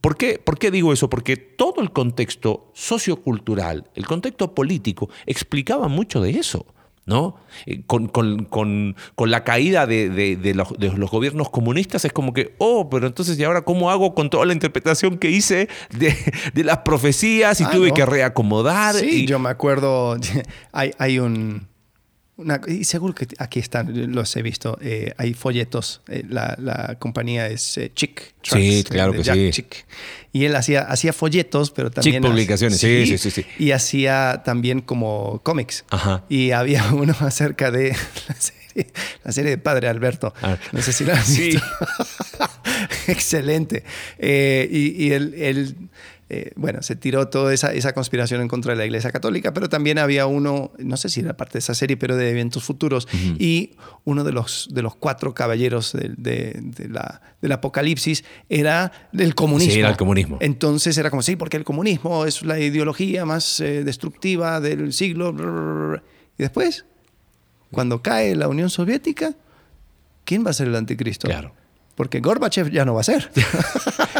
¿Por 0.00 0.16
qué, 0.16 0.40
¿Por 0.42 0.58
qué 0.58 0.72
digo 0.72 0.92
eso? 0.92 1.08
Porque 1.08 1.36
todo 1.36 1.80
el 1.80 1.92
contexto 1.92 2.72
sociocultural, 2.74 3.88
el 3.94 4.04
contexto 4.04 4.52
político, 4.52 5.10
explicaba 5.26 5.86
mucho 5.86 6.20
de 6.20 6.30
eso. 6.30 6.66
¿No? 7.10 7.34
Eh, 7.66 7.82
Con, 7.88 8.06
con- 8.06 8.44
con- 8.44 8.94
con 9.16 9.30
la 9.32 9.42
caída 9.42 9.86
de, 9.86 10.08
de- 10.08 10.36
de 10.36 10.54
los, 10.54 10.72
de 10.78 10.92
los 10.92 11.10
gobiernos 11.10 11.50
comunistas 11.50 12.04
es 12.04 12.12
como 12.12 12.32
que, 12.32 12.54
oh, 12.58 12.88
pero 12.88 13.08
entonces, 13.08 13.36
¿y 13.36 13.42
ahora 13.42 13.62
cómo 13.62 13.90
hago 13.90 14.14
con 14.14 14.30
toda 14.30 14.46
la 14.46 14.52
interpretación 14.52 15.18
que 15.18 15.28
hice 15.30 15.68
de, 15.98 16.16
de 16.54 16.64
las 16.64 16.78
profecías 16.78 17.60
y 17.60 17.64
Ah, 17.64 17.70
tuve 17.70 17.88
no. 17.88 17.94
que 17.94 18.06
reacomodar? 18.06 18.94
Sí, 18.94 19.24
y- 19.24 19.26
yo 19.26 19.40
me 19.40 19.50
acuerdo, 19.50 20.16
hay, 20.72 20.92
hay 20.98 21.18
un... 21.18 21.68
una- 22.40 22.60
y 22.66 22.84
seguro 22.84 23.14
que 23.14 23.26
aquí 23.38 23.58
están, 23.60 24.12
los 24.12 24.34
he 24.36 24.42
visto, 24.42 24.78
eh, 24.82 25.12
hay 25.18 25.34
folletos, 25.34 26.00
eh, 26.08 26.24
la, 26.28 26.56
la 26.58 26.96
compañía 26.98 27.46
es 27.48 27.78
eh, 27.78 27.92
Chick. 27.94 28.34
Sí, 28.42 28.82
Tracts, 28.82 28.90
claro 28.90 29.12
que 29.12 29.22
Jack 29.22 29.36
sí. 29.36 29.50
Chick. 29.52 29.86
Y 30.32 30.44
él 30.44 30.56
hacía, 30.56 30.82
hacía 30.82 31.12
folletos, 31.12 31.70
pero 31.70 31.90
también... 31.90 32.22
Publicaciones, 32.22 32.78
sí, 32.78 33.04
sí, 33.06 33.18
sí, 33.18 33.30
sí. 33.30 33.46
Y 33.58 33.72
hacía 33.72 34.42
también 34.44 34.80
como 34.80 35.40
cómics. 35.42 35.84
Ajá. 35.90 36.24
Y 36.28 36.50
había 36.52 36.84
uno 36.92 37.14
acerca 37.20 37.70
de 37.70 37.90
la 38.28 38.34
serie, 38.36 38.92
la 39.24 39.32
serie 39.32 39.50
de 39.50 39.58
Padre 39.58 39.88
Alberto. 39.88 40.32
Ah. 40.42 40.56
No 40.72 40.80
sé 40.82 40.92
si 40.92 41.04
lo 41.04 41.12
has 41.12 41.26
Sí. 41.26 41.50
visto. 41.50 41.62
Excelente. 43.08 43.84
Y 44.18 45.04
y 45.06 45.12
él, 45.12 45.34
él, 45.36 45.76
eh, 46.30 46.52
bueno, 46.56 46.80
se 46.82 46.94
tiró 46.96 47.28
toda 47.28 47.52
esa, 47.52 47.72
esa 47.72 47.92
conspiración 47.92 48.40
en 48.40 48.48
contra 48.48 48.72
de 48.72 48.78
la 48.78 48.84
Iglesia 48.86 49.10
Católica, 49.10 49.52
pero 49.52 49.68
también 49.68 49.98
había 49.98 50.26
uno, 50.26 50.70
no 50.78 50.96
sé 50.96 51.08
si 51.08 51.20
era 51.20 51.36
parte 51.36 51.54
de 51.54 51.58
esa 51.58 51.74
serie, 51.74 51.96
pero 51.96 52.16
de 52.16 52.30
eventos 52.30 52.62
futuros, 52.64 53.08
y 53.38 53.72
uno 54.04 54.22
de 54.24 54.32
los, 54.32 54.68
de 54.72 54.82
los 54.82 54.94
cuatro 54.94 55.34
caballeros 55.34 55.92
de, 55.92 56.10
de- 56.16 56.58
de 56.62 56.88
la, 56.88 57.20
del 57.42 57.52
Apocalipsis 57.52 58.24
era 58.48 58.92
del 59.12 59.34
comunismo. 59.34 59.72
Sí, 59.74 59.78
era 59.80 59.90
el 59.90 59.96
comunismo. 59.96 60.38
Entonces 60.40 60.96
era 60.96 61.10
como, 61.10 61.22
sí, 61.22 61.36
porque 61.36 61.56
el 61.56 61.64
comunismo 61.64 62.24
es 62.24 62.42
la 62.42 62.58
ideología 62.58 63.24
más 63.26 63.58
eh, 63.60 63.82
destructiva 63.84 64.60
del 64.60 64.92
siglo. 64.92 65.34
Y 66.38 66.42
después, 66.42 66.84
cuando 67.72 68.02
cae 68.02 68.34
la 68.36 68.48
Unión 68.48 68.70
Soviética, 68.70 69.34
¿quién 70.24 70.46
va 70.46 70.50
a 70.50 70.54
ser 70.54 70.68
el 70.68 70.76
anticristo? 70.76 71.26
Claro. 71.28 71.54
Porque 72.00 72.20
Gorbachev 72.20 72.70
ya 72.70 72.86
no 72.86 72.94
va 72.94 73.02
a 73.02 73.04
ser. 73.04 73.30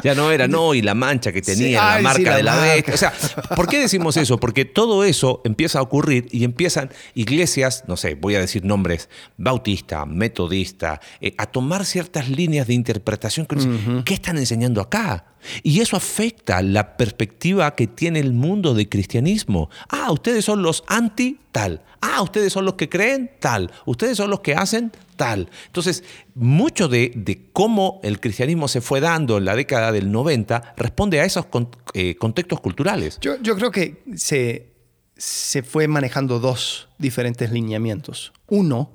Ya 0.02 0.14
no 0.14 0.30
era, 0.30 0.48
no, 0.48 0.72
y 0.72 0.80
la 0.80 0.94
mancha 0.94 1.30
que 1.30 1.42
Sí, 1.44 1.52
tenía, 1.56 1.94
ay, 1.96 2.02
la 2.02 2.14
sí, 2.14 2.22
marca 2.22 2.30
la 2.30 2.36
de 2.36 2.42
la 2.42 2.52
marca. 2.56 2.74
bestia. 2.74 2.94
O 2.94 2.96
sea, 2.96 3.12
¿por 3.56 3.66
qué 3.68 3.78
decimos 3.80 4.16
eso? 4.16 4.38
Porque 4.38 4.64
todo 4.64 5.04
eso 5.04 5.42
empieza 5.44 5.78
a 5.78 5.82
ocurrir 5.82 6.26
y 6.30 6.44
empiezan 6.44 6.90
iglesias, 7.14 7.84
no 7.86 7.98
sé, 7.98 8.14
voy 8.14 8.34
a 8.34 8.40
decir 8.40 8.64
nombres, 8.64 9.10
bautista, 9.36 10.06
metodista, 10.06 11.00
eh, 11.20 11.34
a 11.36 11.46
tomar 11.46 11.84
ciertas 11.84 12.30
líneas 12.30 12.66
de 12.66 12.74
interpretación 12.74 13.44
que 13.46 13.56
¿qué 14.04 14.14
están 14.14 14.38
enseñando 14.38 14.80
acá? 14.80 15.26
Y 15.62 15.80
eso 15.80 15.96
afecta 15.96 16.62
la 16.62 16.96
perspectiva 16.96 17.74
que 17.74 17.86
tiene 17.86 18.20
el 18.20 18.32
mundo 18.32 18.72
del 18.74 18.88
cristianismo. 18.88 19.68
Ah, 19.88 20.12
ustedes 20.12 20.44
son 20.46 20.62
los 20.62 20.82
anti 20.86 21.40
tal. 21.52 21.82
Ah, 22.00 22.22
ustedes 22.22 22.52
son 22.52 22.64
los 22.64 22.74
que 22.74 22.88
creen 22.88 23.30
tal. 23.40 23.70
Ustedes 23.86 24.16
son 24.16 24.30
los 24.30 24.40
que 24.40 24.54
hacen 24.54 24.92
tal. 25.20 25.50
Entonces, 25.66 26.02
mucho 26.34 26.88
de, 26.88 27.12
de 27.14 27.50
cómo 27.52 28.00
el 28.02 28.20
cristianismo 28.20 28.68
se 28.68 28.80
fue 28.80 29.00
dando 29.00 29.36
en 29.36 29.44
la 29.44 29.54
década 29.54 29.92
del 29.92 30.10
90 30.10 30.74
responde 30.78 31.20
a 31.20 31.24
esos 31.26 31.44
con- 31.44 31.68
eh, 31.92 32.14
contextos 32.16 32.60
culturales. 32.60 33.18
Yo, 33.20 33.36
yo 33.42 33.54
creo 33.56 33.70
que 33.70 34.02
se, 34.16 34.72
se 35.18 35.62
fue 35.62 35.86
manejando 35.88 36.38
dos 36.40 36.88
diferentes 36.96 37.50
lineamientos. 37.52 38.32
Uno, 38.46 38.90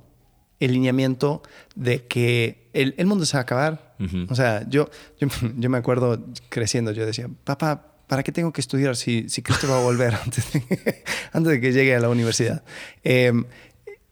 el 0.58 0.72
lineamiento 0.72 1.42
de 1.76 2.06
que 2.06 2.68
el, 2.72 2.94
el 2.98 3.06
mundo 3.06 3.24
se 3.24 3.34
va 3.36 3.40
a 3.40 3.42
acabar. 3.42 3.94
O 4.28 4.34
sea, 4.34 4.66
yo, 4.68 4.90
yo, 5.20 5.28
yo 5.56 5.70
me 5.70 5.78
acuerdo 5.78 6.26
creciendo, 6.48 6.90
yo 6.90 7.06
decía, 7.06 7.28
papá, 7.44 7.94
¿para 8.08 8.22
qué 8.24 8.32
tengo 8.32 8.52
que 8.52 8.60
estudiar 8.60 8.96
si, 8.96 9.28
si 9.28 9.42
Cristo 9.42 9.68
va 9.68 9.78
a 9.78 9.82
volver 9.82 10.14
antes 10.24 10.52
de, 10.52 11.04
antes 11.32 11.52
de 11.52 11.60
que 11.60 11.72
llegue 11.72 11.94
a 11.94 12.00
la 12.00 12.08
universidad? 12.08 12.64
Eh, 13.04 13.32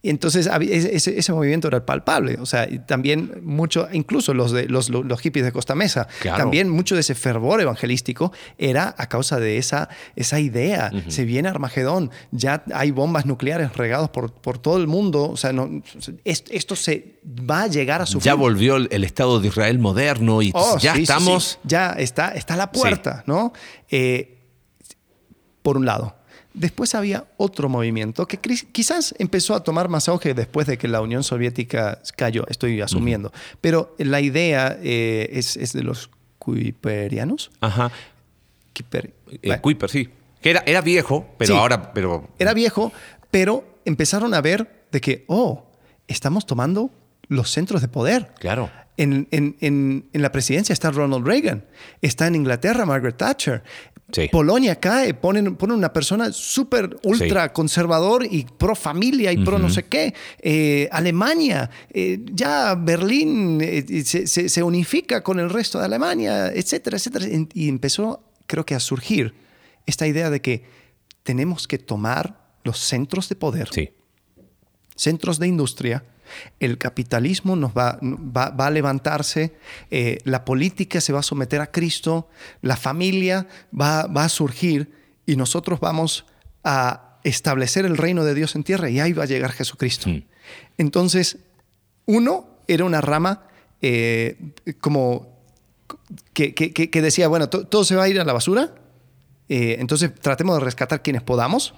Y 0.04 0.10
entonces 0.10 0.50
ese, 0.60 1.18
ese, 1.18 1.32
movimiento 1.32 1.68
era 1.68 1.86
palpable. 1.86 2.36
O 2.38 2.44
sea, 2.44 2.68
también 2.84 3.40
mucho, 3.42 3.88
incluso 3.90 4.34
los, 4.34 4.52
de, 4.52 4.68
los, 4.68 4.90
los 4.90 5.18
hippies 5.18 5.46
de 5.46 5.50
Costa 5.50 5.74
Mesa, 5.74 6.08
también 6.22 6.68
mucho 6.68 6.94
de 6.94 7.00
ese 7.00 7.14
fervor 7.14 7.62
evangelístico 7.62 8.30
era 8.58 8.94
a 8.98 9.08
causa 9.08 9.40
de 9.40 9.56
esa, 9.56 9.88
esa 10.14 10.40
idea. 10.40 10.90
Se 11.08 11.24
viene 11.24 11.48
Armagedón, 11.48 12.10
ya 12.32 12.64
hay 12.74 12.90
bombas 12.90 13.24
nucleares 13.24 13.74
regadas 13.78 14.10
por, 14.10 14.30
por 14.30 14.58
todo 14.58 14.76
el 14.76 14.88
mundo. 14.88 15.30
O 15.30 15.38
sea, 15.38 15.54
no, 15.54 15.70
esto 16.24 16.76
se 16.76 17.14
va 17.26 17.62
a 17.62 17.66
llegar 17.68 18.02
a 18.02 18.06
su 18.06 18.20
Ya 18.20 18.34
volvió 18.34 18.76
el, 18.76 19.04
Estado 19.04 19.40
de 19.40 19.48
Israel 19.48 19.78
moderno 19.78 20.42
y 20.42 20.50
oh, 20.52 20.76
ya 20.76 20.96
estamos. 20.96 21.58
Ya 21.64 21.92
está, 21.92 22.28
está 22.32 22.54
a 22.54 22.58
la 22.58 22.72
puerta, 22.72 23.24
¿no? 23.26 23.54
Eh, 23.88 24.36
por 25.62 25.78
un 25.78 25.86
lado. 25.86 26.14
Después 26.54 26.94
había 26.94 27.24
otro 27.36 27.68
movimiento 27.68 28.26
que 28.26 28.38
quizás 28.38 29.14
empezó 29.18 29.54
a 29.54 29.64
tomar 29.64 29.88
más 29.88 30.08
auge 30.08 30.34
después 30.34 30.68
de 30.68 30.78
que 30.78 30.86
la 30.86 31.00
Unión 31.00 31.24
Soviética 31.24 32.00
cayó, 32.16 32.46
estoy 32.48 32.80
asumiendo. 32.80 33.32
Pero 33.60 33.94
la 33.98 34.20
idea 34.20 34.78
eh, 34.80 35.28
es, 35.32 35.72
de 35.72 35.82
los 35.82 36.10
kuiperianos. 36.38 37.50
Ajá. 37.60 37.90
Eh, 39.42 39.58
Kuiper, 39.60 39.90
sí. 39.90 40.08
Que 40.40 40.50
era, 40.50 40.62
era 40.64 40.80
viejo, 40.80 41.26
pero 41.38 41.56
ahora... 41.56 41.92
Pero... 41.92 42.28
Era 42.38 42.54
viejo, 42.54 42.92
pero 43.32 43.64
empezaron 43.84 44.32
a 44.32 44.40
ver 44.40 44.86
de 44.92 45.00
que, 45.00 45.24
oh, 45.26 45.66
estamos 46.06 46.46
tomando 46.46 46.90
los 47.28 47.50
centros 47.50 47.82
de 47.82 47.88
poder. 47.88 48.32
Claro. 48.38 48.70
En, 48.96 49.26
en, 49.32 49.56
en, 49.60 50.08
en, 50.12 50.22
la 50.22 50.30
presidencia 50.30 50.72
está 50.72 50.92
Ronald 50.92 51.26
Reagan, 51.26 51.64
está 52.00 52.28
en 52.28 52.36
Inglaterra 52.36 52.86
Margaret 52.86 53.16
Thatcher, 53.16 53.64
Polonia 54.30 54.76
cae, 54.76 55.14
ponen, 55.14 55.56
ponen 55.56 55.76
una 55.76 55.92
persona 55.92 56.30
súper 56.32 56.96
ultra 57.02 57.52
conservador 57.52 58.26
y 58.30 58.44
pro 58.44 58.76
familia 58.76 59.32
y 59.32 59.44
pro 59.44 59.58
no 59.58 59.70
sé 59.70 59.84
qué. 59.84 60.14
Eh, 60.40 60.88
Alemania, 60.92 61.70
eh, 61.90 62.20
ya 62.32 62.74
Berlín 62.74 63.60
eh, 63.60 64.04
se, 64.04 64.26
se, 64.26 64.62
unifica 64.62 65.22
con 65.22 65.40
el 65.40 65.50
resto 65.50 65.78
de 65.78 65.86
Alemania, 65.86 66.48
etcétera, 66.48 66.96
etcétera. 66.96 67.26
Y 67.54 67.68
empezó, 67.68 68.22
creo 68.46 68.64
que, 68.64 68.74
a 68.74 68.80
surgir 68.80 69.34
esta 69.86 70.06
idea 70.06 70.30
de 70.30 70.40
que 70.40 70.64
tenemos 71.22 71.66
que 71.66 71.78
tomar 71.78 72.58
los 72.62 72.78
centros 72.78 73.28
de 73.28 73.36
poder, 73.36 73.70
centros 74.94 75.38
de 75.38 75.48
industria, 75.48 76.04
el 76.60 76.78
capitalismo 76.78 77.56
nos 77.56 77.72
va, 77.72 77.98
va, 78.02 78.66
a 78.66 78.70
levantarse, 78.70 79.54
eh, 79.90 80.18
la 80.24 80.44
política 80.44 81.00
se 81.00 81.12
va 81.12 81.20
a 81.20 81.22
someter 81.22 81.60
a 81.60 81.70
Cristo, 81.70 82.28
la 82.62 82.76
familia 82.76 83.46
va, 83.78 84.02
a 84.02 84.28
surgir 84.28 84.92
y 85.26 85.36
nosotros 85.36 85.80
vamos 85.80 86.26
a 86.62 87.18
establecer 87.24 87.84
el 87.84 87.96
reino 87.96 88.24
de 88.24 88.34
Dios 88.34 88.54
en 88.54 88.64
tierra 88.64 88.90
y 88.90 89.00
ahí 89.00 89.12
va 89.12 89.24
a 89.24 89.26
llegar 89.26 89.52
Jesucristo. 89.52 90.10
Hmm. 90.10 90.24
Entonces, 90.78 91.38
uno 92.06 92.48
era 92.66 92.84
una 92.84 93.00
rama 93.00 93.44
eh, 93.80 94.36
como 94.80 95.34
que, 96.32 96.88
decía, 97.02 97.28
bueno, 97.28 97.48
todo 97.48 97.84
se 97.84 97.96
va 97.96 98.04
a 98.04 98.08
ir 98.08 98.20
a 98.20 98.24
la 98.24 98.32
basura, 98.32 98.74
eh, 99.48 99.76
entonces 99.78 100.14
tratemos 100.14 100.56
de 100.56 100.64
rescatar 100.64 101.02
quienes 101.02 101.22
podamos 101.22 101.74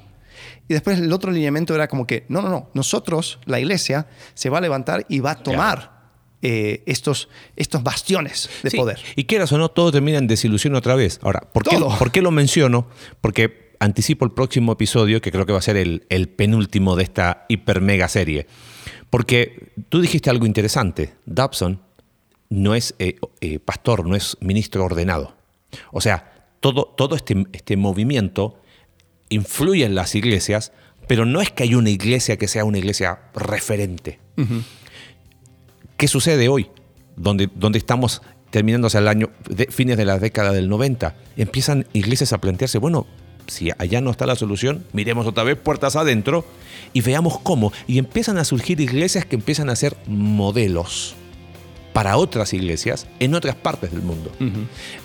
y 0.68 0.74
después 0.74 0.98
el 0.98 1.12
otro 1.12 1.30
lineamiento 1.30 1.74
era 1.74 1.88
como 1.88 2.06
que, 2.06 2.24
no, 2.28 2.42
no, 2.42 2.48
no, 2.48 2.70
nosotros, 2.74 3.38
la 3.44 3.60
iglesia, 3.60 4.06
se 4.34 4.50
va 4.50 4.58
a 4.58 4.60
levantar 4.60 5.06
y 5.08 5.20
va 5.20 5.32
a 5.32 5.42
tomar 5.42 5.96
eh, 6.42 6.82
estos, 6.86 7.28
estos 7.56 7.82
bastiones 7.82 8.48
de 8.62 8.70
poder. 8.70 9.00
Y 9.16 9.24
quieras 9.24 9.52
o 9.52 9.58
no, 9.58 9.70
todo 9.70 9.92
termina 9.92 10.18
en 10.18 10.26
desilusión 10.26 10.74
otra 10.74 10.94
vez. 10.94 11.18
Ahora, 11.22 11.40
¿por 11.40 11.64
qué, 11.64 11.78
¿por 11.78 12.12
qué 12.12 12.22
lo 12.22 12.30
menciono? 12.30 12.88
Porque 13.20 13.74
anticipo 13.80 14.24
el 14.24 14.32
próximo 14.32 14.72
episodio, 14.72 15.20
que 15.20 15.32
creo 15.32 15.46
que 15.46 15.52
va 15.52 15.58
a 15.58 15.62
ser 15.62 15.76
el, 15.76 16.06
el 16.08 16.28
penúltimo 16.28 16.96
de 16.96 17.04
esta 17.04 17.46
hiper 17.48 17.80
mega 17.80 18.08
serie. 18.08 18.46
Porque 19.10 19.72
tú 19.88 20.00
dijiste 20.00 20.30
algo 20.30 20.46
interesante. 20.46 21.14
Dobson 21.26 21.80
no 22.48 22.74
es 22.74 22.94
eh, 22.98 23.16
eh, 23.40 23.58
pastor, 23.58 24.06
no 24.06 24.16
es 24.16 24.36
ministro 24.40 24.84
ordenado. 24.84 25.34
O 25.92 26.00
sea, 26.00 26.48
todo, 26.60 26.84
todo 26.96 27.16
este, 27.16 27.46
este 27.52 27.76
movimiento 27.76 28.60
influye 29.28 29.84
en 29.84 29.94
las 29.94 30.14
iglesias, 30.14 30.72
pero 31.06 31.24
no 31.24 31.40
es 31.40 31.50
que 31.50 31.64
haya 31.64 31.78
una 31.78 31.90
iglesia 31.90 32.36
que 32.36 32.48
sea 32.48 32.64
una 32.64 32.78
iglesia 32.78 33.20
referente. 33.34 34.18
¿Qué 35.96 36.08
sucede 36.08 36.48
hoy? 36.48 36.70
Donde, 37.16 37.48
donde 37.54 37.78
estamos 37.78 38.22
terminando 38.50 38.88
hacia 38.88 39.00
el 39.00 39.08
año, 39.08 39.30
de, 39.48 39.66
fines 39.66 39.96
de 39.96 40.04
la 40.04 40.18
década 40.18 40.52
del 40.52 40.68
90, 40.68 41.14
empiezan 41.36 41.86
iglesias 41.92 42.32
a 42.32 42.38
plantearse, 42.38 42.78
bueno, 42.78 43.06
si 43.46 43.70
allá 43.78 44.00
no 44.00 44.10
está 44.10 44.26
la 44.26 44.36
solución, 44.36 44.84
miremos 44.92 45.26
otra 45.26 45.44
vez 45.44 45.56
puertas 45.56 45.96
adentro 45.96 46.44
y 46.92 47.00
veamos 47.00 47.38
cómo. 47.38 47.72
Y 47.86 47.98
empiezan 47.98 48.38
a 48.38 48.44
surgir 48.44 48.80
iglesias 48.80 49.24
que 49.24 49.36
empiezan 49.36 49.70
a 49.70 49.76
ser 49.76 49.96
modelos 50.06 51.14
para 51.92 52.16
otras 52.16 52.52
iglesias 52.52 53.06
en 53.20 53.34
otras 53.34 53.54
partes 53.54 53.92
del 53.92 54.02
mundo. 54.02 54.30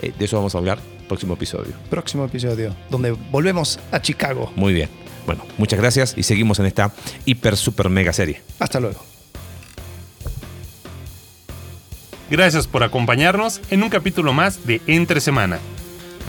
Eh, 0.02 0.12
de 0.18 0.26
eso 0.26 0.38
vamos 0.38 0.56
a 0.56 0.58
hablar 0.58 0.80
próximo 1.12 1.34
episodio. 1.34 1.74
Próximo 1.90 2.24
episodio, 2.24 2.74
donde 2.90 3.12
volvemos 3.12 3.78
a 3.92 4.02
Chicago. 4.02 4.50
Muy 4.56 4.72
bien. 4.72 4.88
Bueno, 5.26 5.44
muchas 5.58 5.78
gracias 5.78 6.14
y 6.16 6.24
seguimos 6.24 6.60
en 6.60 6.68
esta 6.68 6.94
hiper, 7.26 7.58
super, 7.58 7.90
mega 7.90 8.14
serie. 8.14 8.42
Hasta 8.60 8.80
luego. 8.80 9.04
Gracias 12.30 12.66
por 12.66 12.84
acompañarnos 12.84 13.60
en 13.72 13.84
un 13.84 13.90
capítulo 13.90 14.32
más 14.32 14.66
de 14.66 14.82
Entre 14.88 15.20
Semana. 15.20 15.60